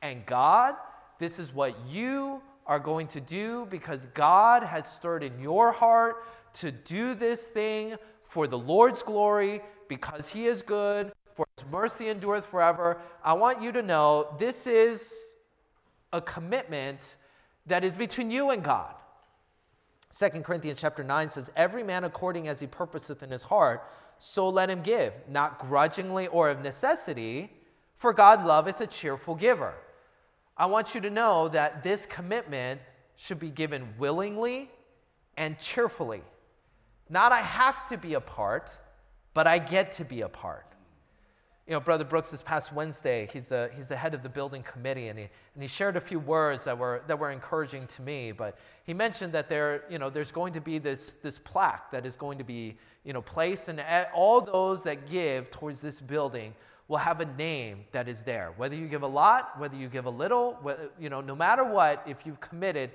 and 0.02 0.26
God. 0.26 0.76
This 1.20 1.38
is 1.38 1.54
what 1.54 1.76
you 1.88 2.42
are 2.66 2.80
going 2.80 3.08
to 3.08 3.22
do 3.22 3.68
because 3.70 4.08
God 4.14 4.64
has 4.64 4.92
stirred 4.92 5.24
in 5.24 5.40
your 5.40 5.72
heart 5.72 6.26
to 6.56 6.72
do 6.72 7.14
this 7.14 7.46
thing 7.46 7.96
for 8.24 8.48
the 8.48 8.58
Lord's 8.58 9.04
glory 9.04 9.62
because 9.88 10.30
He 10.30 10.48
is 10.48 10.62
good 10.62 11.12
mercy 11.70 12.10
endureth 12.10 12.46
forever. 12.46 13.02
I 13.24 13.34
want 13.34 13.62
you 13.62 13.72
to 13.74 13.82
know 13.82 14.36
this 14.40 14.68
is 14.68 15.14
a 16.14 16.22
commitment 16.22 17.16
that 17.66 17.84
is 17.84 17.94
between 17.94 18.32
you 18.32 18.50
and 18.50 18.64
God. 18.64 18.94
2 20.18 20.30
Corinthians 20.42 20.80
chapter 20.82 21.04
9 21.04 21.30
says, 21.30 21.52
Every 21.56 21.84
man 21.84 22.04
according 22.04 22.48
as 22.48 22.60
he 22.60 22.68
purposeth 22.68 23.24
in 23.24 23.32
his 23.32 23.44
heart, 23.44 23.88
so 24.20 24.50
let 24.50 24.70
him 24.70 24.82
give, 24.82 25.14
not 25.30 25.58
grudgingly 25.60 26.28
or 26.28 26.50
of 26.50 26.62
necessity, 26.62 27.52
for 27.98 28.14
God 28.14 28.46
loveth 28.46 28.82
a 28.82 28.88
cheerful 28.88 29.36
giver. 29.36 29.74
I 30.58 30.66
want 30.66 30.94
you 30.94 31.02
to 31.02 31.10
know 31.10 31.48
that 31.50 31.82
this 31.82 32.06
commitment 32.06 32.82
should 33.16 33.40
be 33.40 33.50
given 33.50 33.88
willingly 33.98 34.70
and 35.38 35.58
cheerfully. 35.58 36.22
Not 37.10 37.32
I 37.32 37.42
have 37.42 37.88
to 37.90 37.98
be 37.98 38.16
a 38.16 38.22
part, 38.22 38.70
but 39.34 39.48
I 39.48 39.60
get 39.60 39.94
to 39.94 40.06
be 40.06 40.22
a 40.22 40.30
part 40.30 40.71
you 41.68 41.74
know, 41.74 41.80
Brother 41.80 42.04
Brooks 42.04 42.30
this 42.30 42.42
past 42.42 42.74
Wednesday, 42.74 43.30
he's 43.32 43.48
the, 43.48 43.70
he's 43.76 43.88
the 43.88 43.96
head 43.96 44.14
of 44.14 44.24
the 44.24 44.30
building 44.30 44.64
committee, 44.64 45.08
and 45.10 45.18
he, 45.18 45.30
and 45.54 45.62
he 45.62 45.68
shared 45.68 45.96
a 45.96 46.02
few 46.02 46.20
words 46.20 46.64
that 46.64 46.78
were, 46.78 47.04
that 47.08 47.18
were 47.18 47.32
encouraging 47.32 47.88
to 47.88 48.02
me. 48.02 48.32
But 48.32 48.58
he 48.84 48.94
mentioned 48.94 49.32
that 49.34 49.48
there, 49.48 49.84
you 49.90 50.00
know, 50.00 50.10
there's 50.10 50.32
going 50.32 50.54
to 50.54 50.62
be 50.62 50.80
this, 50.80 51.14
this 51.22 51.38
plaque 51.38 51.92
that 51.92 52.06
is 52.06 52.16
going 52.16 52.40
to 52.40 52.44
be 52.44 52.78
you 53.06 53.14
know, 53.14 53.22
placed, 53.22 53.68
and 53.68 53.82
all 54.14 54.42
those 54.42 54.84
that 54.84 55.10
give 55.10 55.50
towards 55.50 55.82
this 55.82 56.00
building 56.00 56.54
will 56.88 56.98
have 56.98 57.22
a 57.22 57.26
name 57.38 57.86
that 57.94 58.10
is 58.10 58.22
there. 58.24 58.54
Whether 58.58 58.76
you 58.76 58.88
give 58.88 59.04
a 59.04 59.08
lot, 59.08 59.58
whether 59.58 59.76
you 59.76 59.88
give 59.88 60.06
a 60.06 60.10
little, 60.10 60.58
you 61.00 61.10
know, 61.10 61.22
no 61.22 61.36
matter 61.36 61.64
what, 61.64 62.04
if 62.06 62.26
you've 62.26 62.42
committed, 62.42 62.92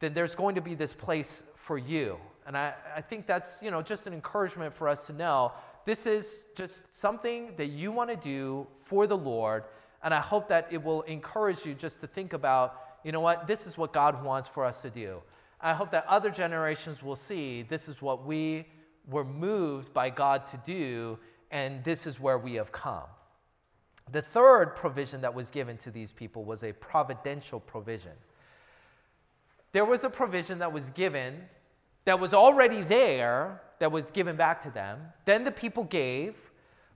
then 0.00 0.12
there's 0.12 0.34
going 0.34 0.56
to 0.56 0.60
be 0.60 0.74
this 0.74 0.92
place 0.92 1.42
for 1.54 1.78
you. 1.78 2.18
And 2.46 2.56
I, 2.56 2.74
I 2.94 3.00
think 3.00 3.26
that's 3.26 3.62
you 3.62 3.70
know, 3.70 3.80
just 3.80 4.06
an 4.06 4.12
encouragement 4.12 4.74
for 4.74 4.88
us 4.88 5.06
to 5.06 5.14
know 5.14 5.52
this 5.84 6.06
is 6.06 6.46
just 6.54 6.94
something 6.94 7.52
that 7.56 7.66
you 7.66 7.92
want 7.92 8.10
to 8.10 8.16
do 8.16 8.66
for 8.80 9.06
the 9.06 9.16
Lord. 9.16 9.64
And 10.02 10.12
I 10.12 10.20
hope 10.20 10.48
that 10.48 10.68
it 10.70 10.82
will 10.82 11.02
encourage 11.02 11.64
you 11.64 11.74
just 11.74 12.00
to 12.00 12.06
think 12.06 12.32
about, 12.32 12.80
you 13.04 13.12
know 13.12 13.20
what, 13.20 13.46
this 13.46 13.66
is 13.66 13.78
what 13.78 13.92
God 13.92 14.22
wants 14.22 14.48
for 14.48 14.64
us 14.64 14.82
to 14.82 14.90
do. 14.90 15.20
I 15.60 15.72
hope 15.72 15.90
that 15.92 16.06
other 16.06 16.30
generations 16.30 17.02
will 17.02 17.16
see 17.16 17.62
this 17.62 17.88
is 17.88 18.02
what 18.02 18.24
we 18.24 18.66
were 19.08 19.24
moved 19.24 19.92
by 19.92 20.10
God 20.10 20.46
to 20.48 20.56
do, 20.58 21.18
and 21.50 21.82
this 21.84 22.06
is 22.06 22.20
where 22.20 22.38
we 22.38 22.54
have 22.54 22.72
come. 22.72 23.04
The 24.12 24.22
third 24.22 24.76
provision 24.76 25.22
that 25.22 25.34
was 25.34 25.50
given 25.50 25.78
to 25.78 25.90
these 25.90 26.12
people 26.12 26.44
was 26.44 26.64
a 26.64 26.72
providential 26.72 27.60
provision. 27.60 28.12
There 29.72 29.84
was 29.84 30.04
a 30.04 30.10
provision 30.10 30.58
that 30.58 30.72
was 30.72 30.90
given 30.90 31.36
that 32.04 32.20
was 32.20 32.34
already 32.34 32.82
there, 32.82 33.62
that 33.84 33.92
was 33.92 34.10
given 34.10 34.34
back 34.34 34.62
to 34.62 34.70
them. 34.70 34.98
Then 35.26 35.44
the 35.44 35.52
people 35.52 35.84
gave. 35.84 36.36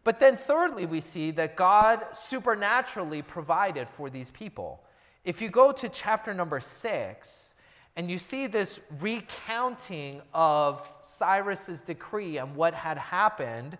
But 0.04 0.18
then, 0.18 0.38
thirdly, 0.38 0.86
we 0.86 1.02
see 1.02 1.30
that 1.32 1.54
God 1.54 2.02
supernaturally 2.12 3.20
provided 3.20 3.90
for 3.90 4.08
these 4.08 4.30
people. 4.30 4.82
If 5.22 5.42
you 5.42 5.50
go 5.50 5.70
to 5.70 5.90
chapter 5.90 6.32
number 6.32 6.60
six, 6.60 7.52
and 7.96 8.10
you 8.10 8.16
see 8.16 8.46
this 8.46 8.80
recounting 9.00 10.22
of 10.32 10.90
Cyrus's 11.02 11.82
decree 11.82 12.38
and 12.38 12.56
what 12.56 12.72
had 12.72 12.96
happened, 12.96 13.76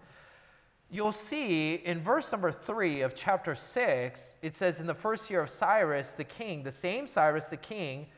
you'll 0.90 1.10
see 1.10 1.76
in 1.76 2.02
verse 2.02 2.30
number 2.30 2.52
three 2.52 3.00
of 3.00 3.14
chapter 3.14 3.54
six, 3.54 4.34
it 4.42 4.54
says, 4.54 4.80
In 4.80 4.86
the 4.86 4.92
first 4.92 5.30
year 5.30 5.40
of 5.40 5.48
Cyrus 5.48 6.12
the 6.12 6.24
king, 6.24 6.62
the 6.62 6.70
same 6.70 7.06
Cyrus 7.06 7.46
the 7.46 7.56
king, 7.56 8.08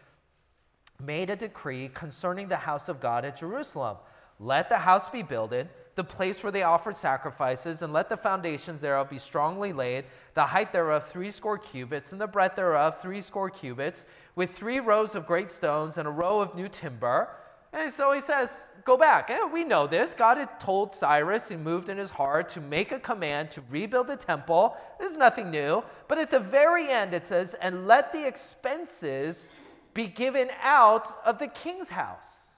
made 1.00 1.30
a 1.30 1.36
decree 1.36 1.90
concerning 1.94 2.48
the 2.48 2.56
house 2.56 2.88
of 2.88 2.98
God 2.98 3.24
at 3.24 3.36
Jerusalem. 3.36 3.96
Let 4.42 4.70
the 4.70 4.78
house 4.78 5.10
be 5.10 5.22
builded, 5.22 5.68
the 5.96 6.04
place 6.04 6.42
where 6.42 6.50
they 6.50 6.62
offered 6.62 6.96
sacrifices, 6.96 7.82
and 7.82 7.92
let 7.92 8.08
the 8.08 8.16
foundations 8.16 8.80
thereof 8.80 9.10
be 9.10 9.18
strongly 9.18 9.74
laid, 9.74 10.06
the 10.32 10.46
height 10.46 10.72
thereof 10.72 11.06
threescore 11.06 11.58
cubits, 11.58 12.12
and 12.12 12.20
the 12.20 12.26
breadth 12.26 12.56
thereof 12.56 12.98
threescore 13.02 13.50
cubits, 13.50 14.06
with 14.36 14.52
three 14.52 14.80
rows 14.80 15.14
of 15.14 15.26
great 15.26 15.50
stones 15.50 15.98
and 15.98 16.08
a 16.08 16.10
row 16.10 16.40
of 16.40 16.54
new 16.54 16.68
timber. 16.68 17.28
And 17.74 17.92
so 17.92 18.12
he 18.12 18.22
says, 18.22 18.68
Go 18.84 18.96
back. 18.96 19.28
Eh, 19.28 19.44
we 19.44 19.62
know 19.62 19.86
this. 19.86 20.14
God 20.14 20.38
had 20.38 20.58
told 20.58 20.94
Cyrus, 20.94 21.50
he 21.50 21.56
moved 21.56 21.90
in 21.90 21.98
his 21.98 22.08
heart 22.08 22.48
to 22.50 22.62
make 22.62 22.92
a 22.92 22.98
command 22.98 23.50
to 23.50 23.62
rebuild 23.68 24.06
the 24.06 24.16
temple. 24.16 24.74
This 24.98 25.10
is 25.10 25.18
nothing 25.18 25.50
new. 25.50 25.84
But 26.08 26.16
at 26.16 26.30
the 26.30 26.40
very 26.40 26.88
end, 26.88 27.12
it 27.12 27.26
says, 27.26 27.54
And 27.60 27.86
let 27.86 28.10
the 28.10 28.26
expenses 28.26 29.50
be 29.92 30.06
given 30.06 30.48
out 30.62 31.08
of 31.26 31.38
the 31.38 31.48
king's 31.48 31.90
house. 31.90 32.49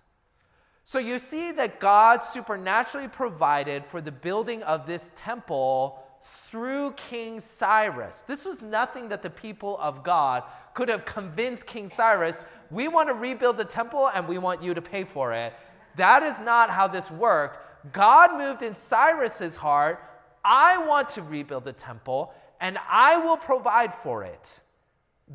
So 0.85 0.99
you 0.99 1.19
see 1.19 1.53
that 1.53 1.81
God 1.81 2.25
supernaturally 2.25 3.09
provided 3.09 3.85
for 3.87 4.01
the 4.01 4.13
building 4.13 4.63
of 4.65 4.87
this 4.87 5.11
temple 5.17 6.03
through 6.25 6.93
King 6.93 7.41
Cyrus. 7.41 8.25
This 8.27 8.45
was 8.45 8.61
nothing 8.61 9.09
that 9.09 9.23
the 9.23 9.31
people 9.31 9.79
of 9.81 10.03
God 10.03 10.43
could 10.75 10.89
have 10.89 11.05
convinced 11.05 11.67
King 11.67 11.89
Cyrus, 11.89 12.43
we 12.71 12.89
want 12.89 13.09
to 13.09 13.15
rebuild 13.15 13.57
the 13.57 13.65
temple 13.65 14.11
and 14.15 14.27
we 14.27 14.39
want 14.39 14.63
you 14.63 14.73
to 14.75 14.81
pay 14.83 15.05
for 15.05 15.33
it. 15.33 15.53
That 15.97 16.23
is 16.23 16.39
not 16.39 16.71
how 16.71 16.89
this 16.89 17.11
worked. 17.11 17.59
God 17.93 18.39
moved 18.39 18.63
in 18.63 18.75
Cyrus's 18.75 19.57
heart, 19.57 20.03
I 20.45 20.79
want 20.87 21.11
to 21.11 21.23
rebuild 21.23 21.65
the 21.65 21.73
temple 21.73 22.33
and 22.61 22.79
I 22.89 23.19
will 23.19 23.37
provide 23.37 23.95
for 24.03 24.25
it. 24.25 24.61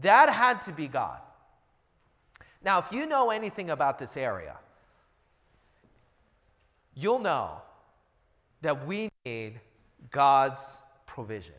That 0.02 0.30
had 0.30 0.62
to 0.64 0.72
be 0.72 0.88
God. 0.88 1.20
Now, 2.64 2.80
if 2.80 2.92
you 2.92 3.06
know 3.06 3.30
anything 3.30 3.70
about 3.70 4.00
this 4.00 4.18
area, 4.18 4.58
you'll 6.98 7.20
know 7.20 7.62
that 8.62 8.88
we 8.88 9.10
need 9.24 9.60
God's 10.10 10.78
provision. 11.06 11.54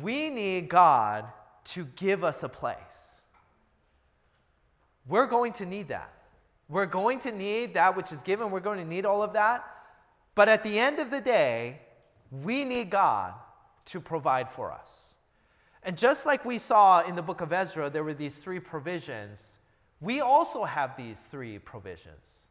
We 0.00 0.30
need 0.30 0.68
God 0.68 1.26
to 1.64 1.84
give 1.96 2.22
us 2.22 2.44
a 2.44 2.48
place. 2.48 3.20
We're 5.08 5.26
going 5.26 5.52
to 5.54 5.66
need 5.66 5.88
that. 5.88 6.12
We're 6.68 6.86
going 6.86 7.18
to 7.20 7.32
need 7.32 7.74
that 7.74 7.96
which 7.96 8.12
is 8.12 8.22
given. 8.22 8.50
We're 8.50 8.60
going 8.60 8.78
to 8.78 8.84
need 8.84 9.04
all 9.04 9.22
of 9.22 9.32
that. 9.32 9.64
But 10.36 10.48
at 10.48 10.62
the 10.62 10.78
end 10.78 11.00
of 11.00 11.10
the 11.10 11.20
day, 11.20 11.80
we 12.30 12.64
need 12.64 12.88
God 12.88 13.34
to 13.86 14.00
provide 14.00 14.48
for 14.48 14.70
us. 14.70 15.16
And 15.82 15.98
just 15.98 16.24
like 16.24 16.44
we 16.44 16.56
saw 16.56 17.02
in 17.02 17.16
the 17.16 17.22
book 17.22 17.40
of 17.40 17.52
Ezra, 17.52 17.90
there 17.90 18.04
were 18.04 18.14
these 18.14 18.36
three 18.36 18.60
provisions, 18.60 19.58
we 20.00 20.20
also 20.20 20.64
have 20.64 20.96
these 20.96 21.26
three 21.30 21.58
provisions. 21.58 22.41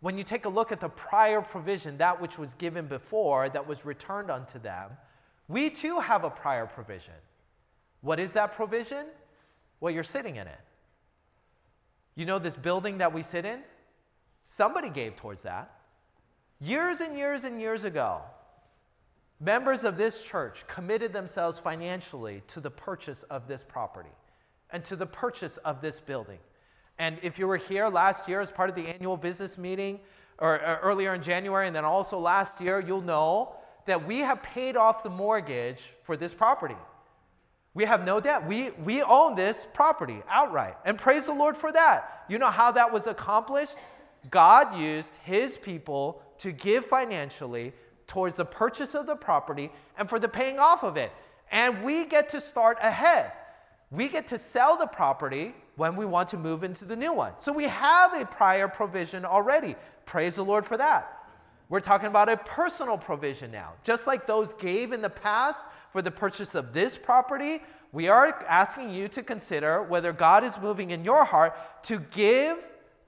When 0.00 0.16
you 0.16 0.24
take 0.24 0.44
a 0.44 0.48
look 0.48 0.70
at 0.70 0.80
the 0.80 0.88
prior 0.88 1.40
provision, 1.40 1.98
that 1.98 2.20
which 2.20 2.38
was 2.38 2.54
given 2.54 2.86
before, 2.86 3.48
that 3.48 3.66
was 3.66 3.84
returned 3.84 4.30
unto 4.30 4.58
them, 4.58 4.90
we 5.48 5.70
too 5.70 5.98
have 5.98 6.24
a 6.24 6.30
prior 6.30 6.66
provision. 6.66 7.14
What 8.00 8.20
is 8.20 8.32
that 8.34 8.54
provision? 8.54 9.06
Well, 9.80 9.92
you're 9.92 10.04
sitting 10.04 10.36
in 10.36 10.46
it. 10.46 10.60
You 12.14 12.26
know 12.26 12.38
this 12.38 12.56
building 12.56 12.98
that 12.98 13.12
we 13.12 13.22
sit 13.22 13.44
in? 13.44 13.60
Somebody 14.44 14.90
gave 14.90 15.16
towards 15.16 15.42
that. 15.42 15.72
Years 16.60 17.00
and 17.00 17.16
years 17.16 17.44
and 17.44 17.60
years 17.60 17.84
ago, 17.84 18.22
members 19.40 19.84
of 19.84 19.96
this 19.96 20.22
church 20.22 20.64
committed 20.66 21.12
themselves 21.12 21.58
financially 21.58 22.42
to 22.48 22.60
the 22.60 22.70
purchase 22.70 23.22
of 23.24 23.46
this 23.46 23.62
property 23.62 24.10
and 24.70 24.84
to 24.84 24.96
the 24.96 25.06
purchase 25.06 25.56
of 25.58 25.80
this 25.80 26.00
building. 26.00 26.38
And 26.98 27.18
if 27.22 27.38
you 27.38 27.46
were 27.46 27.56
here 27.56 27.88
last 27.88 28.28
year 28.28 28.40
as 28.40 28.50
part 28.50 28.68
of 28.68 28.76
the 28.76 28.86
annual 28.86 29.16
business 29.16 29.56
meeting, 29.56 30.00
or, 30.38 30.54
or, 30.54 30.78
earlier 30.82 31.14
in 31.14 31.22
January, 31.22 31.66
and 31.66 31.74
then 31.74 31.84
also 31.84 32.18
last 32.18 32.60
year, 32.60 32.80
you'll 32.80 33.02
know 33.02 33.54
that 33.86 34.06
we 34.06 34.18
have 34.18 34.42
paid 34.42 34.76
off 34.76 35.02
the 35.02 35.10
mortgage 35.10 35.82
for 36.02 36.16
this 36.16 36.34
property. 36.34 36.76
We 37.74 37.84
have 37.84 38.04
no 38.04 38.20
debt. 38.20 38.46
We, 38.46 38.70
we 38.84 39.02
own 39.02 39.34
this 39.34 39.66
property 39.72 40.22
outright. 40.28 40.76
And 40.84 40.98
praise 40.98 41.26
the 41.26 41.32
Lord 41.32 41.56
for 41.56 41.70
that. 41.72 42.24
You 42.28 42.38
know 42.38 42.50
how 42.50 42.72
that 42.72 42.92
was 42.92 43.06
accomplished? 43.06 43.76
God 44.30 44.76
used 44.76 45.14
his 45.24 45.56
people 45.56 46.22
to 46.38 46.52
give 46.52 46.86
financially 46.86 47.72
towards 48.06 48.36
the 48.36 48.44
purchase 48.44 48.94
of 48.94 49.06
the 49.06 49.14
property 49.14 49.70
and 49.96 50.08
for 50.08 50.18
the 50.18 50.28
paying 50.28 50.58
off 50.58 50.82
of 50.82 50.96
it. 50.96 51.12
And 51.50 51.82
we 51.84 52.04
get 52.04 52.30
to 52.30 52.40
start 52.40 52.78
ahead. 52.80 53.32
We 53.90 54.08
get 54.08 54.28
to 54.28 54.38
sell 54.38 54.76
the 54.76 54.86
property 54.86 55.54
when 55.78 55.94
we 55.94 56.04
want 56.04 56.28
to 56.28 56.36
move 56.36 56.64
into 56.64 56.84
the 56.84 56.96
new 56.96 57.12
one. 57.12 57.32
So 57.38 57.52
we 57.52 57.64
have 57.64 58.12
a 58.12 58.26
prior 58.26 58.66
provision 58.66 59.24
already. 59.24 59.76
Praise 60.06 60.34
the 60.34 60.44
Lord 60.44 60.66
for 60.66 60.76
that. 60.76 61.14
We're 61.68 61.80
talking 61.80 62.08
about 62.08 62.28
a 62.28 62.36
personal 62.36 62.98
provision 62.98 63.52
now. 63.52 63.74
Just 63.84 64.06
like 64.06 64.26
those 64.26 64.52
gave 64.54 64.92
in 64.92 65.00
the 65.00 65.10
past 65.10 65.66
for 65.92 66.02
the 66.02 66.10
purchase 66.10 66.56
of 66.56 66.72
this 66.72 66.98
property, 66.98 67.62
we 67.92 68.08
are 68.08 68.44
asking 68.48 68.92
you 68.92 69.06
to 69.08 69.22
consider 69.22 69.82
whether 69.84 70.12
God 70.12 70.42
is 70.42 70.58
moving 70.58 70.90
in 70.90 71.04
your 71.04 71.24
heart 71.24 71.54
to 71.84 72.00
give, 72.10 72.58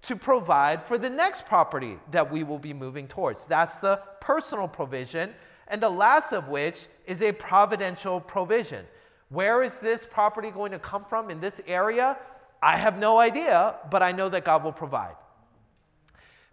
to 0.03 0.15
provide 0.15 0.85
for 0.85 0.97
the 0.97 1.11
next 1.11 1.47
property 1.47 1.99
that 2.13 2.31
we 2.31 2.45
will 2.45 2.59
be 2.59 2.73
moving 2.73 3.09
towards. 3.09 3.47
That's 3.47 3.79
the 3.79 4.01
personal 4.21 4.69
provision. 4.69 5.33
And 5.67 5.83
the 5.83 5.91
last 5.91 6.33
of 6.33 6.49
which 6.49 6.87
is 7.07 7.21
a 7.21 7.33
providential 7.33 8.21
provision. 8.21 8.87
Where 9.31 9.63
is 9.63 9.79
this 9.79 10.07
property 10.09 10.51
going 10.51 10.73
to 10.73 10.79
come 10.79 11.05
from 11.05 11.31
in 11.31 11.41
this 11.41 11.61
area? 11.67 12.19
I 12.63 12.77
have 12.77 12.99
no 12.99 13.19
idea, 13.19 13.77
but 13.91 14.03
I 14.03 14.13
know 14.13 14.29
that 14.29 14.45
God 14.45 14.65
will 14.65 14.73
provide. 14.73 15.17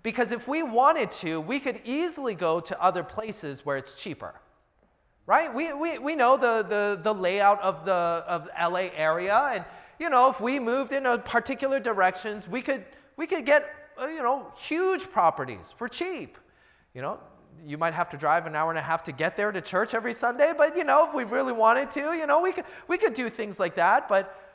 Because 0.03 0.31
if 0.31 0.47
we 0.47 0.63
wanted 0.63 1.11
to, 1.13 1.41
we 1.41 1.59
could 1.59 1.81
easily 1.83 2.33
go 2.33 2.59
to 2.61 2.81
other 2.81 3.03
places 3.03 3.65
where 3.65 3.77
it's 3.77 3.95
cheaper. 3.95 4.33
Right? 5.25 5.53
We, 5.53 5.73
we, 5.73 5.97
we 5.97 6.15
know 6.15 6.37
the, 6.37 6.63
the, 6.63 6.99
the 7.03 7.13
layout 7.13 7.61
of 7.61 7.83
the 7.83 7.91
of 7.91 8.47
LA 8.57 8.87
area, 8.95 9.35
and 9.53 9.65
you 9.99 10.09
know, 10.09 10.29
if 10.29 10.39
we 10.39 10.59
moved 10.59 10.93
in 10.93 11.05
a 11.05 11.17
particular 11.17 11.79
directions, 11.79 12.47
we 12.47 12.61
could 12.61 12.85
we 13.17 13.27
could 13.27 13.45
get 13.45 13.69
uh, 14.01 14.07
you 14.07 14.23
know 14.23 14.53
huge 14.55 15.11
properties 15.11 15.73
for 15.75 15.89
cheap. 15.89 16.37
You 16.93 17.01
know, 17.01 17.19
you 17.65 17.77
might 17.77 17.93
have 17.93 18.09
to 18.11 18.17
drive 18.17 18.45
an 18.45 18.55
hour 18.55 18.69
and 18.69 18.79
a 18.79 18.81
half 18.81 19.03
to 19.05 19.11
get 19.11 19.35
there 19.35 19.51
to 19.51 19.59
church 19.59 19.93
every 19.93 20.13
Sunday, 20.13 20.53
but 20.57 20.77
you 20.77 20.83
know, 20.85 21.07
if 21.09 21.13
we 21.13 21.25
really 21.25 21.51
wanted 21.51 21.91
to, 21.91 22.13
you 22.13 22.27
know, 22.27 22.41
we 22.41 22.53
could 22.53 22.65
we 22.87 22.97
could 22.97 23.13
do 23.13 23.27
things 23.27 23.59
like 23.59 23.75
that, 23.75 24.07
but 24.07 24.46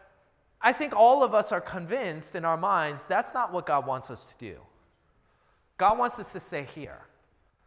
I 0.62 0.72
think 0.72 0.94
all 0.94 1.24
of 1.24 1.34
us 1.34 1.50
are 1.50 1.60
convinced 1.60 2.34
in 2.34 2.44
our 2.44 2.56
minds 2.56 3.04
that's 3.08 3.34
not 3.34 3.52
what 3.52 3.66
God 3.66 3.86
wants 3.86 4.10
us 4.10 4.24
to 4.24 4.34
do. 4.38 4.56
God 5.76 5.98
wants 5.98 6.18
us 6.18 6.32
to 6.32 6.40
stay 6.40 6.66
here. 6.74 6.98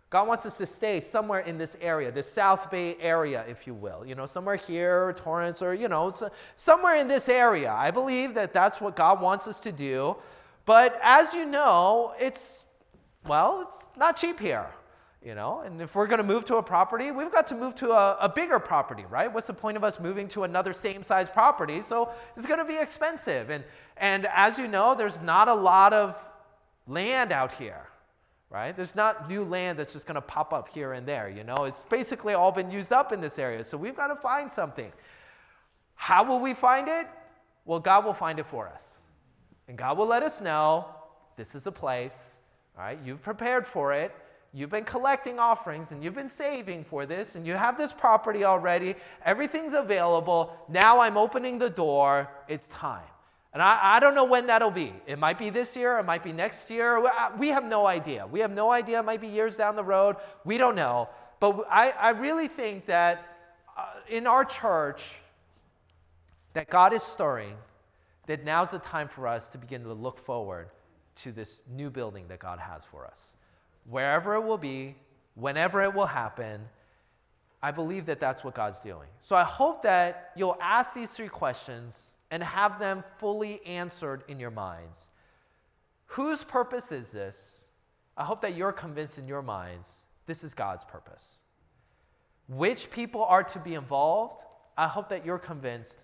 God 0.09 0.27
wants 0.27 0.45
us 0.45 0.57
to 0.59 0.65
stay 0.65 1.01
somewhere 1.01 1.41
in 1.41 1.57
this 1.57 1.75
area, 1.81 2.09
this 2.11 2.31
South 2.31 2.71
Bay 2.71 2.95
area, 3.01 3.43
if 3.49 3.67
you 3.67 3.73
will. 3.73 4.05
You 4.05 4.15
know, 4.15 4.25
somewhere 4.25 4.55
here, 4.55 5.07
or 5.07 5.13
Torrance, 5.13 5.61
or, 5.61 5.73
you 5.73 5.89
know, 5.89 6.13
somewhere 6.55 6.95
in 6.95 7.07
this 7.09 7.27
area. 7.27 7.71
I 7.71 7.91
believe 7.91 8.33
that 8.35 8.53
that's 8.53 8.79
what 8.79 8.95
God 8.95 9.19
wants 9.19 9.47
us 9.47 9.59
to 9.61 9.71
do. 9.73 10.15
But 10.65 10.97
as 11.03 11.33
you 11.33 11.45
know, 11.45 12.13
it's, 12.19 12.63
well, 13.27 13.65
it's 13.67 13.89
not 13.97 14.15
cheap 14.15 14.39
here 14.39 14.67
you 15.25 15.33
know? 15.33 15.61
And 15.65 15.81
if 15.81 15.95
we're 15.95 16.05
going 16.05 16.19
to 16.19 16.23
move 16.23 16.45
to 16.45 16.57
a 16.57 16.63
property 16.63 17.11
we've 17.11 17.31
got 17.31 17.47
to 17.47 17.55
move 17.55 17.75
to 17.75 17.91
a, 17.91 18.17
a, 18.21 18.29
bigger 18.29 18.59
property 18.59 19.03
right? 19.09 19.33
What's 19.33 19.47
the 19.47 19.53
point 19.53 19.75
of 19.75 19.83
us 19.83 19.99
moving 19.99 20.27
to 20.29 20.43
another 20.43 20.71
same 20.71 21.03
size 21.03 21.27
property? 21.27 21.81
So 21.81 22.11
it's 22.37 22.45
going 22.45 22.59
to 22.59 22.65
be 22.65 22.77
expensive. 22.77 23.49
And 23.49 23.63
and 23.97 24.27
as 24.33 24.59
you 24.59 24.67
know 24.67 24.93
there's 24.95 25.19
not 25.21 25.47
a 25.47 25.53
lot 25.53 25.91
of 25.91 26.15
land 26.87 27.31
out 27.31 27.51
here 27.51 27.87
right? 28.51 28.75
There's 28.75 28.95
not 28.95 29.27
new 29.27 29.43
land 29.43 29.79
that's 29.79 29.91
just 29.91 30.05
going 30.05 30.15
to 30.15 30.21
pop 30.21 30.53
up 30.53 30.69
here 30.69 30.93
and 30.93 31.05
there 31.07 31.27
you 31.27 31.43
know? 31.43 31.65
It's 31.65 31.83
basically 31.83 32.35
all 32.35 32.51
been 32.51 32.69
used 32.69 32.93
up 32.93 33.11
in 33.11 33.19
this 33.19 33.39
area. 33.39 33.63
So 33.63 33.77
we've 33.77 33.97
got 33.97 34.07
to 34.07 34.15
find 34.15 34.51
something. 34.51 34.93
How 35.95 36.23
will 36.23 36.39
we 36.39 36.53
find 36.53 36.87
it? 36.87 37.07
Well 37.65 37.79
god 37.79 38.05
will 38.05 38.13
find 38.13 38.37
it 38.37 38.45
for 38.45 38.67
us. 38.67 39.01
And 39.67 39.75
god 39.75 39.97
will 39.97 40.05
let 40.05 40.21
us 40.21 40.39
know 40.39 40.85
this 41.35 41.55
is 41.55 41.65
a 41.65 41.71
place 41.71 42.35
all 42.77 42.83
right? 42.83 42.99
You've 43.03 43.21
prepared 43.21 43.65
for 43.65 43.93
it 43.93 44.13
You've 44.55 44.69
been 44.69 44.85
collecting 44.85 45.37
offerings 45.37 45.91
and 45.91 46.01
you've 46.01 46.15
been 46.15 46.29
saving 46.29 46.85
for 46.85 47.05
this, 47.05 47.35
and 47.35 47.45
you 47.45 47.55
have 47.55 47.77
this 47.77 47.91
property 47.91 48.45
already. 48.45 48.95
Everything's 49.25 49.73
available. 49.73 50.55
Now 50.69 51.01
I'm 51.01 51.17
opening 51.17 51.59
the 51.59 51.69
door. 51.69 52.29
It's 52.47 52.69
time. 52.69 53.03
And 53.51 53.61
I, 53.61 53.77
I, 53.81 53.99
don't 53.99 54.15
know 54.15 54.23
when 54.23 54.47
that'll 54.47 54.71
be. 54.71 54.93
It 55.07 55.19
might 55.19 55.37
be 55.37 55.49
this 55.49 55.75
year, 55.75 55.99
it 55.99 56.05
might 56.05 56.23
be 56.23 56.31
next 56.31 56.69
year. 56.69 57.03
We 57.37 57.49
have 57.49 57.65
no 57.65 57.85
idea. 57.85 58.25
We 58.27 58.39
have 58.39 58.51
no 58.51 58.71
idea. 58.71 58.99
It 58.99 59.05
might 59.05 59.19
be 59.19 59.27
years 59.27 59.57
down 59.57 59.75
the 59.75 59.83
road. 59.83 60.15
We 60.45 60.57
don't 60.57 60.75
know. 60.75 61.09
But 61.41 61.67
I, 61.69 61.91
I 61.91 62.09
really 62.11 62.47
think 62.47 62.85
that 62.85 63.37
uh, 63.77 63.87
in 64.09 64.25
our 64.25 64.45
church, 64.45 65.03
that 66.53 66.69
God 66.69 66.93
is 66.93 67.03
stirring, 67.03 67.55
that 68.27 68.45
now's 68.45 68.71
the 68.71 68.79
time 68.79 69.09
for 69.09 69.27
us 69.27 69.49
to 69.49 69.57
begin 69.57 69.83
to 69.83 69.93
look 69.93 70.17
forward 70.17 70.69
to 71.23 71.33
this 71.33 71.61
new 71.69 71.89
building 71.89 72.25
that 72.29 72.39
God 72.39 72.59
has 72.59 72.85
for 72.85 73.05
us 73.05 73.34
wherever 73.89 74.35
it 74.35 74.41
will 74.41 74.57
be, 74.57 74.95
whenever 75.35 75.81
it 75.81 75.93
will 75.93 76.05
happen. 76.05 76.61
I 77.61 77.71
believe 77.71 78.05
that 78.07 78.19
that's 78.19 78.43
what 78.43 78.53
God's 78.53 78.79
doing. 78.79 79.07
So 79.19 79.35
I 79.35 79.43
hope 79.43 79.81
that 79.83 80.31
you'll 80.35 80.57
ask 80.61 80.93
these 80.93 81.11
three 81.11 81.29
questions 81.29 82.13
and 82.31 82.43
have 82.43 82.79
them 82.79 83.03
fully 83.17 83.65
answered 83.65 84.23
in 84.27 84.39
your 84.39 84.51
minds. 84.51 85.07
Whose 86.07 86.43
purpose 86.43 86.91
is 86.91 87.11
this? 87.11 87.63
I 88.17 88.23
hope 88.23 88.41
that 88.41 88.55
you're 88.55 88.71
convinced 88.71 89.17
in 89.17 89.27
your 89.27 89.41
minds 89.41 90.05
this 90.25 90.43
is 90.43 90.53
God's 90.53 90.83
purpose. 90.83 91.39
Which 92.47 92.89
people 92.91 93.23
are 93.23 93.43
to 93.43 93.59
be 93.59 93.75
involved? 93.75 94.43
I 94.77 94.87
hope 94.87 95.09
that 95.09 95.25
you're 95.25 95.39
convinced 95.39 95.99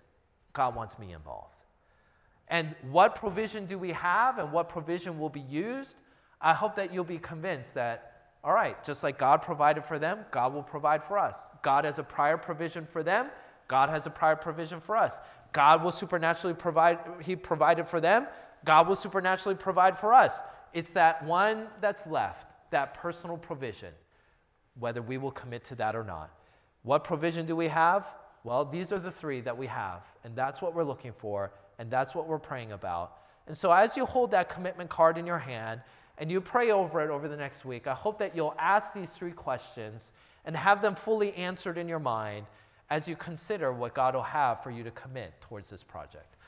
God 0.52 0.74
wants 0.74 0.98
me 0.98 1.12
involved. 1.12 1.54
And 2.48 2.74
what 2.90 3.14
provision 3.14 3.66
do 3.66 3.78
we 3.78 3.90
have 3.92 4.38
and 4.38 4.52
what 4.52 4.68
provision 4.68 5.18
will 5.18 5.28
be 5.28 5.40
used? 5.40 5.96
I 6.42 6.54
hope 6.54 6.74
that 6.76 6.92
you'll 6.92 7.04
be 7.04 7.18
convinced 7.18 7.74
that, 7.74 8.24
all 8.42 8.52
right, 8.52 8.82
just 8.82 9.02
like 9.02 9.16
God 9.18 9.42
provided 9.42 9.84
for 9.84 9.98
them, 9.98 10.18
God 10.32 10.52
will 10.52 10.62
provide 10.62 11.04
for 11.04 11.16
us. 11.16 11.38
God 11.62 11.84
has 11.84 11.98
a 11.98 12.02
prior 12.02 12.36
provision 12.36 12.84
for 12.84 13.02
them, 13.02 13.28
God 13.68 13.88
has 13.88 14.06
a 14.06 14.10
prior 14.10 14.36
provision 14.36 14.80
for 14.80 14.96
us. 14.96 15.18
God 15.52 15.84
will 15.84 15.92
supernaturally 15.92 16.54
provide, 16.54 16.98
He 17.22 17.36
provided 17.36 17.86
for 17.86 18.00
them, 18.00 18.26
God 18.64 18.88
will 18.88 18.96
supernaturally 18.96 19.56
provide 19.56 19.98
for 19.98 20.12
us. 20.12 20.40
It's 20.72 20.90
that 20.92 21.24
one 21.24 21.68
that's 21.80 22.06
left, 22.06 22.46
that 22.70 22.94
personal 22.94 23.36
provision, 23.36 23.92
whether 24.78 25.02
we 25.02 25.18
will 25.18 25.30
commit 25.30 25.64
to 25.64 25.74
that 25.76 25.94
or 25.94 26.04
not. 26.04 26.30
What 26.82 27.04
provision 27.04 27.46
do 27.46 27.54
we 27.54 27.68
have? 27.68 28.06
Well, 28.44 28.64
these 28.64 28.92
are 28.92 28.98
the 28.98 29.10
three 29.10 29.40
that 29.42 29.56
we 29.56 29.68
have, 29.68 30.02
and 30.24 30.34
that's 30.34 30.60
what 30.60 30.74
we're 30.74 30.84
looking 30.84 31.12
for, 31.12 31.52
and 31.78 31.90
that's 31.90 32.14
what 32.14 32.26
we're 32.26 32.38
praying 32.38 32.72
about. 32.72 33.18
And 33.46 33.56
so, 33.56 33.70
as 33.70 33.96
you 33.96 34.04
hold 34.04 34.32
that 34.32 34.48
commitment 34.48 34.90
card 34.90 35.18
in 35.18 35.26
your 35.26 35.38
hand 35.38 35.82
and 36.22 36.30
you 36.30 36.40
pray 36.40 36.70
over 36.70 37.00
it 37.00 37.10
over 37.10 37.26
the 37.26 37.36
next 37.36 37.64
week, 37.64 37.88
I 37.88 37.94
hope 37.94 38.20
that 38.20 38.36
you'll 38.36 38.54
ask 38.56 38.94
these 38.94 39.10
three 39.10 39.32
questions 39.32 40.12
and 40.44 40.54
have 40.54 40.80
them 40.80 40.94
fully 40.94 41.34
answered 41.34 41.76
in 41.76 41.88
your 41.88 41.98
mind 41.98 42.46
as 42.90 43.08
you 43.08 43.16
consider 43.16 43.72
what 43.72 43.92
God 43.92 44.14
will 44.14 44.22
have 44.22 44.62
for 44.62 44.70
you 44.70 44.84
to 44.84 44.92
commit 44.92 45.32
towards 45.40 45.68
this 45.68 45.82
project. 45.82 46.36